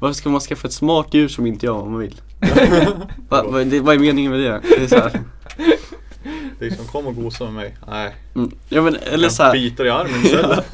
Varför 0.00 0.14
ska 0.14 0.28
man 0.30 0.40
skaffa 0.40 0.66
ett 0.68 0.72
smart 0.74 1.06
djur 1.14 1.28
som 1.28 1.46
inte 1.46 1.66
gör 1.66 1.72
vad 1.72 1.86
man 1.90 1.98
vill? 2.00 2.20
Va, 3.28 3.42
va, 3.42 3.64
det, 3.64 3.80
vad 3.80 3.94
är 3.94 3.98
meningen 3.98 4.30
med 4.32 4.40
det? 4.40 4.60
Det 4.68 4.82
är 4.84 4.86
så 4.86 4.96
här. 4.96 5.20
Det 6.58 6.64
är 6.64 6.70
liksom, 6.70 6.86
kom 6.86 7.06
och 7.06 7.14
gosa 7.16 7.44
med 7.44 7.52
mig. 7.52 7.76
Nej. 7.88 8.14
Mm. 8.34 8.50
Ja 8.68 8.82
men 8.82 8.96
eller 8.96 9.22
Jag 9.24 9.32
så 9.32 9.42
här. 9.42 9.52
biter 9.52 9.84
i 9.84 9.90
armen 9.90 10.20
istället. 10.24 10.64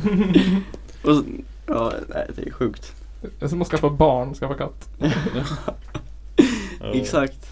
Och, 1.05 1.25
ja, 1.67 1.93
nej 2.09 2.27
det 2.37 2.47
är 2.47 2.51
sjukt. 2.51 2.93
Det 3.39 3.45
är 3.45 3.49
som 3.49 3.63
att 3.63 3.69
skaffa 3.69 3.91
barn, 3.91 4.35
skaffa 4.35 4.55
katt. 4.55 4.89
Ja. 6.81 6.93
Exakt. 6.95 7.47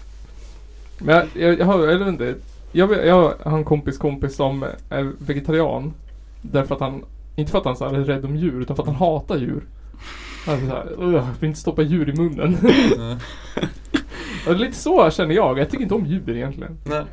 Men 0.99 1.15
jag, 1.15 1.27
jag, 1.33 1.59
jag 1.59 1.65
har, 1.65 1.87
jag 1.87 1.99
vet 1.99 2.07
inte. 2.07 2.35
Jag, 2.71 3.05
jag 3.05 3.33
har 3.43 3.57
en 3.57 3.63
kompis 3.63 3.97
kompis 3.97 4.35
som 4.35 4.65
är 4.89 5.11
vegetarian. 5.17 5.93
Därför 6.41 6.75
att 6.75 6.81
han, 6.81 7.03
inte 7.35 7.51
för 7.51 7.59
att 7.59 7.65
han 7.65 7.77
så 7.77 7.87
här 7.87 7.93
är 7.93 8.03
rädd 8.03 8.25
om 8.25 8.35
djur, 8.35 8.61
utan 8.61 8.75
för 8.75 8.83
att 8.83 8.89
han 8.89 8.95
hatar 8.97 9.37
djur. 9.37 9.63
Han 10.45 10.55
är 10.55 10.59
så 10.59 10.65
här, 10.75 10.93
"Ugh, 10.99 11.13
jag 11.15 11.27
vill 11.39 11.47
inte 11.47 11.59
stoppa 11.59 11.81
djur 11.81 12.09
i 12.09 12.13
munnen. 12.13 12.57
Och 14.47 14.55
lite 14.55 14.77
så 14.77 15.11
känner 15.11 15.35
jag. 15.35 15.59
Jag 15.59 15.69
tycker 15.69 15.83
inte 15.83 15.95
om 15.95 16.05
djur 16.05 16.29
egentligen. 16.29 16.77
Nej. 16.85 17.03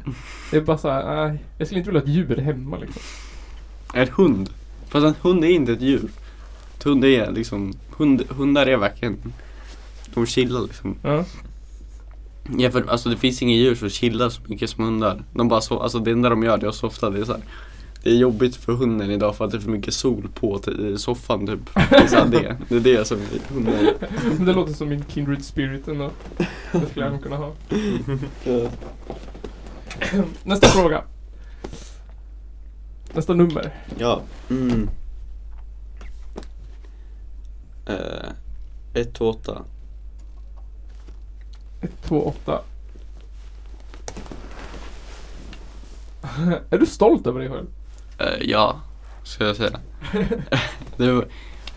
Det 0.50 0.56
är 0.56 0.60
bara 0.60 0.78
så 0.78 0.88
här, 0.90 1.26
nej. 1.28 1.38
Jag 1.58 1.66
skulle 1.66 1.78
inte 1.78 1.90
vilja 1.90 2.00
ha 2.00 2.04
ett 2.08 2.14
djur 2.14 2.36
hemma 2.36 2.76
liksom. 2.78 3.02
En 3.94 4.08
hund. 4.08 4.50
Fast 4.88 5.06
en 5.06 5.14
hund 5.22 5.44
är 5.44 5.48
inte 5.48 5.72
ett 5.72 5.80
djur. 5.80 6.08
Ett 6.76 6.82
hund 6.82 7.04
är 7.04 7.30
liksom, 7.32 7.72
hund, 7.96 8.22
hundar 8.28 8.66
är 8.66 8.76
verkligen, 8.76 9.16
de 10.14 10.26
chillar 10.26 10.60
liksom. 10.60 10.96
Ja. 11.02 11.24
Ja, 12.58 12.70
för, 12.70 12.90
alltså 12.90 13.08
det 13.08 13.16
finns 13.16 13.42
inga 13.42 13.56
djur 13.56 13.74
som 13.74 13.88
chillar 13.88 14.28
så 14.28 14.42
mycket 14.46 14.70
som 14.70 14.84
hundar. 14.84 15.24
De 15.32 15.48
bara 15.48 15.60
så, 15.60 15.80
alltså 15.80 15.98
det 15.98 16.10
enda 16.10 16.28
de 16.28 16.42
gör 16.42 16.58
det 16.58 16.66
är 16.66 16.68
att 16.68 16.74
softa. 16.74 17.10
Det 17.10 17.20
är 17.20 17.24
så 17.24 17.32
här, 17.32 17.42
det 18.02 18.10
är 18.10 18.14
jobbigt 18.14 18.56
för 18.56 18.72
hunden 18.72 19.10
idag 19.10 19.36
för 19.36 19.44
att 19.44 19.50
det 19.50 19.56
är 19.56 19.60
för 19.60 19.70
mycket 19.70 19.94
sol 19.94 20.28
på 20.34 20.60
i 20.70 20.98
soffan 20.98 21.46
typ. 21.46 21.74
Det 21.74 21.96
är, 21.96 22.06
så 22.06 22.16
här, 22.16 22.26
det, 22.26 22.56
det 22.68 22.76
är 22.76 22.80
det 22.80 23.04
som 23.04 23.18
hunden 23.48 23.74
Men 24.36 24.46
det 24.46 24.52
låter 24.52 24.72
som 24.72 24.88
min 24.88 25.04
kindred 25.08 25.44
spirit 25.44 25.88
ändå. 25.88 26.10
Det 26.72 26.86
skulle 26.90 27.06
jag 27.06 27.22
kunna 27.22 27.36
ha. 27.36 27.52
Nästa 30.44 30.68
fråga. 30.68 31.02
Nästa 33.14 33.34
nummer. 33.34 33.74
Ja. 33.98 34.22
Mm. 34.50 34.88
Eh, 37.86 38.30
1, 38.94 39.14
2, 39.14 39.28
8. 39.28 39.62
1, 41.84 41.90
2, 42.02 42.34
8. 42.44 42.60
är 46.70 46.78
du 46.78 46.86
stolt 46.86 47.26
över 47.26 47.40
dig 47.40 47.48
själv? 47.48 47.66
Eh, 48.18 48.50
ja, 48.50 48.80
ska 49.24 49.46
jag 49.46 49.56
säga. 49.56 49.80
det, 50.96 51.24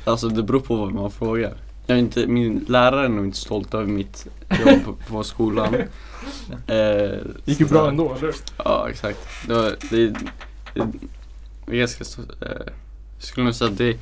alltså 0.06 0.30
det 0.30 0.44
beror 0.44 0.60
på 0.60 0.76
vad 0.76 0.94
man 0.94 1.12
frågar. 1.12 1.58
Jag 1.86 1.98
är 1.98 2.02
inte, 2.02 2.28
min 2.28 2.66
lärare 2.68 3.06
är 3.06 3.10
nog 3.10 3.26
inte 3.26 3.38
stolt 3.38 3.74
över 3.74 3.86
mitt 3.86 4.28
jobb 4.66 4.86
på, 4.86 4.94
på 4.94 5.24
skolan. 5.24 5.76
Eh, 6.68 7.20
Gick 7.46 7.60
ju 7.60 7.66
bra 7.66 7.90
ändå, 7.90 8.16
eller 8.16 8.34
Ja, 8.66 8.90
exakt. 8.90 9.20
Det, 9.48 9.54
var, 9.54 9.76
det, 9.90 10.08
det, 10.74 10.88
det 11.66 11.78
ganska, 11.78 12.04
jag 13.18 13.24
skulle 13.24 13.46
nog 13.46 13.56
säga 13.56 13.72
att 13.72 13.78
det, 13.78 14.00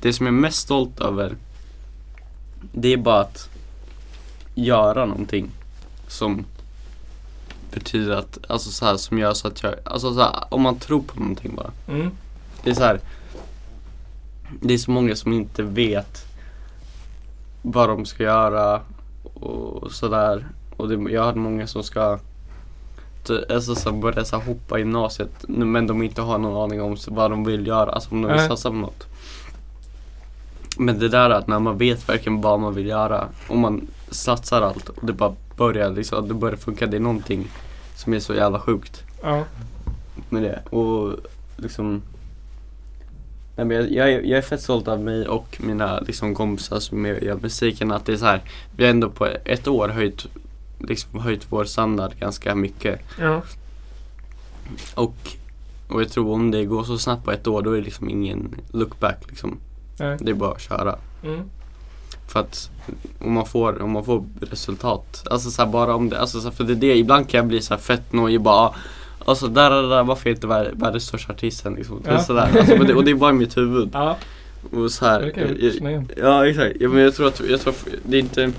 det 0.00 0.12
som 0.12 0.26
jag 0.26 0.34
är 0.34 0.38
mest 0.40 0.58
stolt 0.58 1.00
över 1.00 1.36
det 2.72 2.92
är 2.92 2.96
bara 2.96 3.20
att 3.20 3.50
göra 4.54 5.06
någonting 5.06 5.50
som 6.08 6.44
betyder 7.72 8.16
att, 8.16 8.38
alltså 8.48 8.70
så 8.70 8.84
här 8.84 8.96
som 8.96 9.18
gör 9.18 9.34
så 9.34 9.48
att 9.48 9.62
jag, 9.62 9.74
alltså 9.84 10.14
så 10.14 10.20
här, 10.20 10.44
om 10.48 10.62
man 10.62 10.78
tror 10.78 11.02
på 11.02 11.20
någonting 11.20 11.54
bara. 11.54 11.70
Mm. 11.88 12.10
Det 12.64 12.70
är 12.70 12.74
så 12.74 12.82
här. 12.82 13.00
Det 14.60 14.74
är 14.74 14.78
så 14.78 14.90
många 14.90 15.16
som 15.16 15.32
inte 15.32 15.62
vet 15.62 16.24
vad 17.62 17.88
de 17.88 18.04
ska 18.06 18.22
göra 18.22 18.80
och 19.34 19.92
sådär. 19.92 20.46
Och 20.76 20.88
det, 20.88 21.12
jag 21.12 21.24
hade 21.24 21.38
många 21.38 21.66
som 21.66 21.82
ska 21.82 22.18
alltså, 23.50 23.74
så 23.74 23.92
börja 23.92 24.24
så 24.24 24.36
hoppa 24.36 24.78
i 24.78 24.80
gymnasiet 24.80 25.44
men 25.48 25.86
de 25.86 26.02
inte 26.02 26.22
har 26.22 26.38
någon 26.38 26.62
aning 26.64 26.82
om 26.82 26.96
vad 27.08 27.30
de 27.30 27.44
vill 27.44 27.66
göra, 27.66 27.92
alltså 27.92 28.10
om 28.10 28.22
de 28.22 28.32
vill 28.32 28.46
satsa 28.48 28.68
på 28.70 28.76
något. 28.76 29.06
Men 30.78 30.98
det 30.98 31.08
där 31.08 31.30
att 31.30 31.46
när 31.46 31.58
man 31.58 31.78
vet 31.78 32.08
verkligen 32.08 32.40
vad 32.40 32.60
man 32.60 32.74
vill 32.74 32.86
göra 32.86 33.28
och 33.48 33.56
man 33.56 33.86
satsar 34.10 34.62
allt 34.62 34.88
och 34.88 35.06
det 35.06 35.12
bara 35.12 35.34
börjar 35.56 35.90
liksom, 35.90 36.28
det 36.28 36.34
börjar 36.34 36.56
funka, 36.56 36.86
det 36.86 36.96
är 36.96 37.00
någonting 37.00 37.48
som 37.94 38.14
är 38.14 38.20
så 38.20 38.34
jävla 38.34 38.60
sjukt 38.60 39.02
Ja. 39.22 39.44
med 40.28 40.42
det. 40.42 40.76
Och 40.76 41.16
liksom 41.56 42.02
Nej, 43.56 43.66
men 43.66 43.76
jag, 43.76 43.90
jag, 43.92 44.12
är, 44.12 44.20
jag 44.20 44.38
är 44.38 44.42
fett 44.42 44.62
stolt 44.62 44.88
av 44.88 45.00
mig 45.00 45.28
och 45.28 45.56
mina 45.60 46.00
liksom, 46.00 46.34
kompisar 46.34 46.78
som 46.80 47.06
gör 47.06 47.38
musiken. 47.42 47.92
Att 47.92 48.06
det 48.06 48.12
är 48.12 48.16
så 48.16 48.24
här, 48.24 48.40
vi 48.76 48.84
har 48.84 48.90
ändå 48.90 49.10
på 49.10 49.26
ett 49.44 49.68
år 49.68 49.88
höjt, 49.88 50.26
liksom, 50.78 51.20
höjt 51.20 51.46
vår 51.48 51.64
standard 51.64 52.12
ganska 52.20 52.54
mycket. 52.54 53.00
Ja. 53.20 53.42
Och, 54.94 55.14
och 55.88 56.00
jag 56.00 56.10
tror 56.10 56.32
om 56.34 56.50
det 56.50 56.64
går 56.64 56.84
så 56.84 56.98
snabbt 56.98 57.24
på 57.24 57.32
ett 57.32 57.46
år 57.46 57.62
då 57.62 57.72
är 57.72 57.76
det 57.76 57.82
liksom 57.84 58.08
ingen 58.08 58.54
look 58.70 59.00
back 59.00 59.18
liksom. 59.28 59.58
Nej. 60.00 60.16
Det 60.20 60.30
är 60.30 60.34
bara 60.34 60.52
att 60.52 60.60
köra. 60.60 60.96
Mm. 61.24 61.50
För 62.28 62.40
att 62.40 62.70
om 63.18 63.32
man 63.32 63.46
får, 63.46 63.82
om 63.82 63.90
man 63.90 64.04
får 64.04 64.24
resultat, 64.40 65.26
alltså 65.30 65.50
så 65.50 65.62
här, 65.62 65.70
bara 65.70 65.94
om 65.94 66.08
det, 66.08 66.20
alltså 66.20 66.40
så 66.40 66.48
här, 66.48 66.54
för 66.54 66.64
det 66.64 66.72
är 66.72 66.76
det, 66.76 66.96
ibland 66.96 67.28
kan 67.28 67.38
jag 67.38 67.46
bli 67.46 67.60
så 67.60 67.74
här 67.74 67.80
fett 67.80 68.12
nojig 68.12 68.40
bara 68.40 68.74
Alltså 69.24 69.48
där, 69.48 69.70
där, 69.70 69.82
där, 69.82 70.04
varför 70.04 70.26
är 70.26 70.30
jag 70.30 70.36
inte 70.36 70.46
vär, 70.46 70.72
världens 70.74 71.04
största 71.06 71.32
artisten 71.32 71.74
liksom? 71.74 72.02
Ja. 72.06 72.18
sådär, 72.18 72.58
alltså, 72.58 72.76
men 72.76 72.86
det, 72.86 72.94
och 72.94 73.04
det 73.04 73.10
är 73.10 73.14
bara 73.14 73.30
i 73.30 73.34
mitt 73.34 73.56
huvud. 73.56 73.90
Ja. 73.92 74.16
Och 74.72 74.92
så 74.92 75.06
här, 75.06 75.32
jag. 75.80 76.12
Ja 76.16 76.46
exakt, 76.46 76.76
ja, 76.80 76.88
men 76.88 77.02
jag 77.02 77.14
tror 77.14 77.28
att, 77.28 77.40
jag 77.48 77.60
tror 77.60 77.72
att 77.72 77.86
det 78.04 78.16
är 78.16 78.20
inte 78.20 78.52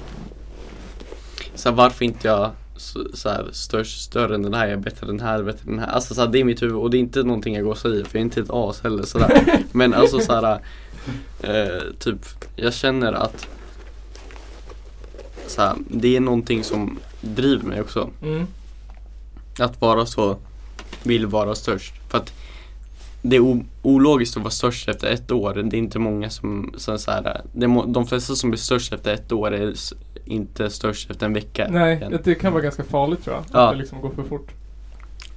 så 1.55 1.69
här, 1.69 1.75
varför 1.75 2.05
inte 2.05 2.27
jag 2.27 2.51
så, 2.75 2.99
så 3.13 3.29
här, 3.29 3.49
störst, 3.51 4.01
större 4.01 4.35
än 4.35 4.41
den 4.41 4.53
här, 4.53 4.65
jag 4.65 4.73
är 4.73 4.77
bättre 4.77 5.07
än 5.07 5.17
den 5.17 5.27
här, 5.27 5.43
bättre 5.43 5.61
än 5.61 5.75
den 5.75 5.79
här. 5.79 5.93
Alltså 5.93 6.13
så 6.13 6.21
här, 6.21 6.27
det 6.27 6.39
är 6.39 6.43
mitt 6.43 6.61
huvud 6.61 6.75
och 6.75 6.89
det 6.89 6.97
är 6.97 6.99
inte 6.99 7.23
någonting 7.23 7.55
jag 7.55 7.63
går 7.63 7.75
så 7.75 7.93
i 7.93 8.03
för 8.03 8.09
jag 8.11 8.15
är 8.15 8.25
inte 8.25 8.41
ett 8.41 8.49
as 8.49 8.81
heller 8.81 9.03
sådär. 9.03 9.43
Men 9.71 9.93
alltså 9.93 10.19
så 10.19 10.33
här, 10.33 10.59
eh, 11.41 11.93
typ, 11.99 12.25
jag 12.55 12.73
känner 12.73 13.13
att 13.13 13.47
så 15.47 15.61
här, 15.61 15.75
det 15.87 16.15
är 16.15 16.19
någonting 16.19 16.63
som 16.63 16.99
driver 17.21 17.63
mig 17.63 17.81
också. 17.81 18.09
Mm. 18.21 18.47
Att 19.59 19.81
vara 19.81 20.05
så, 20.05 20.37
vill 21.03 21.25
vara 21.25 21.55
störst. 21.55 21.93
För 22.09 22.17
att 22.17 22.33
det 23.21 23.35
är 23.35 23.63
ologiskt 23.81 24.37
att 24.37 24.43
vara 24.43 24.51
störst 24.51 24.89
efter 24.89 25.07
ett 25.07 25.31
år. 25.31 25.53
Det 25.53 25.75
är 25.75 25.79
inte 25.79 25.99
många 25.99 26.29
som, 26.29 26.73
som 26.77 26.99
så 26.99 27.11
här, 27.11 27.41
det 27.53 27.65
är 27.65 27.67
må, 27.67 27.85
de 27.85 28.07
flesta 28.07 28.35
som 28.35 28.49
blir 28.49 28.59
störst 28.59 28.93
efter 28.93 29.13
ett 29.13 29.31
år 29.31 29.53
är 29.53 29.73
inte 30.25 30.69
störst 30.69 31.11
efter 31.11 31.25
en 31.25 31.33
vecka. 31.33 31.67
Nej, 31.69 32.07
det 32.23 32.35
kan 32.35 32.53
vara 32.53 32.63
ganska 32.63 32.83
farligt 32.83 33.23
tror 33.23 33.35
jag. 33.35 33.45
Ja. 33.51 33.67
Att 33.67 33.73
det 33.73 33.77
liksom 33.77 34.01
går 34.01 34.09
för 34.09 34.23
fort. 34.23 34.51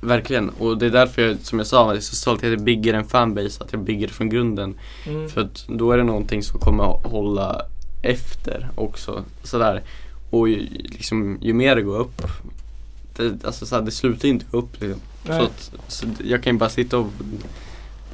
Verkligen, 0.05 0.51
och 0.51 0.79
det 0.79 0.87
är 0.87 0.91
därför 0.91 1.23
jag, 1.23 1.37
som 1.43 1.59
jag 1.59 1.67
sa, 1.67 1.87
jag 1.87 1.97
är 1.97 2.01
så 2.01 2.17
stolt 2.17 2.45
att 2.45 2.51
jag 2.51 2.61
bygger 2.61 2.95
en 2.95 3.05
fanbase, 3.05 3.65
att 3.65 3.73
jag 3.73 3.81
bygger 3.81 4.07
det 4.07 4.13
från 4.13 4.29
grunden. 4.29 4.75
Mm. 5.07 5.29
För 5.29 5.41
att 5.41 5.65
då 5.69 5.93
är 5.93 5.97
det 5.97 6.05
någonting 6.05 6.43
som 6.43 6.61
kommer 6.61 6.95
att 6.95 7.07
hålla 7.07 7.63
efter 8.03 8.69
också. 8.75 9.25
Sådär. 9.43 9.83
och 10.31 10.49
ju, 10.49 10.69
liksom, 10.71 11.39
ju 11.41 11.53
mer 11.53 11.77
det 11.77 11.83
går 11.83 11.99
upp 11.99 12.23
det, 13.17 13.45
alltså 13.45 13.67
så 13.67 13.75
här, 13.75 13.83
det 13.83 13.91
slutar 13.91 14.29
inte 14.29 14.47
gå 14.51 14.59
upp 14.59 14.81
liksom. 14.81 15.01
Så, 15.27 15.43
att, 15.43 15.73
så 15.89 16.07
jag 16.25 16.43
kan 16.43 16.53
ju 16.53 16.59
bara 16.59 16.71
sitta 16.71 16.99
och 16.99 17.07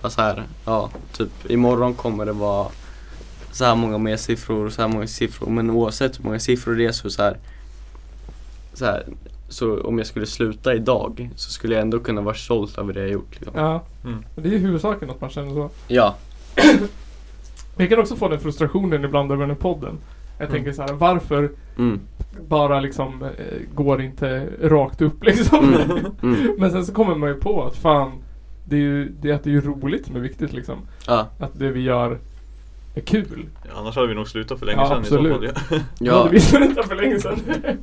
bara 0.03 0.11
så 0.11 0.23
här, 0.23 0.45
ja, 0.65 0.91
typ 1.13 1.51
imorgon 1.51 1.95
kommer 1.95 2.27
det 2.27 2.33
vara 2.33 2.69
så 3.53 3.65
här 3.65 3.75
många 3.75 3.99
mer 3.99 4.17
siffror 4.17 4.67
och 4.67 4.73
så 4.73 4.83
här 4.83 4.89
många 4.89 5.07
siffror. 5.07 5.51
Men 5.51 5.71
oavsett 5.71 6.19
hur 6.19 6.25
många 6.25 6.41
siffror 6.41 6.75
det 6.75 6.87
är 6.87 6.93
så, 6.93 7.11
så 7.11 7.23
här, 7.23 7.37
så 8.75 8.85
här 8.85 9.07
så 9.51 9.81
om 9.81 9.99
jag 9.99 10.07
skulle 10.07 10.27
sluta 10.27 10.75
idag 10.75 11.31
så 11.37 11.51
skulle 11.51 11.75
jag 11.75 11.83
ändå 11.83 11.99
kunna 12.01 12.21
vara 12.21 12.35
stolt 12.35 12.79
över 12.79 12.93
det 12.93 13.01
jag 13.01 13.11
gjort. 13.11 13.31
Liksom. 13.41 13.53
Ja. 13.57 13.83
Mm. 14.05 14.25
Det 14.37 14.49
är 14.49 14.53
ju 14.53 14.59
huvudsaken 14.59 15.11
att 15.11 15.21
man 15.21 15.31
känner 15.31 15.51
så. 15.55 15.71
Ja. 15.89 16.15
Men 16.57 16.67
jag 17.77 17.89
kan 17.89 17.99
också 17.99 18.17
få 18.17 18.29
den 18.29 18.41
frustrationen 18.41 19.05
ibland 19.05 19.33
över 19.33 19.41
den 19.41 19.51
här 19.51 19.57
podden. 19.63 19.99
Jag 20.39 20.49
Mm. 20.49 20.53
tänker 20.57 20.73
så 20.73 20.83
här, 20.83 20.93
varför 20.93 21.51
Mm. 21.79 22.01
bara 22.49 22.81
liksom 22.81 23.23
eh, 23.23 23.75
går 23.75 24.03
inte 24.03 24.49
rakt 24.63 25.03
upp 25.03 25.25
liksom? 25.25 25.75
Mm. 25.75 26.07
Mm. 26.23 26.55
Men 26.59 26.71
sen 26.71 26.87
så 26.87 26.93
kommer 26.95 27.15
man 27.15 27.29
ju 27.29 27.35
på 27.35 27.65
att 27.65 27.77
fan, 27.77 28.13
det 28.65 28.77
är 28.77 28.81
ju, 28.81 29.09
det 29.21 29.31
är 29.31 29.35
att 29.35 29.45
det 29.45 29.55
är 29.55 29.61
roligt 29.61 30.07
som 30.07 30.17
är 30.17 30.21
viktigt 30.21 30.53
liksom. 30.53 30.77
Ja. 31.07 31.27
Att 31.39 31.59
det 31.59 31.71
vi 31.71 31.81
gör 31.81 32.19
är 32.95 33.01
kul. 33.01 33.47
Annars 33.77 33.95
hade 33.97 34.09
vi 34.09 34.15
nog 34.15 34.29
slutat 34.29 34.59
för 34.59 34.67
länge 34.67 34.81
Ja, 34.81 34.89
sedan 34.89 34.99
absolut. 34.99 35.43
i 35.43 35.49
så 35.49 35.55
fall. 35.55 35.65
Ja. 35.71 35.77
Ja. 35.99 36.13
Ja. 36.25 36.29
Visste 36.31 36.57
inte 36.57 36.83
för 36.83 36.97
länge 36.97 37.19
sedan. 37.21 37.39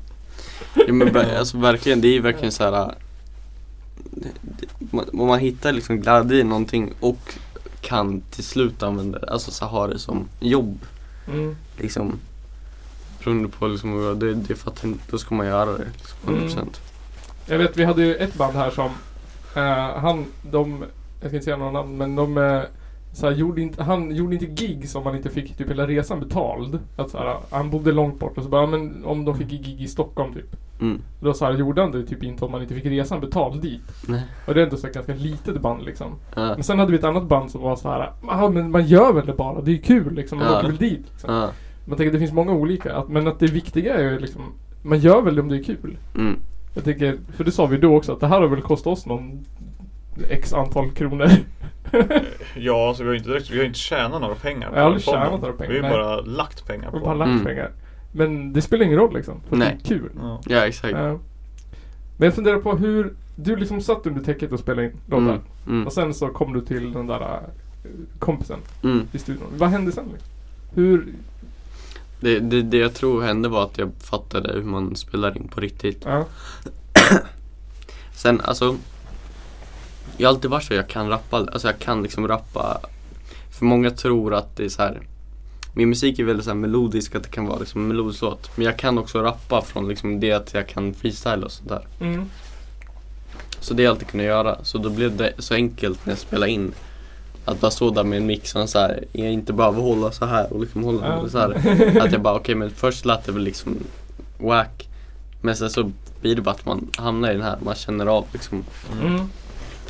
Ja 0.87 0.93
men 0.93 1.15
alltså 1.37 1.57
verkligen, 1.57 2.01
det 2.01 2.07
är 2.07 2.13
ju 2.13 2.21
verkligen 2.21 2.51
så 2.51 2.63
här. 2.63 2.73
äh, 2.81 2.89
man- 4.79 5.09
man 5.13 5.39
hittar 5.39 5.71
liksom 5.71 6.01
glädje 6.01 6.37
i 6.39 6.43
någonting 6.43 6.93
och 6.99 7.33
kan 7.81 8.21
till 8.31 8.43
slut 8.43 8.83
använda 8.83 9.19
det, 9.19 9.29
alltså 9.31 9.51
så 9.51 9.65
ha 9.65 9.87
det 9.87 9.99
som 9.99 10.27
jobb 10.39 10.79
Mm. 11.27 11.55
liksom. 11.77 12.19
Beroende 13.19 13.49
på 13.49 13.67
liksom, 13.67 14.19
det, 14.19 14.33
det 14.33 14.55
för 14.55 14.71
att 14.71 14.85
då 15.09 15.17
ska 15.17 15.35
man 15.35 15.45
göra 15.47 15.77
det 15.77 15.85
liksom, 15.97 16.17
100%. 16.35 16.79
Jag 17.45 17.57
vet, 17.57 17.77
vi 17.77 17.83
hade 17.83 18.01
ju 18.03 18.15
ett 18.15 18.33
band 18.35 18.55
här 18.55 18.71
som 18.71 18.89
eh, 19.55 19.99
han, 19.99 20.25
de, 20.51 20.83
jag 21.21 21.29
ska 21.29 21.35
inte 21.35 21.43
säga 21.45 21.57
några 21.57 21.71
namn, 21.71 21.97
men 21.97 22.15
de 22.15 22.37
eh, 22.37 22.61
så 23.17 23.27
här, 23.29 23.33
gjorde 23.35 23.61
inte, 23.61 23.83
han 23.83 24.15
gjorde 24.15 24.35
inte 24.35 24.63
gigs 24.65 24.95
om 24.95 25.03
man 25.03 25.15
inte 25.15 25.29
fick 25.29 25.57
typ 25.57 25.69
hela 25.69 25.87
resan 25.87 26.19
betald. 26.19 26.79
Att, 26.97 27.09
så 27.09 27.17
här, 27.17 27.37
han 27.51 27.69
bodde 27.69 27.91
långt 27.91 28.19
bort 28.19 28.37
och 28.37 28.43
så 28.43 28.49
bara, 28.49 28.61
ja, 28.61 28.67
men 28.67 29.05
om 29.05 29.25
de 29.25 29.37
fick 29.37 29.47
gig 29.47 29.81
i 29.81 29.87
Stockholm 29.87 30.33
typ. 30.33 30.55
Mm. 30.81 31.01
Då 31.19 31.33
så 31.33 31.45
här, 31.45 31.53
gjorde 31.53 31.81
han 31.81 31.91
det 31.91 32.03
typ 32.03 32.23
inte 32.23 32.45
om 32.45 32.51
man 32.51 32.61
inte 32.61 32.75
fick 32.75 32.85
resan 32.85 33.19
betald 33.19 33.61
dit. 33.61 33.81
Nej. 34.07 34.21
Och 34.47 34.53
det 34.53 34.61
är 34.61 34.63
ändå 34.63 34.77
så 34.77 34.87
här, 34.87 34.93
ganska 34.93 35.13
litet 35.13 35.61
band 35.61 35.83
liksom. 35.83 36.15
Ja. 36.35 36.45
Men 36.45 36.63
sen 36.63 36.79
hade 36.79 36.91
vi 36.91 36.97
ett 36.97 37.03
annat 37.03 37.27
band 37.27 37.51
som 37.51 37.61
var 37.61 37.75
så 37.75 37.89
här, 37.89 38.11
ah, 38.27 38.49
men 38.49 38.71
man 38.71 38.85
gör 38.87 39.13
väl 39.13 39.25
det 39.25 39.33
bara, 39.33 39.61
det 39.61 39.71
är 39.71 39.77
kul 39.77 40.13
liksom, 40.13 40.37
man 40.37 40.47
Ja. 40.47 40.57
åker 40.57 40.67
väl 40.67 40.77
dit. 40.77 41.05
Liksom. 41.11 41.33
Ja. 41.33 41.49
Man 41.85 41.97
tänker 41.97 42.07
att 42.07 42.13
det 42.13 42.19
finns 42.19 42.33
många 42.33 42.51
olika, 42.51 42.95
att, 42.95 43.09
men 43.09 43.27
att 43.27 43.39
det 43.39 43.47
viktiga 43.47 43.95
är 43.95 44.11
ju 44.11 44.19
liksom, 44.19 44.41
man 44.83 44.99
gör 44.99 45.21
väl 45.21 45.35
det 45.35 45.41
om 45.41 45.49
det 45.49 45.57
är 45.57 45.63
kul. 45.63 45.97
Mm. 46.15 46.35
Jag 46.75 46.83
tänker, 46.83 47.17
för 47.35 47.43
det 47.43 47.51
sa 47.51 47.65
vi 47.65 47.77
då 47.77 47.95
också, 47.95 48.13
att 48.13 48.19
det 48.19 48.27
här 48.27 48.41
har 48.41 48.47
väl 48.47 48.61
kostat 48.61 48.93
oss 48.93 49.05
någon 49.05 49.45
X 50.29 50.53
antal 50.53 50.91
kronor. 50.91 51.29
ja, 52.55 52.93
så 52.97 53.03
vi 53.03 53.09
har 53.09 53.15
inte 53.15 53.29
direkt, 53.29 53.49
vi 53.49 53.57
har 53.57 53.65
inte 53.65 53.79
tjänat 53.79 54.21
några 54.21 54.35
pengar. 54.35 54.69
Jag 54.73 54.79
har 54.79 54.85
aldrig 54.85 55.05
på 55.05 55.11
tjänat 55.11 55.41
några 55.41 55.53
pengar, 55.53 55.71
Vi 55.73 55.79
har 55.79 55.89
nej. 55.89 55.91
bara 55.97 56.21
lagt 56.21 56.67
pengar 56.67 56.91
på 56.91 56.99
bara 56.99 57.13
lagt 57.13 57.31
Mm. 57.31 57.45
pengar. 57.45 57.71
Men 58.11 58.53
det 58.53 58.61
spelar 58.61 58.85
ingen 58.85 58.97
roll 58.97 59.13
liksom, 59.13 59.41
för 59.49 59.55
Nej. 59.55 59.77
det 59.83 59.93
är 59.93 59.97
kul. 59.99 60.09
Ja. 60.21 60.41
ja 60.45 60.65
exakt. 60.67 60.93
Ja. 60.97 61.19
Men 62.17 62.25
jag 62.25 62.33
funderar 62.33 62.57
på 62.59 62.75
hur, 62.77 63.13
du 63.35 63.55
liksom 63.55 63.81
satt 63.81 64.05
under 64.07 64.21
täcket 64.23 64.51
och 64.51 64.59
spelade 64.59 64.87
in 64.87 64.93
låtar. 65.05 65.23
Mm. 65.23 65.39
Mm. 65.67 65.87
Och 65.87 65.93
sen 65.93 66.13
så 66.13 66.27
kom 66.27 66.53
du 66.53 66.61
till 66.61 66.93
den 66.93 67.07
där 67.07 67.21
äh, 67.21 67.39
kompisen 68.19 68.59
Mm. 68.83 69.07
i 69.11 69.17
studion. 69.17 69.47
Vad 69.57 69.69
hände 69.69 69.91
sen? 69.91 70.03
Liksom? 70.11 70.29
Hur, 70.73 71.07
Det, 72.19 72.39
det, 72.39 72.61
det 72.61 72.77
jag 72.77 72.93
tror 72.93 73.21
hände 73.21 73.49
var 73.49 73.63
att 73.63 73.77
jag 73.77 73.91
fattade 73.99 74.53
hur 74.53 74.63
man 74.63 74.95
spelar 74.95 75.37
in 75.37 75.47
på 75.47 75.61
riktigt. 75.61 76.01
ja. 76.05 76.25
Sen 78.13 78.41
alltså 78.41 78.75
Jag 80.17 80.29
har 80.29 80.35
alltid 80.35 80.51
varit 80.51 80.63
så 80.63 80.73
jag 80.73 80.87
kan 80.87 81.09
rappa, 81.09 81.37
alltså 81.37 81.67
jag 81.67 81.79
kan 81.79 82.03
liksom 82.03 82.27
rappa 82.27 82.79
För 83.51 83.65
många 83.65 83.91
tror 83.91 84.33
att 84.33 84.55
det 84.55 84.65
är 84.65 84.69
så 84.69 84.81
här. 84.81 84.99
Min 85.73 85.89
musik 85.89 86.19
är 86.19 86.23
väldigt 86.23 86.45
så 86.45 86.53
melodisk, 86.55 87.15
att 87.15 87.23
det 87.23 87.29
kan 87.29 87.45
vara 87.45 87.59
liksom 87.59 87.81
en 87.81 87.87
melodisk 87.87 88.21
låt 88.21 88.49
Men 88.55 88.65
jag 88.65 88.77
kan 88.77 88.97
också 88.97 89.21
rappa 89.21 89.61
från 89.61 89.87
liksom 89.87 90.19
det 90.19 90.31
att 90.31 90.53
jag 90.53 90.67
kan 90.67 90.93
freestyle 90.93 91.43
och 91.43 91.51
sånt 91.51 91.69
där 91.69 91.87
Mm. 91.99 92.29
Så 93.59 93.73
det 93.73 93.83
har 93.83 93.85
jag 93.85 93.91
alltid 93.91 94.07
kunnat 94.07 94.25
göra, 94.25 94.57
så 94.63 94.77
då 94.77 94.89
blev 94.89 95.17
det 95.17 95.33
så 95.37 95.53
enkelt 95.53 96.05
när 96.05 96.11
jag 96.11 96.19
spelade 96.19 96.51
in 96.51 96.73
Att 97.45 97.61
bara 97.61 97.71
stå 97.71 97.89
där 97.91 98.03
med 98.03 98.17
en 98.17 98.25
mix 98.25 98.55
och 98.55 98.69
så 98.69 98.79
här, 98.79 99.03
jag 99.11 99.31
inte 99.31 99.53
behöver 99.53 99.81
hålla 99.81 100.11
så 100.11 100.25
här 100.25 100.53
och 100.53 100.61
liksom 100.61 100.83
hålla 100.83 101.07
Ja. 101.07 101.29
så 101.29 101.37
här 101.39 101.51
Att 102.01 102.11
jag 102.11 102.21
bara 102.21 102.35
okej 102.35 102.55
men 102.55 102.69
först 102.69 103.05
lät 103.05 103.25
det 103.25 103.31
väl 103.31 103.43
liksom 103.43 103.77
whack 104.37 104.87
Men 105.41 105.55
sen 105.55 105.69
så 105.69 105.91
blir 106.21 106.35
det 106.35 106.41
bara 106.41 106.51
att 106.55 106.65
man 106.65 106.87
hamnar 106.97 107.29
i 107.29 107.33
den 107.33 107.41
här, 107.43 107.57
man 107.63 107.75
känner 107.75 108.05
av 108.05 108.25
liksom 108.33 108.63
Mm. 109.01 109.29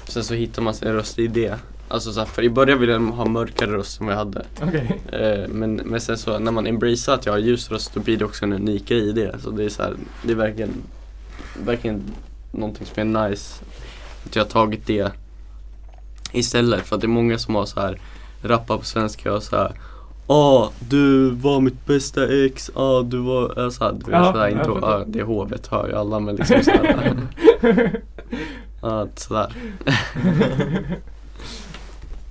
Sen 0.07 0.23
så 0.23 0.33
hittar 0.33 0.61
man 0.61 0.73
sin 0.73 0.93
röst 0.93 1.19
i 1.19 1.27
det. 1.27 1.55
Alltså 1.89 2.13
så 2.13 2.19
här, 2.19 2.27
för 2.27 2.43
i 2.43 2.49
början 2.49 2.79
ville 2.79 2.91
jag 2.93 2.99
ha 2.99 3.25
mörkare 3.25 3.71
röst 3.71 3.99
än 3.99 4.05
vad 4.05 4.15
jag 4.15 4.19
hade. 4.19 4.45
Okej. 4.61 5.01
Eh, 5.11 5.47
men, 5.49 5.75
men 5.75 6.01
sen 6.01 6.17
så 6.17 6.39
när 6.39 6.51
man 6.51 6.67
embracear 6.67 7.15
att 7.15 7.25
jag 7.25 7.33
har 7.33 7.39
ljus 7.39 7.71
röst 7.71 7.93
då 7.93 7.99
blir 7.99 8.17
det 8.17 8.25
också 8.25 8.45
en 8.45 8.53
unik 8.53 8.87
grej 8.89 9.09
i 9.09 9.11
det. 9.11 9.35
Så 9.43 9.49
det 9.49 9.63
är 9.63 9.69
så 9.69 9.83
här, 9.83 9.93
det 10.23 10.31
är 10.31 10.35
verkligen, 10.35 10.73
verkligen 11.65 12.03
någonting 12.51 12.87
som 12.93 13.15
är 13.15 13.29
nice. 13.29 13.63
Att 14.25 14.35
jag 14.35 14.43
har 14.43 14.49
tagit 14.49 14.85
det 14.87 15.11
istället. 16.31 16.85
För 16.87 16.95
att 16.95 17.01
det 17.01 17.05
är 17.05 17.09
många 17.09 17.37
som 17.37 17.55
har 17.55 17.65
så 17.65 17.79
här 17.79 17.99
rappar 18.41 18.77
på 18.77 18.85
svenska 18.85 19.33
och 19.33 19.43
så 19.43 19.55
här. 19.55 19.71
Ah, 20.29 20.69
du 20.89 21.29
var 21.29 21.59
mitt 21.61 21.85
bästa 21.85 22.45
ex, 22.45 22.71
ah, 22.75 23.01
du 23.01 23.17
var, 23.17 23.63
äh, 23.63 23.69
så 23.69 23.83
här, 23.83 23.91
du 23.91 23.97
vet, 23.97 24.07
Ja, 24.09 24.31
så 24.33 24.39
här, 24.39 24.47
jag 24.47 24.51
inte, 24.51 24.63
fattar. 24.65 25.01
ah, 25.01 25.03
det 25.07 25.23
hovet 25.23 25.67
hör 25.67 25.87
ju 25.87 25.93
alla 25.95 26.19
men 26.19 26.35
liksom 26.35 26.63
så 26.63 26.71
ah, 28.81 29.07
sådär. 29.15 29.53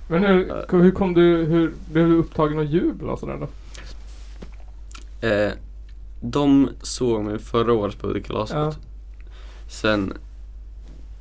Men 0.07 0.23
hur, 0.23 0.65
hur 0.81 0.91
kom 0.91 1.13
du, 1.13 1.45
hur 1.45 1.73
blev 1.91 2.07
du 2.07 2.15
upptagen 2.15 2.59
av 2.59 2.65
jubel 2.65 3.09
och 3.09 3.19
sådär 3.19 3.37
då? 3.37 3.47
Eh, 5.27 5.51
de 6.21 6.69
såg 6.81 7.23
mig 7.23 7.39
förra 7.39 7.73
året 7.73 7.99
på 7.99 8.21
kalaset. 8.21 8.55
Ja. 8.55 8.73
Sen, 9.67 10.13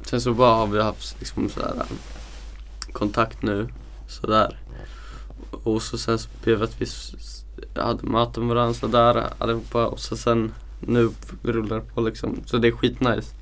sen 0.02 0.20
så 0.20 0.34
bara 0.34 0.54
har 0.54 0.66
vi 0.66 0.82
haft 0.82 1.16
liksom 1.18 1.48
sådär 1.48 1.82
kontakt 2.92 3.42
nu 3.42 3.68
sådär. 4.08 4.58
Och 5.50 5.82
så 5.82 5.98
sen 5.98 6.18
så 6.18 6.28
blev 6.42 6.58
det 6.58 6.64
att 6.64 6.80
vi 6.80 6.86
hade 7.74 8.06
möten 8.06 8.46
med 8.46 8.56
varandra 8.56 8.74
sådär 8.74 9.26
allihopa 9.38 9.86
och 9.86 10.00
så 10.00 10.16
sen 10.16 10.52
nu 10.80 11.10
rullar 11.42 11.76
det 11.76 11.82
på 11.94 12.00
liksom. 12.00 12.42
Så 12.46 12.56
det 12.56 12.68
är 12.68 12.72
skitnice. 12.72 13.34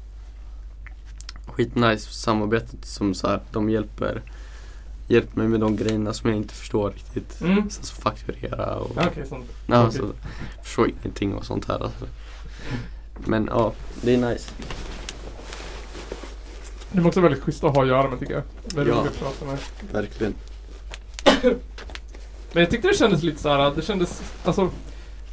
Skitnice 1.56 2.12
samarbetet 2.12 2.84
som 2.84 3.14
så 3.14 3.28
här, 3.28 3.40
de 3.52 3.70
hjälper 3.70 4.22
Hjälper 5.08 5.38
mig 5.38 5.48
med 5.48 5.60
de 5.60 5.76
grejerna 5.76 6.12
som 6.12 6.30
jag 6.30 6.36
inte 6.36 6.54
förstår 6.54 6.90
riktigt. 6.90 7.40
Mm. 7.40 7.70
Sen 7.70 7.84
så 7.84 7.94
fakturera 7.94 8.76
och 8.76 8.90
Okej, 8.90 9.26
sånt. 9.28 9.44
Ja, 9.66 9.86
Okej. 9.86 9.98
så 10.00 10.06
förstår 10.64 10.88
ingenting 10.88 11.34
och 11.34 11.44
sånt 11.44 11.68
här 11.68 11.82
alltså. 11.84 12.06
Men 13.26 13.46
ja, 13.52 13.72
det 14.02 14.14
är 14.14 14.18
nice. 14.30 14.50
De 16.92 17.00
är 17.00 17.06
också 17.06 17.20
väldigt 17.20 17.42
schyssta 17.42 17.66
att 17.66 17.74
ha 17.74 17.82
att 17.82 17.88
göra 17.88 18.10
med 18.10 18.18
tycker 18.20 18.34
jag. 18.34 18.42
Väldigt 18.74 18.94
Ja. 18.94 19.00
att 19.06 19.18
prata 19.18 19.44
med. 19.44 19.58
Verkligen. 19.92 20.34
Men 22.52 22.62
jag 22.62 22.70
tyckte 22.70 22.88
det 22.88 22.94
kändes 22.96 23.22
lite 23.22 23.38
så 23.42 23.48
här, 23.48 23.72
det 23.76 23.82
kändes 23.82 24.22
alltså 24.44 24.70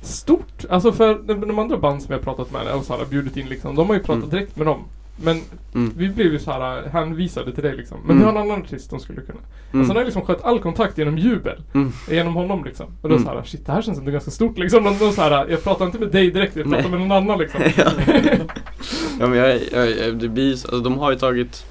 stort. 0.01 0.65
Alltså 0.69 0.91
för 0.91 1.19
de, 1.23 1.33
de 1.41 1.59
andra 1.59 1.77
band 1.77 2.03
som 2.03 2.11
jag 2.13 2.21
pratat 2.21 2.51
med 2.51 2.67
och 2.67 2.85
så 2.85 2.97
här, 2.97 3.05
bjudit 3.05 3.37
in 3.37 3.49
liksom, 3.49 3.75
de 3.75 3.87
har 3.87 3.95
ju 3.95 4.01
pratat 4.03 4.23
Mm. 4.23 4.29
direkt 4.29 4.55
med 4.55 4.67
dem. 4.67 4.83
Men 5.23 5.41
Mm. 5.75 5.93
vi 5.97 6.09
blev 6.09 6.33
ju 6.33 6.39
så 6.39 6.51
här 6.51 6.87
hänvisade 6.89 7.51
till 7.53 7.63
dig 7.63 7.75
liksom. 7.75 7.97
Men 8.01 8.09
Mm. 8.11 8.17
vi 8.17 8.23
har 8.25 8.31
en 8.31 8.37
annan 8.51 8.61
artist 8.63 8.89
som 8.89 8.99
skulle 8.99 9.21
kunna. 9.21 9.39
Mm. 9.71 9.81
Och 9.81 9.87
sen 9.87 9.95
har 9.95 10.03
liksom 10.05 10.21
skött 10.25 10.43
all 10.43 10.59
kontakt 10.59 10.97
genom 10.97 11.17
jubel. 11.17 11.63
Mm. 11.73 11.91
Genom 12.09 12.33
honom 12.35 12.63
liksom. 12.63 12.85
Och 13.01 13.09
då 13.09 13.15
Mm. 13.15 13.27
så 13.27 13.33
här, 13.33 13.43
shit 13.43 13.65
det 13.65 13.71
här 13.71 13.81
känns 13.81 13.97
ändå 13.99 14.11
ganska 14.11 14.31
stort 14.31 14.57
liksom. 14.57 14.83
De, 14.83 14.97
de 14.97 15.11
så 15.11 15.21
här, 15.21 15.47
jag 15.49 15.63
pratar 15.63 15.85
inte 15.85 15.99
med 15.99 16.09
dig 16.11 16.31
direkt, 16.31 16.55
jag 16.55 16.65
pratar 16.65 16.81
Nej. 16.81 16.91
med 16.91 16.99
någon 16.99 17.11
annan 17.11 17.39
liksom. 17.39 17.61
ja. 17.77 17.91
ja 19.19 19.27
men 19.27 19.33
jag, 19.37 19.59
jag, 19.71 20.15
det 20.17 20.27
blir 20.29 20.55
så- 20.55 20.67
alltså, 20.67 20.81
de 20.83 20.97
har 20.99 21.11
ju 21.11 21.17
tagit 21.17 21.65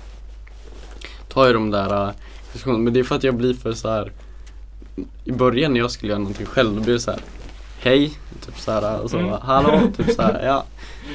Tar 1.28 1.46
ju 1.46 1.53
de 1.53 1.70
där 1.70 2.05
äh, 2.09 2.11
diskussionerna, 2.53 2.84
men 2.84 2.92
det 2.92 3.01
är 3.01 3.05
för 3.05 3.14
att 3.16 3.24
jag 3.24 3.34
blir 3.34 3.55
för 3.55 3.72
så 3.72 3.88
här. 3.90 4.12
I 5.24 5.32
början 5.32 5.72
när 5.72 5.80
jag 5.80 5.90
skulle 5.90 6.11
göra 6.11 6.18
någonting 6.18 6.46
själv 6.46 6.74
då 6.74 6.80
blir 6.82 6.92
det 6.94 7.01
så 7.01 7.11
här. 7.11 7.20
Hej, 7.83 8.18
typ 8.47 8.59
så 8.59 8.72
här 8.72 9.01
och 9.01 9.11
så 9.11 9.18
Mm. 9.18 9.31
hallå, 9.43 9.81
typ 9.97 10.11
så 10.11 10.22
här, 10.22 10.45
ja 10.47 10.64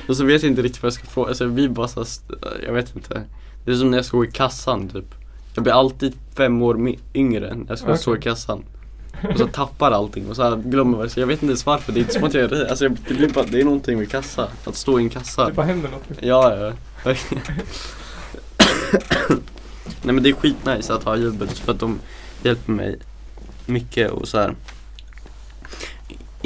Och 0.09 0.17
så 0.17 0.25
vet 0.25 0.43
jag 0.43 0.51
inte 0.51 0.61
riktigt 0.61 0.83
vad 0.83 0.87
jag 0.87 0.93
ska 0.93 1.05
fråga, 1.05 1.27
alltså 1.27 1.43
jag 1.43 1.53
blir 1.53 1.69
bara 1.69 1.87
så 1.87 1.99
här, 1.99 2.05
st- 2.07 2.33
jag 2.65 2.73
vet 2.73 2.95
inte 2.95 3.21
Det 3.65 3.71
är 3.71 3.75
som 3.75 3.91
när 3.91 3.97
jag 3.97 4.05
ska 4.05 4.17
gå 4.17 4.25
i 4.25 4.31
kassan 4.31 4.89
typ 4.89 5.15
Jag 5.53 5.63
blir 5.63 5.73
alltid 5.73 6.13
fem 6.35 6.61
år 6.61 6.95
yngre 7.13 7.55
när 7.55 7.65
jag 7.69 7.77
ska 7.77 7.87
Okej. 7.87 7.97
stå 8.01 8.15
i 8.17 8.21
kassan 8.21 8.63
Och 9.33 9.37
så 9.39 9.47
tappar 9.47 9.91
allting 9.91 10.29
och 10.29 10.35
så 10.35 10.55
glömmer 10.65 10.97
man, 10.97 11.09
så 11.09 11.19
jag 11.19 11.27
vet 11.27 11.33
inte 11.43 11.45
ens 11.51 11.65
varför, 11.65 11.91
det 11.91 11.99
är 11.99 12.01
inte 12.01 12.13
som 12.13 12.23
att 12.23 12.33
jag 12.33 12.43
är 12.51 12.69
alltså 12.69 12.85
jag, 12.85 12.97
det, 13.07 13.13
blir 13.13 13.29
bara, 13.29 13.45
det 13.45 13.59
är 13.61 13.65
någonting 13.65 13.97
med 13.97 14.11
kassa, 14.11 14.47
att 14.65 14.75
stå 14.75 14.99
i 14.99 15.03
en 15.03 15.09
kassa 15.09 15.45
Det 15.47 15.53
bara 15.53 15.65
händer 15.65 15.89
något. 15.89 16.03
Ja, 16.19 16.55
ja. 16.55 16.73
Nej 20.01 20.13
men 20.15 20.23
det 20.23 20.29
är 20.29 20.33
skitnice 20.33 20.93
att 20.93 21.03
ha 21.03 21.15
jubel 21.15 21.47
för 21.47 21.71
att 21.71 21.79
de 21.79 21.99
hjälper 22.43 22.71
mig 22.71 22.99
mycket 23.65 24.11
och 24.11 24.27
så 24.27 24.37
här. 24.37 24.55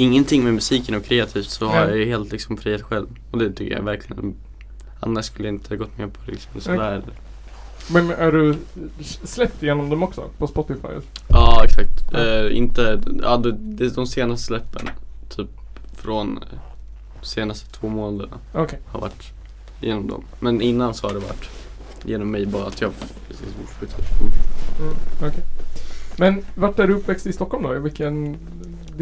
Ingenting 0.00 0.44
med 0.44 0.54
musiken 0.54 0.94
och 0.94 1.04
kreativt 1.04 1.50
så 1.50 1.66
har 1.66 1.80
jag 1.80 1.96
ju 1.96 2.04
helt 2.04 2.32
liksom 2.32 2.56
frihet 2.56 2.82
själv. 2.82 3.06
Och 3.30 3.38
det 3.38 3.52
tycker 3.52 3.76
jag 3.76 3.82
verkligen. 3.82 4.34
Annars 5.00 5.24
skulle 5.24 5.48
jag 5.48 5.54
inte 5.54 5.68
ha 5.68 5.76
gått 5.76 5.98
med 5.98 6.12
på 6.12 6.30
liksom 6.30 6.60
sådär. 6.60 7.02
Men 7.92 8.10
är 8.10 8.32
du 8.32 8.56
släppt 9.24 9.62
igenom 9.62 9.90
dem 9.90 10.02
också 10.02 10.28
på 10.38 10.46
Spotify? 10.46 10.88
Ja 11.28 11.64
exakt. 11.64 12.04
Ja. 12.12 12.18
Eh, 12.18 12.56
inte, 12.56 13.00
ja 13.22 13.36
det, 13.36 13.52
det 13.52 13.84
är 13.84 13.90
de 13.90 14.06
senaste 14.06 14.46
släppen. 14.46 14.88
Typ 15.28 15.48
från 15.96 16.36
eh, 16.36 16.58
senaste 17.22 17.70
två 17.70 17.88
månaderna 17.88 18.38
Okej. 18.54 18.78
har 18.86 19.00
varit 19.00 19.32
genom 19.80 20.08
dem. 20.08 20.24
Men 20.40 20.60
innan 20.60 20.94
så 20.94 21.06
har 21.06 21.14
det 21.14 21.20
varit 21.20 21.50
genom 22.04 22.30
mig 22.30 22.46
bara 22.46 22.66
att 22.66 22.80
jag 22.80 22.92
precis. 23.28 23.46
Mm. 24.80 24.94
Okej. 25.16 25.42
Men 26.16 26.44
vart 26.54 26.78
är 26.78 26.86
du 26.86 26.94
uppväxt 26.94 27.26
i 27.26 27.32
Stockholm 27.32 27.62
då? 27.62 27.76
I 27.76 27.78
vilken 27.78 28.36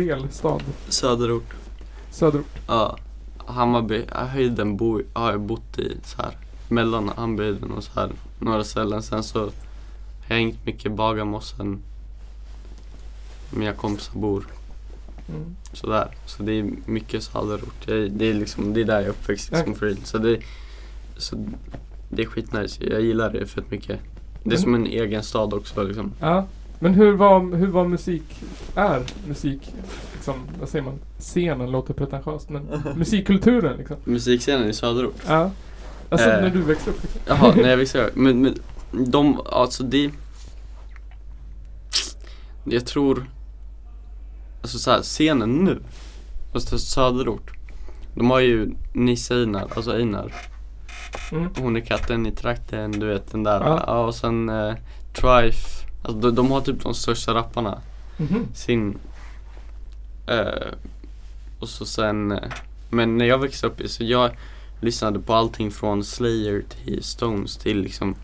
del, 0.07 0.28
stad? 0.30 0.62
Söderort. 0.88 1.55
Söderort? 2.11 2.46
Ja. 2.66 2.96
Hammarby, 3.46 4.05
höjden 4.12 4.76
bo, 4.76 5.01
har 5.12 5.30
jag 5.30 5.40
bott 5.40 5.78
i 5.78 5.96
så 6.05 6.22
här. 6.22 6.36
Mellan 6.68 7.09
Hammarbyhöjden 7.16 7.70
och 7.70 7.84
så 7.84 8.01
här 8.01 8.11
några 8.38 8.64
ställen. 8.64 9.03
Sen 9.03 9.22
så 9.22 9.38
har 9.38 9.46
jag 10.28 10.36
hängt 10.36 10.66
mycket 10.66 10.86
i 10.86 10.88
Bagarmossen. 10.88 11.78
Mina 13.51 13.72
kompisar 13.72 14.18
bor 14.20 14.46
Mm. 15.28 15.57
sådär. 15.72 16.09
Så 16.26 16.42
det 16.42 16.53
är 16.53 16.70
mycket 16.86 17.22
söderort. 17.22 17.74
Jag, 17.86 18.11
det 18.12 18.24
är 18.30 18.34
liksom, 18.34 18.74
det 18.74 18.80
är 18.80 18.84
där 18.84 18.94
jag 18.94 19.05
är 19.05 19.09
uppväxt 19.09 19.51
liksom 19.53 19.74
för. 19.74 19.96
Så 20.05 20.18
det, 20.18 20.40
så 21.16 21.44
det 22.11 22.22
är 22.22 22.26
skitnice. 22.26 22.84
Jag 22.84 23.01
gillar 23.03 23.30
det 23.32 23.46
fett 23.46 23.70
mycket. 23.70 24.01
Det 24.42 24.49
är 24.49 24.49
Men- 24.49 24.59
som 24.59 24.74
en 24.74 24.86
egen 24.86 25.22
stad 25.22 25.55
också 25.55 25.82
liksom. 25.82 26.12
Ja. 26.20 26.46
Men 26.79 26.95
hur 26.95 27.12
var, 27.12 27.57
hur 27.57 27.66
var 27.66 27.85
musik, 27.85 28.22
är 28.74 29.03
musik, 29.29 29.74
liksom, 30.14 30.35
vad 30.61 30.68
säger 30.68 30.85
man? 30.85 30.99
Scenen 31.18 31.70
låter 31.70 31.95
pretentiöst 31.95 32.49
men 32.51 32.62
musikkulturen 32.97 33.76
liksom. 33.76 33.97
Musikscenen 34.05 34.68
i 34.68 34.72
söderort. 34.74 35.14
Ja. 35.29 35.51
Alltså 36.11 36.29
Eh. 36.29 36.43
när 36.43 36.51
du 36.51 36.62
växte 36.62 36.91
upp 36.91 37.03
liksom. 37.03 37.20
Jaha, 37.26 37.53
nej 37.57 37.66
jag 37.70 37.76
visste 37.76 38.11
men, 38.14 38.43
men 38.43 38.55
de, 39.11 39.41
alltså 39.47 39.83
det 39.83 40.11
Jag 42.64 42.87
tror 42.87 43.26
Alltså 44.62 44.79
såhär, 44.79 45.03
scenen 45.03 45.51
nu 45.64 45.81
Alltså 46.55 46.79
söderort 46.79 47.51
De 48.14 48.31
har 48.31 48.41
ju 48.41 48.70
Nisse 48.93 49.35
Einar, 49.35 49.68
alltså 49.76 49.93
Einar 49.93 50.35
Mm. 51.33 51.49
Hon 51.59 51.76
är 51.76 51.81
katten 51.81 52.26
i 52.26 52.33
trakten, 52.33 52.91
du 52.93 53.07
vet 53.07 53.33
den 53.33 53.43
där 53.45 53.61
Ja. 53.61 53.85
Ja, 53.87 54.05
och 54.05 54.14
sen 54.14 54.49
eh, 54.49 54.74
Trife 55.12 55.78
Alltså 56.03 56.20
de, 56.20 56.34
de 56.34 56.51
har 56.51 56.61
typ 56.61 56.82
de 56.82 56.94
största 56.94 57.34
rapparna 57.34 57.80
Mhm. 58.20 58.46
Sin 58.55 58.99
eh, 60.26 60.72
Och 61.59 61.68
så 61.68 61.86
sen 61.86 62.32
eh, 62.32 62.38
Men 62.90 63.18
när 63.18 63.24
jag 63.24 63.38
växte 63.38 63.66
upp, 63.66 63.80
så 63.86 64.05
jag 64.05 64.30
lyssnade 64.80 65.18
på 65.18 65.34
allting 65.34 65.70
från 65.70 66.05
Slayer 66.05 66.62
till 66.84 67.03
Stones 67.05 67.57
till 67.57 67.80
liksom 67.80 68.14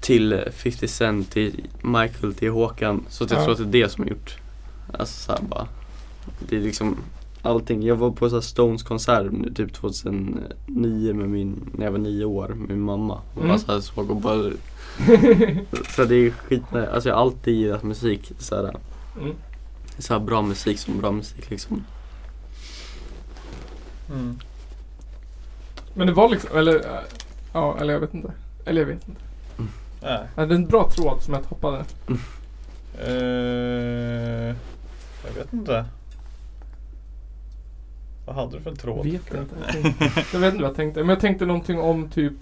Till 0.00 0.32
eh, 0.32 0.38
50 0.52 0.88
Cent, 0.88 1.30
till 1.30 1.64
Michael, 1.82 2.34
till 2.34 2.50
Håkan 2.50 3.04
Så 3.08 3.24
jag 3.24 3.32
Ja. 3.32 3.44
tror 3.44 3.52
att 3.52 3.58
det 3.72 3.78
är 3.78 3.82
det 3.84 3.88
som 3.88 4.04
har 4.04 4.10
gjort 4.10 4.36
Alltså 4.98 5.14
såhär 5.26 5.42
bara 5.42 5.66
Det 6.48 6.56
är 6.56 6.60
liksom 6.60 6.96
allting. 7.42 7.82
Jag 7.82 7.96
var 7.96 8.10
på 8.10 8.28
så 8.30 8.36
här 8.36 8.40
Stones 8.40 8.82
konsert 8.82 9.32
nu, 9.32 9.52
typ 9.54 9.72
2009 9.72 11.14
med 11.14 11.28
min, 11.28 11.70
när 11.74 11.84
jag 11.84 11.92
var 11.92 11.98
nio 11.98 12.24
år 12.24 12.48
med 12.48 12.68
min 12.68 12.80
mamma. 12.80 13.20
Och 13.34 13.42
Mm. 13.42 13.48
bara 13.48 13.58
så 13.58 13.82
såg 13.82 14.10
och 14.10 14.16
bara 14.16 14.36
Så 15.96 16.04
det 16.04 16.14
är 16.14 16.30
skit, 16.30 16.62
alltså 16.92 17.08
jag 17.08 17.16
har 17.16 17.22
alltid 17.22 17.54
gillat 17.54 17.82
musik 17.82 18.32
så 18.38 18.54
här, 18.56 18.76
Mm. 19.20 19.34
så 19.98 20.12
här 20.12 20.20
bra 20.20 20.42
musik 20.42 20.78
som 20.78 20.98
bra 21.00 21.12
musik 21.12 21.50
liksom. 21.50 21.84
Mm. 24.10 24.38
Men 25.94 26.06
det 26.06 26.12
var 26.12 26.28
liksom, 26.28 26.50
eller 26.56 26.74
äh, 26.74 27.00
ja, 27.52 27.76
eller 27.80 27.92
jag 27.92 28.00
vet 28.00 28.14
inte. 28.14 28.32
Eller 28.64 28.80
jag 28.80 28.86
vet 28.86 29.08
inte. 29.08 29.20
Nej. 30.02 30.26
Ja, 30.36 30.46
det 30.46 30.54
är 30.54 30.56
en 30.56 30.66
bra 30.66 30.90
tråd 30.90 31.22
som 31.22 31.34
jag 31.34 31.48
toppade. 31.48 31.84
Eh, 32.98 34.54
jag 35.26 35.34
vet 35.36 35.52
inte. 35.52 35.84
Vad 38.30 38.38
hade 38.38 38.56
du 38.56 38.62
för 38.62 38.70
en 38.70 38.76
tråd? 38.76 39.06
Vet 39.06 39.14
inte. 39.34 39.54
Jag, 39.60 39.72
tänkte, 39.82 40.04
jag 40.32 40.40
vet 40.40 40.52
inte 40.52 40.62
vad 40.62 40.70
jag 40.70 40.76
tänkte. 40.76 41.00
Men 41.00 41.08
jag 41.08 41.20
tänkte 41.20 41.46
någonting 41.46 41.80
om 41.80 42.08
typ 42.08 42.32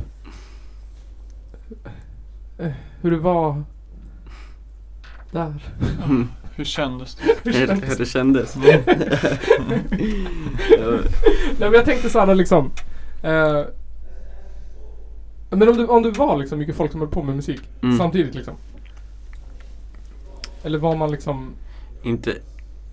eh, 2.59 2.71
hur 3.01 3.11
det 3.11 3.17
var 3.19 3.63
där. 5.31 5.55
Mm. 6.05 6.29
Hur 6.57 6.65
kändes 6.65 7.15
det? 7.15 7.23
Hur, 7.51 7.53
hur 7.69 7.97
det 7.99 8.07
kändes. 8.07 8.57
Nej 8.57 8.75
men 11.59 11.73
jag 11.73 11.85
tänkte 11.85 12.11
såhär 12.11 12.35
liksom. 12.35 12.71
Eh, 13.23 13.63
men 15.51 15.69
om 15.69 15.77
du, 15.77 15.87
om 15.87 16.03
du 16.03 16.11
var 16.11 16.37
liksom 16.37 16.59
mycket 16.59 16.77
folk 16.77 16.91
som 16.93 17.01
höll 17.01 17.11
på 17.11 17.23
med 17.23 17.37
musik 17.37 17.61
Mm. 17.83 17.99
samtidigt 17.99 18.35
liksom. 18.35 18.55
Eller 20.63 20.79
var 20.79 20.97
man 20.97 21.11
liksom 21.11 21.55
Inte 22.03 22.37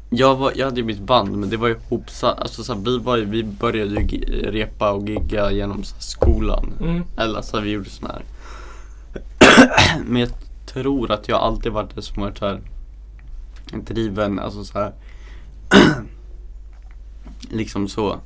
jag, 0.10 0.36
var, 0.36 0.52
jag 0.56 0.66
hade 0.66 0.80
ju 0.80 0.86
mitt 0.86 1.00
band 1.00 1.38
men 1.38 1.50
det 1.50 1.58
var 1.58 1.68
ju 1.68 1.76
ihopsatt, 1.76 2.40
alltså 2.40 2.64
så 2.64 2.74
här, 2.74 2.82
vi, 2.82 2.98
var 3.00 3.18
vi 3.18 3.44
började 3.44 4.02
ju 4.02 4.20
repa 4.52 4.92
och 4.92 5.10
gigga 5.10 5.52
genom 5.52 5.78
här, 5.78 5.86
skolan. 6.00 6.74
mm, 6.80 7.04
Eller 7.18 7.42
så 7.42 7.58
här, 7.58 7.64
vi 7.64 7.72
gjorde 7.72 7.90
sån 7.90 8.10
här. 8.10 8.24
men 10.06 10.22
jag 10.22 10.30
tror 10.66 11.12
att 11.12 11.28
jag 11.28 11.42
alltid 11.42 11.72
varit 11.72 11.96
det 11.96 12.02
som 12.02 12.24
varit 12.24 12.38
såhär 12.38 12.62
driven, 13.74 14.40
alltså 14.40 14.64
så 14.64 14.80
här. 14.80 14.92
liksom 17.50 17.88
så. 17.88 18.20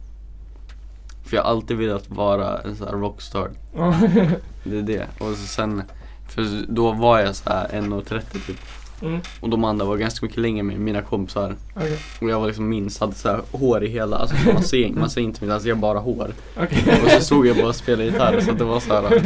För 1.24 1.36
jag 1.36 1.44
har 1.44 1.50
alltid 1.52 1.78
velat 1.78 2.10
vara 2.10 2.62
en 2.62 2.76
sån 2.76 2.88
här 2.88 2.94
rockstar. 2.94 3.50
Det 4.64 4.78
är 4.78 4.82
det. 4.82 5.08
Och 5.20 5.36
så 5.36 5.48
sen, 5.48 5.84
för 6.28 6.66
då 6.68 6.92
var 6.92 7.20
jag 7.20 7.36
så 7.36 7.50
här 7.50 7.68
1,30 7.68 8.22
typ. 8.48 8.58
Mm, 9.02 9.22
Och 9.40 9.50
de 9.50 9.64
andra 9.64 9.86
var 9.86 9.98
ganska 9.98 10.26
mycket 10.26 10.42
längre 10.42 10.64
med 10.64 10.80
mina 10.80 11.02
kompisar. 11.02 11.56
okej. 11.76 12.00
Och 12.22 12.30
jag 12.30 12.40
var 12.40 12.48
liksom 12.48 12.70
minst, 12.70 13.00
hade 13.00 13.16
så 13.16 13.30
här 13.30 13.42
hår 13.52 13.84
i 13.84 13.90
hela, 13.90 14.18
alltså 14.18 14.36
man 14.54 14.64
ser, 14.64 14.90
man 14.90 15.10
ser 15.10 15.22
inte 15.22 15.44
mitt 15.44 15.54
alltså 15.54 15.70
jag 15.70 15.76
har 15.76 15.82
bara 15.82 16.00
hår. 16.00 16.34
Okej. 16.58 17.02
Och 17.04 17.12
så 17.12 17.22
stod 17.22 17.48
jag 17.48 17.58
bara 17.58 17.68
och 17.68 17.76
spelade 17.76 18.06
gitarr 18.06 18.42
så 18.42 18.52
det 18.52 18.64
var 18.64 18.80
så 18.80 18.94
här. 18.94 19.22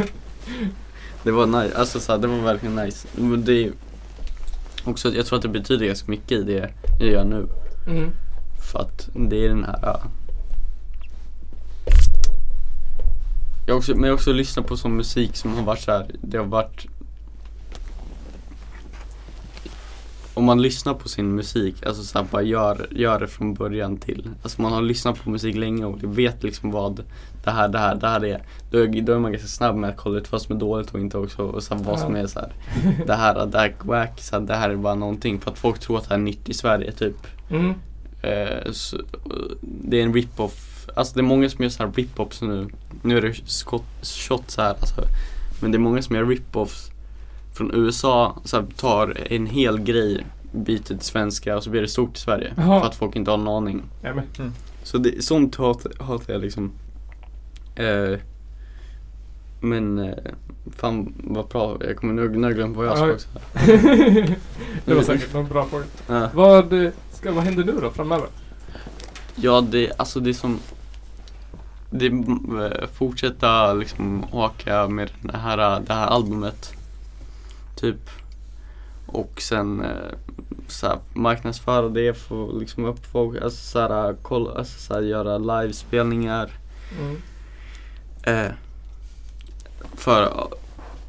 Det 1.22 1.30
var 1.30 1.46
nice, 1.46 1.76
alltså 1.78 2.00
så 2.00 2.12
här, 2.12 2.18
det 2.18 2.26
var 2.26 2.36
verkligen 2.38 2.74
nice. 2.76 3.08
Men 3.16 3.44
det 3.44 3.72
också, 4.84 5.14
jag 5.14 5.26
tror 5.26 5.36
att 5.36 5.42
det 5.42 5.48
betyder 5.48 5.86
ganska 5.86 6.10
mycket 6.10 6.32
i 6.38 6.42
det 6.42 6.70
jag 7.00 7.08
gör 7.10 7.24
nu. 7.24 7.46
Mm, 7.86 8.10
För 8.72 8.78
att 8.78 9.08
det 9.14 9.44
är 9.44 9.48
den 9.48 9.64
här 9.64 9.96
jag 13.66 13.76
också, 13.76 13.92
Men 13.94 14.02
jag 14.02 14.10
har 14.10 14.14
också 14.14 14.32
lyssnat 14.32 14.66
på 14.66 14.76
sån 14.76 14.96
musik 14.96 15.36
som 15.36 15.54
har 15.54 15.62
varit 15.62 15.80
så 15.80 15.92
här, 15.92 16.06
det 16.22 16.38
har 16.38 16.44
varit 16.44 16.86
Om 20.34 20.44
man 20.44 20.62
lyssnar 20.62 20.94
på 20.94 21.08
sin 21.08 21.34
musik, 21.34 21.86
alltså 21.86 22.02
så 22.02 22.18
här, 22.18 22.26
bara 22.30 22.42
gör, 22.42 22.86
gör 22.90 23.20
det 23.20 23.28
från 23.28 23.54
början 23.54 23.96
till 23.96 24.30
Alltså 24.42 24.62
man 24.62 24.72
har 24.72 24.82
lyssnat 24.82 25.24
på 25.24 25.30
musik 25.30 25.56
länge 25.56 25.84
och 25.84 26.18
vet 26.18 26.42
liksom 26.42 26.70
vad 26.70 27.04
det 27.44 27.50
här, 27.50 27.68
det 27.68 27.78
här, 27.78 27.94
det 27.94 28.08
här 28.08 28.24
är. 28.24 28.42
Då 28.70 28.78
är, 28.78 29.02
då 29.02 29.12
är 29.12 29.18
man 29.18 29.32
ganska 29.32 29.48
snabb 29.48 29.76
med 29.76 29.90
att 29.90 29.96
kolla 29.96 30.18
ut 30.18 30.32
vad 30.32 30.42
som 30.42 30.56
är 30.56 30.60
dåligt 30.60 30.90
och 30.90 31.00
inte 31.00 31.18
också 31.18 31.42
och 31.42 31.62
så 31.62 31.74
här, 31.74 31.84
vad 31.84 32.00
som 32.00 32.16
är 32.16 32.26
så 32.26 32.40
här, 32.40 32.52
Det 33.06 33.14
här, 33.14 33.46
det 33.46 33.58
här 33.58 33.68
är 33.68 33.86
wack, 33.86 34.20
så 34.20 34.36
här, 34.36 34.42
det 34.46 34.54
här 34.54 34.70
är 34.70 34.76
bara 34.76 34.94
någonting. 34.94 35.40
För 35.40 35.50
att 35.50 35.58
folk 35.58 35.78
tror 35.78 35.98
att 35.98 36.04
det 36.04 36.14
här 36.14 36.20
är 36.20 36.24
nytt 36.24 36.48
i 36.48 36.54
Sverige 36.54 36.92
typ. 36.92 37.16
Mm, 37.50 37.74
Eh, 38.24 38.72
så, 38.72 38.96
det 39.60 40.00
är 40.00 40.02
en 40.02 40.14
rip-off, 40.14 40.88
alltså 40.96 41.14
det 41.14 41.20
är 41.20 41.22
många 41.22 41.48
som 41.48 41.62
gör 41.62 41.70
så 41.70 41.82
här 41.82 41.90
rip-offs 41.90 42.44
nu. 42.44 42.68
Nu 43.02 43.16
är 43.16 43.22
det 43.22 43.34
skott, 43.46 43.84
shots 44.02 44.56
här 44.56 44.70
alltså. 44.70 45.02
Men 45.60 45.72
det 45.72 45.76
är 45.76 45.80
många 45.80 46.02
som 46.02 46.16
gör 46.16 46.24
rip-offs 46.24 46.90
från 47.54 47.70
USA, 47.74 48.36
så 48.44 48.56
här, 48.56 48.66
tar 48.76 49.32
en 49.32 49.46
hel 49.46 49.80
grej, 49.80 50.26
byter 50.52 50.82
till 50.82 51.00
svenska 51.00 51.56
och 51.56 51.64
så 51.64 51.70
blir 51.70 51.80
det 51.80 51.88
stort 51.88 52.16
i 52.16 52.20
Sverige. 52.20 52.52
Jaha. 52.56 52.80
För 52.80 52.86
att 52.86 52.94
folk 52.94 53.16
inte 53.16 53.30
har 53.30 53.38
en 53.38 53.48
aning. 53.48 53.82
ja, 54.02 54.14
men, 54.14 54.52
Så 54.82 54.98
det, 54.98 55.24
sånt 55.24 55.56
hatar 55.56 56.04
hatar 56.04 56.32
jag 56.32 56.42
liksom. 56.42 56.72
Eh, 57.76 58.18
men 59.60 59.98
eh, 59.98 60.14
fan 60.76 61.14
vad 61.24 61.48
bra, 61.48 61.76
jag 61.80 61.96
kommer 61.96 62.12
nu 62.12 62.42
jag 62.42 62.54
glömt 62.54 62.76
vad 62.76 62.86
jag 62.86 62.98
sa 62.98 63.10
också. 63.10 63.28
det 64.84 64.94
var 64.94 65.02
säkert 65.02 65.32
någon 65.32 65.48
bra 65.48 65.64
fråga. 65.64 65.84
Ja. 66.06 66.28
Vad, 66.34 66.84
eh, 66.84 66.90
ska, 67.12 67.32
vad 67.32 67.44
händer 67.44 67.64
nu 67.64 67.72
då 67.80 67.90
framöver? 67.90 68.28
Ja, 69.34 69.60
det, 69.60 69.92
alltså 69.96 70.20
det 70.20 70.30
är 70.30 70.34
som 70.34 70.58
det 71.90 72.06
är, 72.06 72.64
eh, 72.64 72.88
fortsätta 72.92 73.72
liksom 73.72 74.24
åka 74.32 74.88
med 74.88 75.10
det 75.20 75.36
här, 75.36 75.80
det 75.80 75.94
här 75.94 76.06
albumet. 76.06 76.73
Typ. 77.84 78.10
Och 79.06 79.40
sen 79.40 79.80
eh, 79.80 80.14
så 80.68 80.86
här, 80.86 80.98
marknadsföra 81.12 81.88
det, 81.88 82.14
få 82.14 82.58
liksom 82.58 82.84
upp 82.84 83.06
folk, 83.06 83.42
alltså 83.42 83.70
så 83.70 83.78
här, 83.78 84.16
kolla, 84.22 84.50
alltså, 84.50 84.80
så 84.80 84.94
här, 84.94 85.02
göra 85.02 85.38
livespelningar. 85.38 86.50
Mm. 87.00 87.16
Eh, 88.22 88.52
för, 89.96 90.48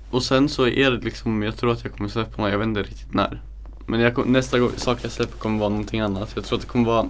och 0.10 0.24
sen 0.24 0.50
så 0.50 0.68
är 0.68 0.92
det 0.92 0.98
liksom, 0.98 1.44
jag 1.44 1.58
tror 1.58 1.72
att 1.72 1.84
jag 1.84 1.94
kommer 1.94 2.10
släppa 2.10 2.42
något, 2.42 2.52
jag 2.52 2.58
vet 2.58 2.68
inte 2.68 2.84
riktigt 2.84 3.14
när. 3.14 3.42
Men 3.86 4.00
jag, 4.00 4.28
nästa 4.28 4.60
gång, 4.60 4.72
sak 4.76 5.00
jag 5.02 5.12
släpper 5.12 5.38
kommer 5.38 5.60
vara 5.60 5.70
någonting 5.70 6.00
annat. 6.00 6.32
Jag 6.36 6.46
tror 6.46 6.58
att 6.58 6.62
det 6.62 6.68
kommer 6.68 6.86
vara 6.86 7.10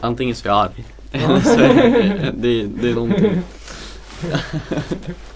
Antingen 0.00 0.36
så 0.36 0.48
är 0.48 0.52
jag 0.52 0.60
arg. 0.60 0.84
Eller 1.12 1.40
så 1.54 1.60
är 1.60 2.32
det, 2.36 2.62
det 2.62 2.90
är 2.90 2.94
någonting. 2.94 3.42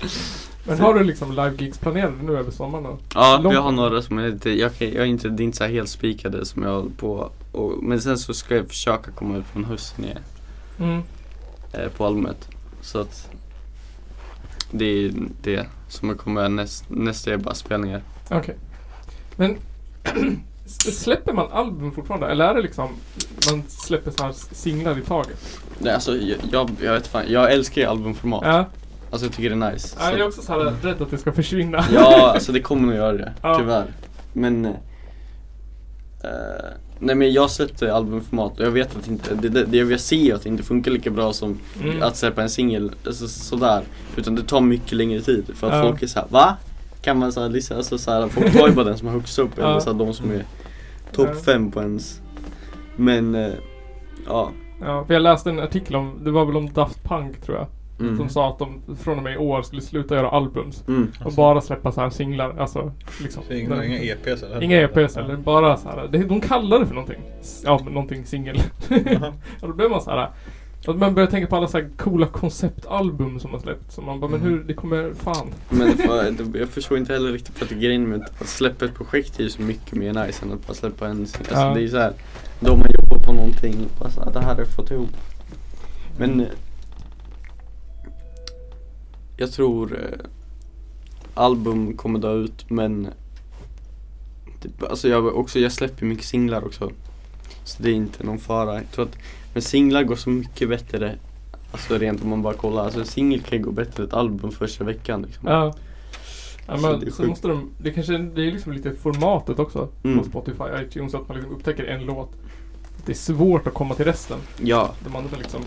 Men 0.64 0.80
har 0.80 0.94
du 0.94 1.04
liksom 1.04 1.30
live 1.30 1.54
gigs 1.58 1.78
planerade 1.78 2.22
nu 2.22 2.38
över 2.38 2.50
sommaren 2.50 2.84
då? 2.84 2.98
Ja, 3.14 3.40
Långt- 3.42 3.54
jag 3.54 3.62
har 3.62 3.72
några 3.72 4.02
som 4.02 4.18
är 4.18 4.28
lite, 4.28 4.50
jag, 4.50 4.74
kan- 4.78 4.88
jag 4.92 4.96
är 5.02 5.04
inte, 5.04 5.28
det 5.28 5.42
är 5.42 5.44
inte 5.44 5.58
så 5.58 5.64
helt 5.64 5.88
spikade 5.88 6.46
som 6.46 6.62
jag 6.62 6.70
håller 6.74 6.90
på 6.90 7.30
och, 7.52 7.82
Men 7.82 8.00
sen 8.00 8.18
så 8.18 8.34
ska 8.34 8.56
jag 8.56 8.68
försöka 8.68 9.10
komma 9.10 9.36
ut 9.36 9.44
från 9.52 9.64
hösten 9.64 10.04
igen 10.04 10.18
Mm. 10.78 11.02
eh, 11.72 11.88
på 11.96 12.06
albumet. 12.06 12.48
Så 12.82 12.98
att 13.00 13.30
det 14.70 14.84
är 14.84 15.12
det 15.42 15.66
som 15.88 16.18
kommer 16.18 16.48
näst, 16.48 16.84
nästa 16.88 17.32
är 17.32 17.36
bara 17.36 17.54
spelningar. 17.54 18.02
Okej. 18.30 18.56
Men 19.36 19.56
s- 20.66 20.98
släpper 21.02 21.32
man 21.32 21.52
album 21.52 21.92
fortfarande? 21.92 22.26
Eller 22.26 22.44
är 22.44 22.54
det 22.54 22.62
liksom 22.62 22.88
man 23.50 23.62
släpper 23.68 24.10
så 24.10 24.24
här 24.24 24.32
singlar 24.52 24.98
i 24.98 25.02
taget? 25.02 25.58
Nej, 25.78 25.94
alltså 25.94 26.16
jag, 26.16 26.38
jag, 26.52 26.70
jag 26.82 26.92
vet 26.92 27.06
fan, 27.06 27.24
jag 27.28 27.52
älskar 27.52 27.80
ju 27.82 27.86
albumformat. 27.88 28.42
Ja. 28.44 28.64
Alltså 29.10 29.26
jag 29.26 29.32
tycker 29.34 29.50
det 29.56 29.66
är 29.66 29.72
nice. 29.72 29.96
Ja, 30.00 30.10
jag 30.10 30.20
är 30.20 30.26
också 30.26 30.42
så 30.42 30.52
här 30.52 30.72
rädd 30.82 31.02
att 31.02 31.10
det 31.10 31.18
ska 31.18 31.32
försvinna. 31.32 31.84
Ja, 31.92 32.30
alltså 32.34 32.52
det 32.52 32.60
kommer 32.60 32.86
nog 32.86 32.96
göra 32.96 33.12
det, 33.12 33.32
Ja. 33.42 33.54
tyvärr. 33.58 33.84
Men 34.32 34.64
eh, 34.64 34.72
Nej 37.02 37.14
men 37.14 37.32
jag 37.32 37.50
släppte 37.50 37.94
albumformat 37.94 38.60
och 38.60 38.66
jag 38.66 38.70
vet 38.70 38.96
att 38.96 39.08
inte, 39.08 39.34
det, 39.34 39.48
det, 39.48 39.64
det 39.64 39.76
jag 39.76 40.00
ser 40.00 40.34
att 40.34 40.42
det 40.42 40.48
inte 40.48 40.62
funkar 40.62 40.90
lika 40.90 41.10
bra 41.10 41.32
som 41.32 41.58
Mm. 41.82 42.02
att 42.02 42.16
släppa 42.16 42.42
en 42.42 42.50
singel, 42.50 42.92
alltså, 43.06 43.28
sådär. 43.28 43.82
Utan 44.16 44.34
det 44.34 44.42
tar 44.42 44.60
mycket 44.60 44.92
längre 44.92 45.20
tid 45.20 45.44
för 45.54 45.66
att 45.70 45.74
Ja. 45.76 45.82
folk 45.82 46.02
är 46.02 46.06
såhär, 46.06 46.26
va? 46.30 46.56
Kan 47.02 47.18
man 47.18 47.32
såhär, 47.32 47.48
liksom, 47.48 47.76
alltså, 47.76 47.98
såhär, 47.98 48.28
folk 48.28 48.52
tar 48.58 48.68
ju 48.68 48.74
bara 48.74 48.84
den 48.84 48.98
som 48.98 49.06
har 49.08 49.14
högst 49.14 49.38
upp 49.38 49.50
Ja. 49.56 49.70
eller 49.70 49.80
såhär, 49.80 49.98
de 49.98 50.14
som 50.14 50.30
är 50.30 50.44
topp 51.12 51.44
fem 51.44 51.70
på 51.70 51.80
ens 51.80 52.20
Men, 52.96 53.34
eh, 53.34 53.50
ja 54.26 54.50
Ja, 54.80 55.04
för 55.06 55.14
jag 55.14 55.22
läste 55.22 55.50
en 55.50 55.60
artikel 55.60 55.96
om, 55.96 56.20
det 56.24 56.30
var 56.30 56.44
väl 56.46 56.56
om 56.56 56.72
Daft 56.72 57.04
Punk 57.04 57.40
tror 57.42 57.56
jag. 57.58 57.66
Mm. 58.00 58.16
Som 58.16 58.28
sa 58.28 58.48
att 58.48 58.58
de 58.58 58.96
från 58.96 59.16
och 59.18 59.22
med 59.24 59.34
i 59.34 59.36
år 59.36 59.62
skulle 59.62 59.82
sluta 59.82 60.14
göra 60.14 60.30
albums. 60.30 60.84
Mm. 60.88 61.12
Och 61.24 61.32
bara 61.32 61.60
släppa 61.60 61.92
så 61.92 62.00
här 62.00 62.10
singlar, 62.10 62.54
alltså 62.58 62.92
liksom. 63.22 63.42
Så 63.48 63.52
inga, 63.54 63.84
inga 63.84 63.98
EPs 63.98 64.42
eller? 64.42 64.62
Inga 64.62 64.80
EPs 64.80 65.16
eller 65.16 65.36
bara 65.36 65.76
så 65.76 65.88
här. 65.88 66.08
Det, 66.12 66.18
de 66.18 66.40
kallar 66.40 66.78
det 66.80 66.86
för 66.86 66.94
någonting. 66.94 67.20
Ja, 67.64 67.80
någonting 67.90 68.26
singel. 68.26 68.62
Jaha. 68.88 69.32
och 69.60 69.68
då 69.68 69.74
blev 69.74 69.90
man 69.90 70.02
så 70.02 70.10
här. 70.10 70.30
Att 70.86 70.96
man 70.98 71.14
börjar 71.14 71.28
tänka 71.30 71.46
på 71.46 71.56
alla 71.56 71.68
så 71.68 71.78
här 71.78 71.88
coola 71.96 72.26
konceptalbum 72.26 73.40
som 73.40 73.50
har 73.50 73.58
släppts. 73.58 73.94
Så 73.94 74.02
man 74.02 74.20
bara, 74.20 74.30
men 74.30 74.40
hur, 74.40 74.64
det 74.64 74.74
kommer 74.74 75.12
fan. 75.14 75.46
Men 75.70 75.92
för, 75.92 76.30
det- 76.52 76.58
jag 76.58 76.68
förstår 76.68 76.98
inte 76.98 77.12
heller 77.12 77.32
riktigt 77.32 77.58
för 77.58 77.64
att 77.64 77.70
grejen 77.70 78.08
med 78.08 78.22
att 78.40 78.48
släppa 78.48 78.84
ett 78.84 78.94
projekt 78.94 79.38
är 79.40 79.42
ju 79.42 79.50
så 79.50 79.62
mycket 79.62 79.94
mer 79.94 80.26
nice 80.26 80.44
än 80.46 80.52
att 80.52 80.66
bara 80.66 80.74
släppa 80.74 81.08
en 81.08 81.26
singel. 81.26 81.46
Alltså 81.52 81.66
Ja. 81.66 81.74
det 81.74 81.80
är 81.80 81.82
ju 81.82 81.88
såhär, 81.88 82.12
då 82.60 82.76
man 82.76 82.86
jobbar 83.02 83.24
på 83.26 83.32
någonting, 83.32 83.74
bara 83.98 84.10
så 84.10 84.24
här, 84.24 84.32
det 84.32 84.40
här 84.40 84.54
har 84.54 84.58
jag 84.58 84.68
fått 84.68 84.90
ihop. 84.90 85.10
Men 86.18 86.46
jag 89.40 89.52
tror 89.52 89.98
eh, 89.98 90.26
album 91.34 91.96
kommer 91.96 92.18
dö 92.18 92.34
ut 92.34 92.70
men 92.70 93.08
det, 94.62 94.86
alltså 94.88 95.08
jag, 95.08 95.26
också, 95.36 95.58
jag 95.58 95.72
släpper 95.72 96.06
mycket 96.06 96.24
singlar 96.26 96.64
också. 96.64 96.90
Så 97.64 97.82
det 97.82 97.90
är 97.90 97.94
inte 97.94 98.24
någon 98.24 98.38
fara. 98.38 98.74
Jag 98.74 98.90
tror 98.90 99.04
att, 99.04 99.16
men 99.52 99.62
singlar 99.62 100.02
går 100.02 100.16
så 100.16 100.30
mycket 100.30 100.68
bättre 100.68 101.18
Alltså 101.72 101.98
rent 101.98 102.22
om 102.22 102.28
man 102.30 102.42
bara 102.42 102.54
kollar, 102.54 102.84
alltså 102.84 103.00
en 103.00 103.06
singel 103.06 103.40
kan 103.40 103.62
gå 103.62 103.70
bättre 103.70 104.02
än 104.02 104.08
ett 104.08 104.14
album 104.14 104.50
första 104.50 104.84
veckan 104.84 105.22
liksom. 105.22 105.48
Ja. 105.48 105.74
Ja, 106.66 106.76
Så 106.76 106.82
men 106.90 107.00
det 107.00 107.06
är 107.06 107.10
så 107.10 107.22
måste 107.22 107.48
de, 107.48 107.70
det 107.78 107.90
kanske, 107.90 108.18
det 108.18 108.46
är 108.46 108.52
liksom 108.52 108.72
lite 108.72 108.92
formatet 108.94 109.58
också 109.58 109.88
Mm. 110.04 110.18
på 110.18 110.24
Spotify, 110.24 110.64
iTunes, 110.82 111.14
att 111.14 111.28
man 111.28 111.36
liksom 111.36 111.54
upptäcker 111.56 111.84
en 111.84 112.04
låt. 112.04 112.30
Det 113.06 113.12
är 113.12 113.16
svårt 113.16 113.66
att 113.66 113.74
komma 113.74 113.94
till 113.94 114.04
resten. 114.04 114.38
Ja, 114.62 114.94
De 115.04 115.16
andra 115.16 115.36
liksom 115.36 115.60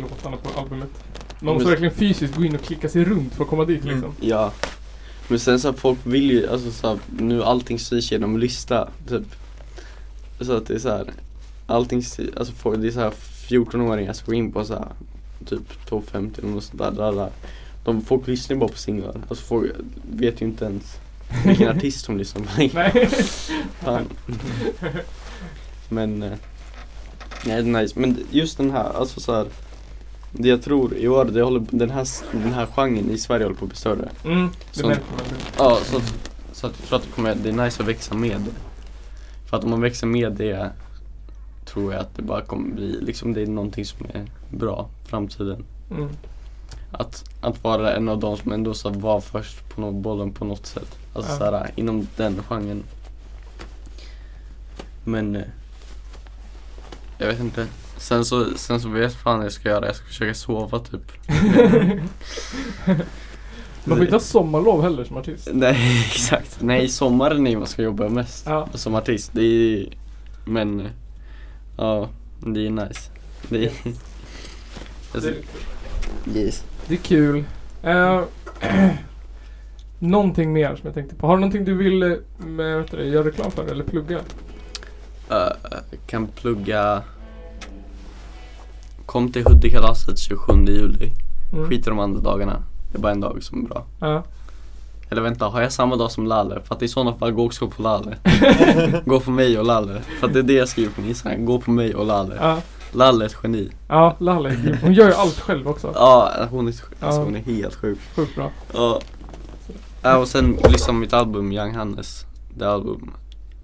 låtarna 0.00 0.36
på 0.36 0.60
albumet. 0.60 0.90
Man 1.40 1.54
måste 1.54 1.68
verkligen 1.68 1.94
fysiskt 1.94 2.34
gå 2.36 2.44
in 2.44 2.54
och 2.54 2.62
klicka 2.62 2.88
sig 2.88 3.04
runt 3.04 3.34
för 3.34 3.44
att 3.44 3.50
komma 3.50 3.64
dit 3.64 3.82
Mm. 3.82 3.94
liksom. 3.94 4.14
ja. 4.20 4.52
Men 5.28 5.38
sen 5.40 5.60
så 5.60 5.68
här, 5.70 5.76
folk 5.76 5.98
vill 6.04 6.30
ju, 6.30 6.50
alltså 6.50 6.70
så 6.70 6.88
här, 6.88 6.98
nu 7.18 7.42
allting 7.44 7.78
styrs 7.78 8.12
genom 8.12 8.38
lista, 8.38 8.88
typ. 9.08 9.22
Så 10.40 10.52
att 10.52 10.66
det 10.66 10.74
är 10.74 10.78
så 10.78 10.88
här, 10.88 11.10
allting 11.66 12.02
alltså 12.36 12.52
folk, 12.52 12.80
det 12.80 12.86
är 12.86 12.90
så 12.90 13.00
här 13.00 13.12
14-åringar 13.48 14.12
som 14.12 14.26
går 14.26 14.34
in 14.34 14.52
på 14.52 14.64
så 14.64 14.74
här, 14.74 14.86
typ 15.46 15.86
topp 15.88 16.04
50 16.10 16.40
eller 16.40 16.50
något 16.50 16.64
sånt 16.64 16.78
där, 16.78 16.90
där, 16.90 17.12
där. 17.12 17.30
De, 17.84 18.02
folk 18.04 18.26
lyssnar 18.26 18.54
ju 18.56 18.60
bara 18.60 18.68
på 18.68 18.78
singlar, 18.78 19.16
alltså 19.28 19.44
folk 19.44 19.72
vet 20.12 20.42
ju 20.42 20.46
inte 20.46 20.64
ens 20.64 20.96
vilken 21.46 21.68
artist 21.76 22.06
de 22.06 22.18
lyssnar 22.18 22.42
på 22.42 22.48
längre. 22.58 23.08
Men, 25.88 26.22
eh, 26.22 26.32
nej 27.44 27.62
det 27.62 27.68
är 27.78 27.82
nice. 27.82 28.00
Men 28.00 28.18
just 28.30 28.56
den 28.56 28.70
här, 28.70 28.90
alltså 28.98 29.20
så 29.20 29.34
här. 29.34 29.46
Det 30.32 30.48
jag 30.48 30.62
tror 30.62 30.94
i 30.96 31.08
år, 31.08 31.24
det 31.24 31.42
håller, 31.42 31.64
den, 31.70 31.90
här, 31.90 32.06
den 32.32 32.52
här 32.52 32.66
genren 32.66 33.10
i 33.10 33.18
Sverige 33.18 33.44
håller 33.44 33.56
på 33.56 33.64
att 33.64 33.68
bli 33.70 33.78
större. 33.78 34.08
Mm, 34.24 34.48
det 34.74 34.86
märker 34.86 35.02
man. 35.10 35.20
Ja, 35.58 35.78
så 35.84 36.00
så 36.52 36.66
att 36.66 36.72
jag 36.80 36.88
tror 36.88 36.96
att 36.98 37.04
det, 37.04 37.10
kommer, 37.12 37.34
det 37.34 37.48
är 37.48 37.52
nice 37.52 37.82
att 37.82 37.88
växa 37.88 38.14
med 38.14 38.40
det. 38.40 38.50
För 39.50 39.56
att 39.56 39.64
om 39.64 39.70
man 39.70 39.80
växer 39.80 40.06
med 40.06 40.32
det 40.32 40.70
tror 41.64 41.92
jag 41.92 42.00
att 42.02 42.16
det 42.16 42.22
bara 42.22 42.40
kommer 42.42 42.74
bli, 42.74 43.00
liksom 43.00 43.32
det 43.34 43.42
är 43.42 43.46
någonting 43.46 43.84
som 43.84 44.06
är 44.14 44.26
bra 44.50 44.88
framtiden. 45.06 45.64
Mm. 45.90 46.08
Att, 46.92 47.24
att 47.40 47.64
vara 47.64 47.94
en 47.96 48.08
av 48.08 48.18
de 48.20 48.36
som 48.36 48.52
ändå 48.52 48.74
så 48.74 48.90
var 48.90 49.20
först 49.20 49.68
på 49.74 49.80
nå- 49.80 49.92
bollen 49.92 50.32
på 50.32 50.44
något 50.44 50.66
sätt. 50.66 50.98
Alltså 51.14 51.32
Ja. 51.32 51.38
såhär, 51.38 51.70
inom 51.76 52.06
den 52.16 52.42
genren. 52.48 52.82
Men 55.04 55.36
eh, 55.36 55.42
Jag 57.18 57.26
vet 57.26 57.40
inte. 57.40 57.66
Sen 57.98 58.24
så, 58.24 58.46
sen 58.56 58.80
så 58.80 58.88
vet 58.88 59.02
jag 59.02 59.12
fan 59.12 59.36
vad 59.36 59.44
jag 59.44 59.52
ska 59.52 59.68
göra. 59.68 59.86
Jag 59.86 59.96
ska 59.96 60.06
försöka 60.06 60.34
sova 60.34 60.78
typ. 60.78 61.12
Man 63.84 63.96
får 63.96 64.04
inte 64.04 64.14
ha 64.14 64.20
sommarlov 64.20 64.82
heller 64.82 65.04
som 65.04 65.16
artist. 65.16 65.48
Nej 65.52 66.04
exakt. 66.06 66.58
Nej 66.60 66.88
sommaren 66.88 67.46
är 67.46 67.56
man 67.56 67.66
ska 67.66 67.82
jobba 67.82 68.08
mest 68.08 68.46
Ja. 68.46 68.68
som 68.74 68.94
artist. 68.94 69.30
Det 69.34 69.42
är 69.42 69.86
Men 70.46 70.88
Ja, 71.76 72.08
det 72.46 72.66
är 72.66 72.70
nice. 72.70 73.10
Det 73.48 73.64
är, 73.64 73.72
alltså, 75.14 75.30
Det, 76.24 76.40
yes. 76.40 76.64
det 76.86 76.94
är 76.94 76.98
kul. 76.98 77.44
Eh, 77.82 78.22
någonting 79.98 80.52
mer 80.52 80.76
som 80.76 80.80
jag 80.86 80.94
tänkte 80.94 81.14
på. 81.14 81.26
Har 81.26 81.36
du 81.36 81.40
någonting 81.40 81.64
du 81.64 81.74
vill 81.74 82.02
eh, 82.02 82.12
med, 82.38 82.78
vet 82.78 82.90
du, 82.90 83.04
göra 83.04 83.26
reklam 83.26 83.50
för 83.50 83.66
eller 83.66 83.84
plugga? 83.84 84.20
Uh, 85.30 85.78
kan 86.06 86.26
plugga 86.26 87.02
Kom 89.08 89.32
till 89.32 89.44
Hudikkalaset 89.46 90.18
27 90.18 90.52
juli. 90.66 91.12
Mm. 91.52 91.68
Skit 91.68 91.86
i 91.86 91.90
de 91.90 91.98
andra 91.98 92.20
dagarna. 92.20 92.62
Det 92.92 92.98
är 92.98 93.02
bara 93.02 93.12
en 93.12 93.20
dag 93.20 93.42
som 93.42 93.64
är 93.64 93.68
bra. 93.68 93.84
Ja. 93.98 94.24
Eller 95.10 95.22
vänta, 95.22 95.44
har 95.44 95.60
jag 95.62 95.72
samma 95.72 95.96
dag 95.96 96.10
som 96.10 96.26
Lalle? 96.26 96.60
För 96.64 96.74
att 96.74 96.82
i 96.82 96.88
sådana 96.88 97.14
fall 97.14 97.30
gå 97.32 97.46
också 97.46 97.68
på 97.68 97.82
Lalle. 97.82 98.16
gå 99.04 99.20
på 99.20 99.30
mig 99.30 99.58
och 99.58 99.64
Lalle. 99.64 100.00
För 100.20 100.26
att 100.26 100.32
det 100.32 100.38
är 100.38 100.42
det 100.42 100.52
jag 100.52 100.68
skriver 100.68 100.92
på 100.92 101.00
min 101.00 101.10
Instagram. 101.10 101.44
Gå 101.44 101.60
på 101.60 101.70
mig 101.70 101.94
och 101.94 102.06
Lalle. 102.06 102.36
Ja, 102.40 102.58
Lalle 102.92 103.24
är 103.24 103.26
ett 103.26 103.36
geni. 103.42 103.70
ja 103.88 104.16
Lalle. 104.18 104.78
Hon 104.82 104.92
gör 104.92 105.06
ju 105.06 105.14
allt 105.14 105.40
själv 105.40 105.68
också. 105.68 105.92
Ja, 105.94 106.32
hon 106.50 106.68
är, 106.68 106.74
alltså, 107.00 107.20
hon 107.20 107.36
är 107.36 107.40
helt 107.40 107.74
sjuk. 107.74 107.98
Sjukt 108.16 108.34
bra. 108.34 108.50
Ja. 108.72 109.00
ja 110.02 110.16
och 110.16 110.28
sen 110.28 110.58
lyssna 110.68 110.86
på 110.86 110.92
mitt 110.92 111.12
album 111.12 111.52
Young 111.52 111.74
Hannes. 111.74 112.24
Det 112.54 112.70
album. 112.70 113.10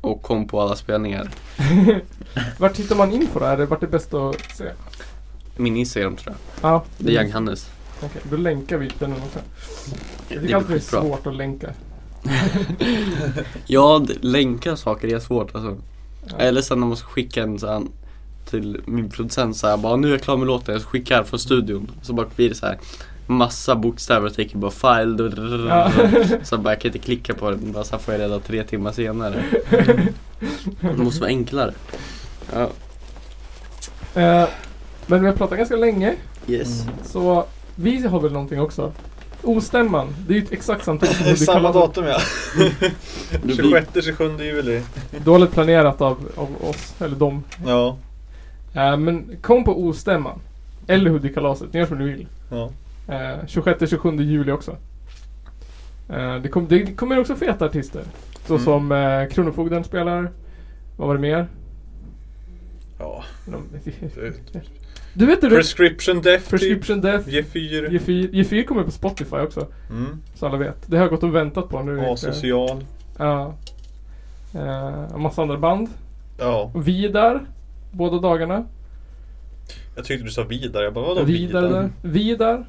Och 0.01 0.23
kom 0.23 0.49
på 0.49 0.61
alla 0.61 0.77
spelningar. 0.77 1.31
Vart 2.59 2.77
hittar 2.77 2.97
man 2.97 3.13
info 3.13 3.39
då? 3.39 3.45
Är 3.45 3.57
det, 3.57 3.67
vart 3.67 3.83
är 3.83 3.87
bäst 3.87 4.15
att 4.15 4.57
se? 4.57 4.65
Min 5.57 5.77
Instagram 5.77 6.17
tror 6.17 6.35
jag. 6.61 6.71
Ja. 6.71 6.85
Det 6.99 7.17
är 7.17 7.23
Young 7.23 7.33
Hannes. 7.33 7.71
Okej, 8.03 8.23
då 8.31 8.37
länkar 8.37 8.77
vi 8.77 8.91
den 8.99 9.13
också. 9.13 9.39
Jag 10.29 10.39
Det 10.39 10.41
tycker 10.41 10.53
är 10.55 10.57
alltid 10.57 10.71
det 10.71 10.97
är 10.97 11.01
svårt 11.01 11.27
att 11.27 11.37
länka. 11.37 11.69
Ja, 13.67 14.07
länka 14.21 14.77
saker 14.77 15.09
är 15.15 15.19
svårt 15.21 15.55
alltså. 15.55 15.77
Ja. 16.27 16.37
Eller 16.39 16.63
sen 16.63 16.81
när 16.81 16.87
man 16.87 16.97
ska 16.97 17.09
skicka 17.09 17.43
en 17.43 17.59
sån 17.59 17.69
här 17.69 17.83
till 18.51 18.81
min 18.85 19.11
producent 19.11 19.57
så 19.57 19.67
här, 19.67 19.77
bara 19.77 19.97
nu 19.97 20.09
är 20.09 20.13
jag 20.13 20.23
klar 20.23 20.37
med 20.37 20.47
låten, 20.47 20.73
jag 20.73 20.83
ska 20.83 20.91
skicka 20.91 21.17
här 21.17 21.25
från 21.25 21.39
studion. 21.39 21.91
Så 22.03 22.13
bara 22.13 22.27
blir 22.37 22.49
det 22.49 22.55
så 22.55 22.67
här 22.67 22.79
massa 23.27 23.77
bokstäver 23.77 24.27
och 24.27 24.35
tänker 24.35 24.59
bara 24.59 24.71
file. 24.71 25.33
Ja. 25.69 25.93
Så 26.43 26.59
bara 26.59 26.73
jag 26.75 26.81
kan 26.81 26.89
inte 26.89 26.99
klicka 26.99 27.35
på 27.35 27.51
den, 27.51 27.73
bara 27.73 27.85
så 27.85 27.99
får 27.99 28.15
jag 28.15 28.21
reda 28.21 28.39
tre 28.41 28.65
timmar 28.65 28.93
senare. 28.93 29.45
Det 30.81 30.97
måste 30.97 31.21
vara 31.21 31.29
enklare. 31.31 31.75
Ja, 32.53 32.71
Eh, 34.15 34.49
men 35.07 35.21
vi 35.21 35.27
har 35.27 35.35
pratat 35.35 35.59
ganska 35.59 35.77
länge. 35.77 36.15
yes. 36.49 36.87
Så 37.05 37.45
vi 37.77 38.07
har 38.07 38.21
väl 38.21 38.33
någonting 38.33 38.61
också. 38.61 38.93
Ostämman. 39.43 40.15
Det 40.29 40.35
är 40.35 40.39
ju 40.39 40.47
exakt 40.51 40.85
samtidigt 40.85 41.17
som 41.17 41.37
Samma 41.37 41.73
datum 41.73 42.05
ja. 42.05 42.19
Det 43.31 43.43
blir- 43.43 43.81
26-27 43.95 44.43
juli. 44.43 44.83
Dåligt 45.25 45.53
planerat 45.53 46.01
av, 46.01 46.29
av 46.37 46.49
oss, 46.69 46.95
eller 47.01 47.17
dem. 47.17 47.45
Ja. 47.67 47.97
Eh, 48.75 48.97
men 48.97 49.37
kom 49.43 49.65
på 49.65 49.81
Ostämman. 49.85 50.39
Eller 50.87 51.11
Hudikkalaset, 51.11 51.73
ni 51.73 51.79
gör 51.81 51.87
som 51.87 51.99
ni 51.99 52.05
vill. 52.05 52.27
ja. 52.51 52.71
Eh, 53.09 53.39
26-27 53.47 54.23
juli 54.23 54.53
också. 54.53 54.77
Eh, 56.09 56.37
det, 56.37 56.49
kom, 56.49 56.69
det 56.69 56.97
kommer 56.97 57.19
också 57.19 57.37
feta 57.37 57.65
artister. 57.65 58.03
Så 58.47 58.53
Mm. 58.55 58.65
som 58.65 58.93
eh, 58.93 59.29
Kronofogden 59.29 59.85
spelar. 59.85 60.31
Vad 60.97 61.09
var 61.09 61.15
det 61.15 61.21
mer? 61.21 61.47
Ja. 62.99 63.25
det- 63.85 64.63
Du 65.15 65.27
vet 65.27 65.41
du 65.41 65.49
Prescription 65.49 66.23
Death 66.23 66.51
Prescription 66.51 67.01
Death. 67.01 67.29
typ. 67.29 67.55
G4. 67.55 67.89
G4, 67.89 68.31
G4 68.31 68.65
kommer 68.65 68.83
på 68.83 68.91
Spotify 68.91 69.37
också. 69.37 69.67
Mm. 69.91 70.23
Så 70.35 70.47
alla 70.47 70.57
vet. 70.57 70.77
Det 70.87 70.97
har 70.97 71.05
jag 71.05 71.11
gått 71.11 71.23
och 71.23 71.35
väntat 71.35 71.69
på 71.69 71.83
nu. 71.83 72.01
Asocial. 72.01 72.85
Ja. 73.19 73.55
Eh, 74.55 75.17
massa 75.17 75.43
andra 75.43 75.59
band. 75.59 75.89
Ja. 76.39 76.71
Vi 76.75 77.09
där. 77.09 77.41
Båda 77.93 78.19
dagarna. 78.19 78.65
Jag 79.97 80.05
tyckte 80.05 80.25
du 80.25 80.31
sa 80.31 80.43
vidare. 80.43 80.85
Jag 80.85 80.95
bara 80.95 81.05
vadå 81.07 81.23
Vidare 81.23 81.69
där. 81.69 81.91
Vi 82.03 82.37
där. 82.37 82.65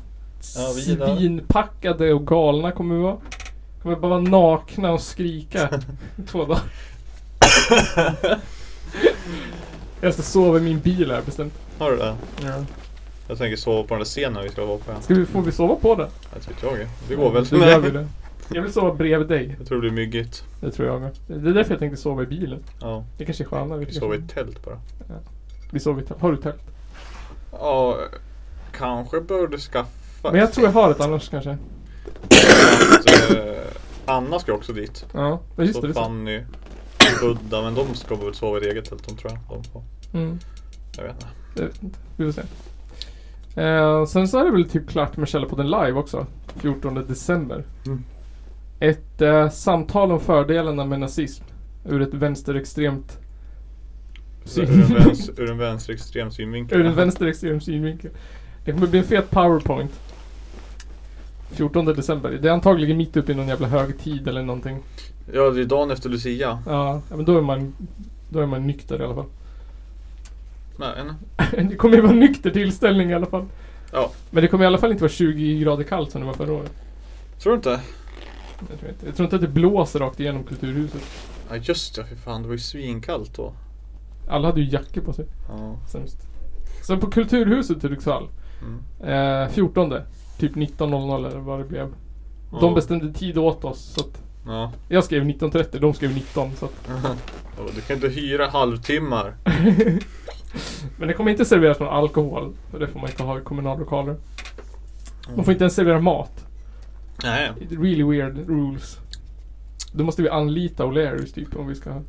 Ja, 0.56 0.74
vi 0.76 0.96
där. 0.96 1.16
Svinpackade 1.18 2.14
och 2.14 2.28
galna 2.28 2.72
kommer 2.72 2.96
vi 2.96 3.02
vara. 3.02 3.18
Kommer 3.82 3.96
bara 3.96 4.10
vara 4.10 4.22
nakna 4.22 4.92
och 4.92 5.02
skrika 5.02 5.70
i 6.18 6.22
två 6.28 6.46
dagar. 6.46 6.62
jag 10.02 10.14
ska 10.14 10.24
sova 10.24 10.58
i 10.58 10.62
min 10.62 10.80
bil 10.80 11.12
här 11.12 11.22
bestämt. 11.26 11.54
Har 11.78 11.92
du 11.92 11.98
det? 11.98 12.16
Ja. 12.44 12.64
Jag 13.28 13.38
tänker 13.38 13.58
sova 13.58 13.84
på 13.84 13.94
den 13.94 14.00
där 14.00 14.06
scenen 14.06 14.44
vi 14.44 14.50
ska 14.50 14.66
vara 14.66 14.78
på. 14.78 15.02
Ska 15.02 15.14
vi, 15.14 15.26
får 15.26 15.42
vi 15.42 15.52
sova 15.52 15.76
på 15.76 15.96
den? 15.96 16.10
Jag 16.34 16.54
vet 16.54 16.64
jag. 16.80 16.88
Det 17.08 17.16
går 17.16 17.32
väl. 17.32 17.46
Då 17.46 17.58
gör 17.58 17.80
vi 17.80 17.90
det. 17.92 18.08
Jag 18.50 18.62
vill 18.62 18.74
sova 18.74 18.94
bredvid 18.94 19.28
dig. 19.28 19.56
Jag 19.58 19.68
tror 19.68 19.78
det 19.78 19.82
blir 19.82 20.06
myggigt. 20.06 20.44
Det 20.62 20.72
tror 20.72 20.88
jag 20.88 21.02
med. 21.02 21.12
Det 21.28 21.50
är 21.50 21.54
därför 21.54 21.72
jag 21.72 21.80
tänkte 21.80 22.02
sova 22.02 22.24
i 22.24 22.26
bilen. 22.26 22.64
Ja. 22.82 23.04
Det 23.18 23.26
kanske 23.26 23.44
är 23.44 23.46
skönare. 23.46 23.80
Vi 23.80 23.94
sover 23.94 24.16
i 24.16 24.20
ett 24.20 24.30
tält 24.30 24.66
bara. 24.66 24.80
Vi 25.72 25.80
sover 25.80 26.02
i 26.02 26.06
tält. 26.06 26.22
Har 26.22 26.32
du 26.32 26.38
tält? 26.38 26.62
Ja, 27.52 27.98
kanske 28.72 29.22
borde 29.22 29.58
skaffa. 29.58 30.32
Men 30.32 30.40
jag 30.40 30.54
tror 30.54 30.68
jag 30.68 30.74
har 30.74 30.92
ett 30.92 31.02
annars 31.02 31.30
kanske. 31.30 31.50
att, 31.50 33.36
eh, 33.36 33.56
Anna 34.06 34.40
ska 34.40 34.54
också 34.54 34.74
dit. 34.74 35.06
Ja, 35.14 35.40
ja, 35.56 35.64
just 35.64 35.76
så 35.76 35.88
det. 35.88 35.94
så. 35.94 36.00
Fanny, 36.00 36.44
Budda, 37.22 37.62
men 37.62 37.76
de 37.76 37.96
ska 37.96 38.16
väl 38.16 38.34
sova 38.34 38.60
i 38.60 38.70
eget 38.70 38.86
tält 38.90 39.08
de 39.08 39.16
tror 39.18 39.32
jag. 39.32 39.58
De 39.58 39.64
får. 39.64 39.84
Mm. 40.14 40.40
Jag 40.98 41.04
vet 41.04 41.14
inte. 41.14 41.28
Jag 41.56 41.66
vet 41.66 41.84
inte. 41.84 42.00
Vi 42.18 42.26
får 42.26 42.42
se. 42.42 42.42
Eh, 43.62 44.06
sen 44.06 44.28
så 44.28 44.40
är 44.40 44.46
det 44.46 44.52
väl 44.52 44.70
typ 44.70 44.90
klart 44.90 45.18
med 45.18 45.28
Källarpodden 45.28 45.66
live 45.66 45.92
också. 45.92 46.26
14 46.58 46.96
december. 47.08 47.64
Mm. 47.86 48.04
Ett 48.80 49.22
eh, 49.22 49.50
samtal 49.50 50.12
om 50.12 50.20
fördelarna 50.20 50.86
med 50.86 51.00
nazism. 51.00 51.44
Ur 51.86 52.02
ett 52.02 52.14
vänsterextremt 52.14 53.20
Ur 54.58 54.70
en, 54.70 54.94
väns, 54.94 55.30
ur 55.38 55.52
en 55.52 55.58
vänsterextrem 55.58 56.32
synvinkel. 56.32 56.78
Ur 56.82 56.86
en 56.86 56.96
vänsterextrem 56.96 57.62
synvinkel. 57.62 58.12
Det 58.66 58.72
kommer 58.72 58.88
bli 58.88 59.00
en 59.00 59.06
fet 59.06 59.32
powerpoint. 59.32 59.92
14 61.52 61.86
december. 61.86 62.40
Det 62.42 62.48
är 62.50 62.54
antagligen 62.54 62.98
mitt 62.98 63.18
uppe 63.18 63.32
i 63.32 63.36
någon 63.36 63.48
jävla 63.48 63.68
högtid 63.68 64.28
eller 64.28 64.44
någonting. 64.44 64.78
Ja, 65.34 65.50
det 65.50 65.62
är 65.62 65.66
dagen 65.66 65.92
efter 65.92 66.10
Lucia. 66.10 66.60
Ja, 66.66 67.02
ja, 67.10 67.16
men 67.16 67.26
då 67.26 67.38
är 67.38 67.42
man 67.42 67.74
Då 68.30 68.40
är 68.40 68.46
man 68.46 68.68
nykter 68.68 69.02
i 69.02 69.04
alla 69.04 69.16
fall. 69.16 69.26
Det 71.70 71.76
kommer 71.76 71.96
ju 71.96 72.02
vara 72.02 72.12
nykter 72.14 72.50
tillställning 72.52 73.10
i 73.10 73.14
alla 73.14 73.26
fall. 73.26 73.46
ja. 73.92 74.12
Men 74.30 74.42
det 74.42 74.48
kommer 74.48 74.64
i 74.64 74.68
alla 74.68 74.78
fall 74.78 74.92
inte 74.92 75.04
vara 75.04 75.12
20 75.12 75.60
grader 75.60 75.84
kallt 75.84 76.12
som 76.12 76.22
det 76.22 76.28
var 76.28 76.34
förra 76.34 76.54
året. 76.54 76.72
Tror 77.40 77.52
du 77.54 77.58
inte? 77.58 77.80
Jag 78.70 78.80
tror 78.80 78.92
inte, 78.92 79.06
jag 79.06 79.16
tror 79.16 79.26
inte 79.26 79.36
att 79.36 79.42
det 79.42 79.48
blåser 79.48 80.00
rakt 80.00 80.20
igenom 80.20 80.44
Kulturhuset. 80.44 81.02
Ja 81.50 81.56
just 81.56 81.96
det, 81.96 82.06
för 82.06 82.16
fan. 82.16 82.42
Det 82.42 82.48
var 82.48 82.56
ju 82.56 82.60
svinkallt 82.60 83.36
då. 83.36 83.54
Alla 84.30 84.48
hade 84.48 84.62
ju 84.62 84.70
jackor 84.70 85.02
på 85.02 85.14
sig. 85.14 85.26
Ja. 85.50 85.76
Sämst. 85.92 86.18
Sen 86.88 87.00
på 87.00 87.08
Kulturhuset 87.12 87.78
i 87.78 87.88
Hudiksvall. 87.88 88.28
Mm. 88.62 89.44
Eh, 89.44 89.50
14. 89.50 89.94
Typ 90.40 90.56
19.00 90.56 91.16
eller 91.28 91.40
vad 91.40 91.60
det 91.60 91.66
blev. 91.66 91.88
Ja. 92.52 92.58
De 92.60 92.74
bestämde 92.74 93.14
tid 93.14 93.38
åt 93.38 93.66
oss. 93.66 93.80
Så 93.98 94.02
att 94.06 94.22
Ja. 94.48 94.72
jag 94.90 95.04
skrev 95.04 95.24
19.30, 95.24 95.80
de 95.80 95.94
skrev 95.94 96.14
19. 96.14 96.52
Så 96.56 96.66
att, 96.66 96.72
Ja, 97.58 97.64
Du 97.76 97.82
kan 97.82 97.96
inte 97.96 98.08
hyra 98.08 98.48
halvtimmar. 98.48 99.36
men 100.98 101.08
det 101.08 101.14
kommer 101.14 101.32
inte 101.32 101.46
serveras 101.46 101.80
någon 101.80 101.90
alkohol. 101.90 102.54
För 102.72 102.80
det 102.80 102.88
får 102.88 103.00
man 103.00 103.10
inte 103.10 103.24
ha 103.24 103.40
i 103.40 103.42
kommunallokaler. 103.42 104.16
Man 105.36 105.46
får 105.46 105.52
inte 105.52 105.64
ens 105.64 105.76
servera 105.76 106.00
mat. 106.00 106.46
Nej. 107.24 107.52
Really 107.70 108.04
weird 108.04 108.50
rules. 108.50 108.98
Då 109.92 110.04
måste 110.04 110.22
vi 110.22 110.30
anlita 110.30 110.84
O'Learys 110.84 111.34
typ 111.34 111.56
om 111.56 111.68
vi 111.68 111.76
ska... 111.76 112.02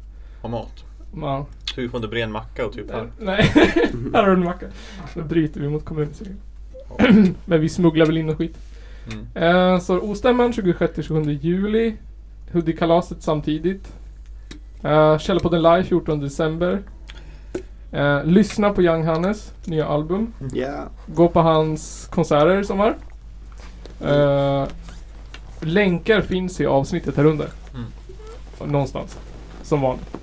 Ha 0.42 0.48
mat. 0.48 0.84
Ja. 1.16 1.46
Så 1.74 1.80
vi 1.80 1.88
får 1.88 1.98
inte 1.98 2.08
bre 2.08 2.22
en 2.22 2.32
macka 2.32 2.66
och 2.66 2.72
typ 2.72 2.90
här. 2.90 3.10
Nej, 3.18 3.42
här 4.12 4.22
har 4.22 4.26
du 4.26 4.32
en 4.32 4.44
macka. 4.44 4.66
Då 5.14 5.22
bryter 5.22 5.60
vi 5.60 5.68
mot 5.68 5.84
kommunen. 5.84 6.12
Men 7.44 7.60
vi 7.60 7.68
smugglar 7.68 8.06
väl 8.06 8.16
in 8.16 8.28
och 8.28 8.38
skit. 8.38 8.58
Mm. 9.12 9.26
Eh, 9.34 9.80
så 9.80 10.00
Ostämman 10.00 10.52
26-27 10.52 11.30
juli. 11.30 11.96
Hudik-kalaset 12.52 13.22
samtidigt. 13.22 13.92
Eh, 14.82 15.18
Källarpodden 15.18 15.62
live 15.62 15.84
14 15.84 16.20
december. 16.20 16.82
Eh, 17.92 18.24
lyssna 18.24 18.72
på 18.72 18.82
Young 18.82 19.04
Hannes 19.04 19.52
nya 19.64 19.86
album. 19.86 20.32
Ja. 20.52 20.88
Gå 21.06 21.28
på 21.28 21.40
hans 21.40 22.08
konserter 22.10 22.60
i 22.60 22.64
sommar. 22.64 22.96
Eh, 24.04 24.64
länkar 25.60 26.20
finns 26.20 26.60
i 26.60 26.66
avsnittet 26.66 27.16
här 27.16 27.24
under. 27.24 27.48
Mm. 27.74 28.72
Någonstans. 28.72 29.18
Som 29.62 29.80
vanligt. 29.80 30.16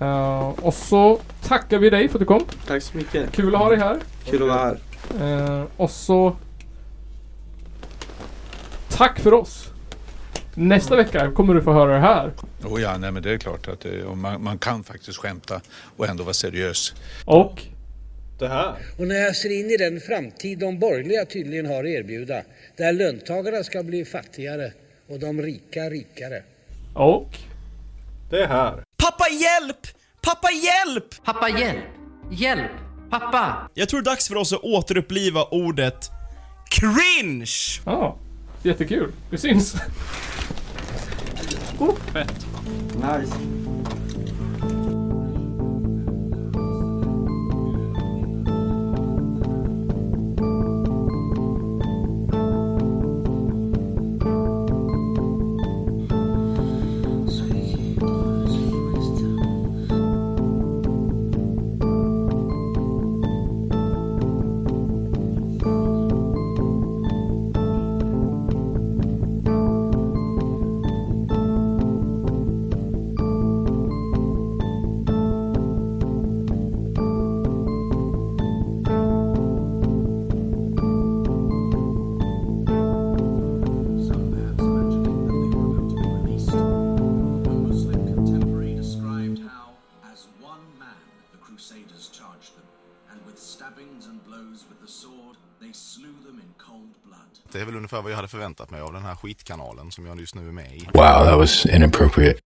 Eh, 0.00 0.48
och 0.48 0.74
så 0.74 1.18
tackar 1.42 1.78
vi 1.78 1.90
dig 1.90 2.08
för 2.08 2.18
att 2.18 2.20
du 2.20 2.26
kom. 2.26 2.42
Tack 2.66 2.82
så 2.82 2.96
mycket. 2.96 3.32
Kul 3.32 3.54
att 3.54 3.60
ha 3.60 3.68
dig 3.68 3.78
här. 3.78 3.98
Kul 4.24 4.42
att 4.42 4.48
vara 4.48 4.58
här. 4.58 5.58
Eh, 5.58 5.64
och 5.76 5.90
så... 5.90 6.36
Tack 8.88 9.20
för 9.20 9.34
oss. 9.34 9.70
Nästa 10.54 10.96
vecka 10.96 11.30
kommer 11.30 11.54
du 11.54 11.62
få 11.62 11.72
höra 11.72 11.92
det 11.92 12.00
här. 12.00 12.32
Oh 12.66 12.82
ja, 12.82 12.98
nej 12.98 13.12
men 13.12 13.22
det 13.22 13.30
är 13.30 13.38
klart 13.38 13.68
att 13.68 13.80
det, 13.80 14.04
och 14.04 14.18
man, 14.18 14.42
man 14.42 14.58
kan 14.58 14.84
faktiskt 14.84 15.18
skämta 15.18 15.60
och 15.96 16.08
ändå 16.08 16.24
vara 16.24 16.34
seriös. 16.34 16.94
Och... 17.24 17.62
Det 18.38 18.48
här. 18.48 18.74
Och 18.98 19.06
när 19.06 19.14
jag 19.14 19.36
ser 19.36 19.60
in 19.60 19.70
i 19.70 19.76
den 19.76 20.00
framtid 20.00 20.58
de 20.58 20.78
borgerliga 20.78 21.24
tydligen 21.24 21.66
har 21.66 21.84
att 21.84 21.90
erbjuda, 21.90 22.42
där 22.76 22.92
löntagarna 22.92 23.64
ska 23.64 23.82
bli 23.82 24.04
fattigare 24.04 24.72
och 25.08 25.18
de 25.18 25.42
rika 25.42 25.80
rikare. 25.80 26.42
Och... 26.94 27.38
Det 28.30 28.46
här. 28.46 28.82
Pappa 28.96 29.24
hjälp! 29.28 29.86
Pappa 30.20 30.48
hjälp! 30.50 31.24
Pappa 31.24 31.48
hjälp! 31.48 31.84
Hjälp! 32.30 32.70
Pappa! 33.10 33.70
Jag 33.74 33.88
tror 33.88 34.02
det 34.02 34.10
är 34.10 34.12
dags 34.12 34.28
för 34.28 34.36
oss 34.36 34.52
att 34.52 34.64
återuppliva 34.64 35.44
ordet 35.44 36.10
cringe! 36.70 37.82
Ja. 37.86 38.18
Jättekul. 38.62 39.12
Vi 39.30 39.38
syns. 39.38 39.76
Fett. 42.12 42.46
Nice. 42.64 43.63
Ungefär 97.94 98.02
vad 98.02 98.12
jag 98.12 98.16
hade 98.16 98.28
förväntat 98.28 98.70
mig 98.70 98.80
av 98.80 98.92
den 98.92 99.02
här 99.02 99.14
skitkanalen 99.14 99.90
som 99.90 100.06
jag 100.06 100.20
just 100.20 100.34
nu 100.34 100.48
är 100.48 100.52
med 100.52 100.72
i. 100.72 100.88
Wow, 100.94 101.24
that 101.24 101.38
was 101.38 101.66
inappropriate. 101.66 102.43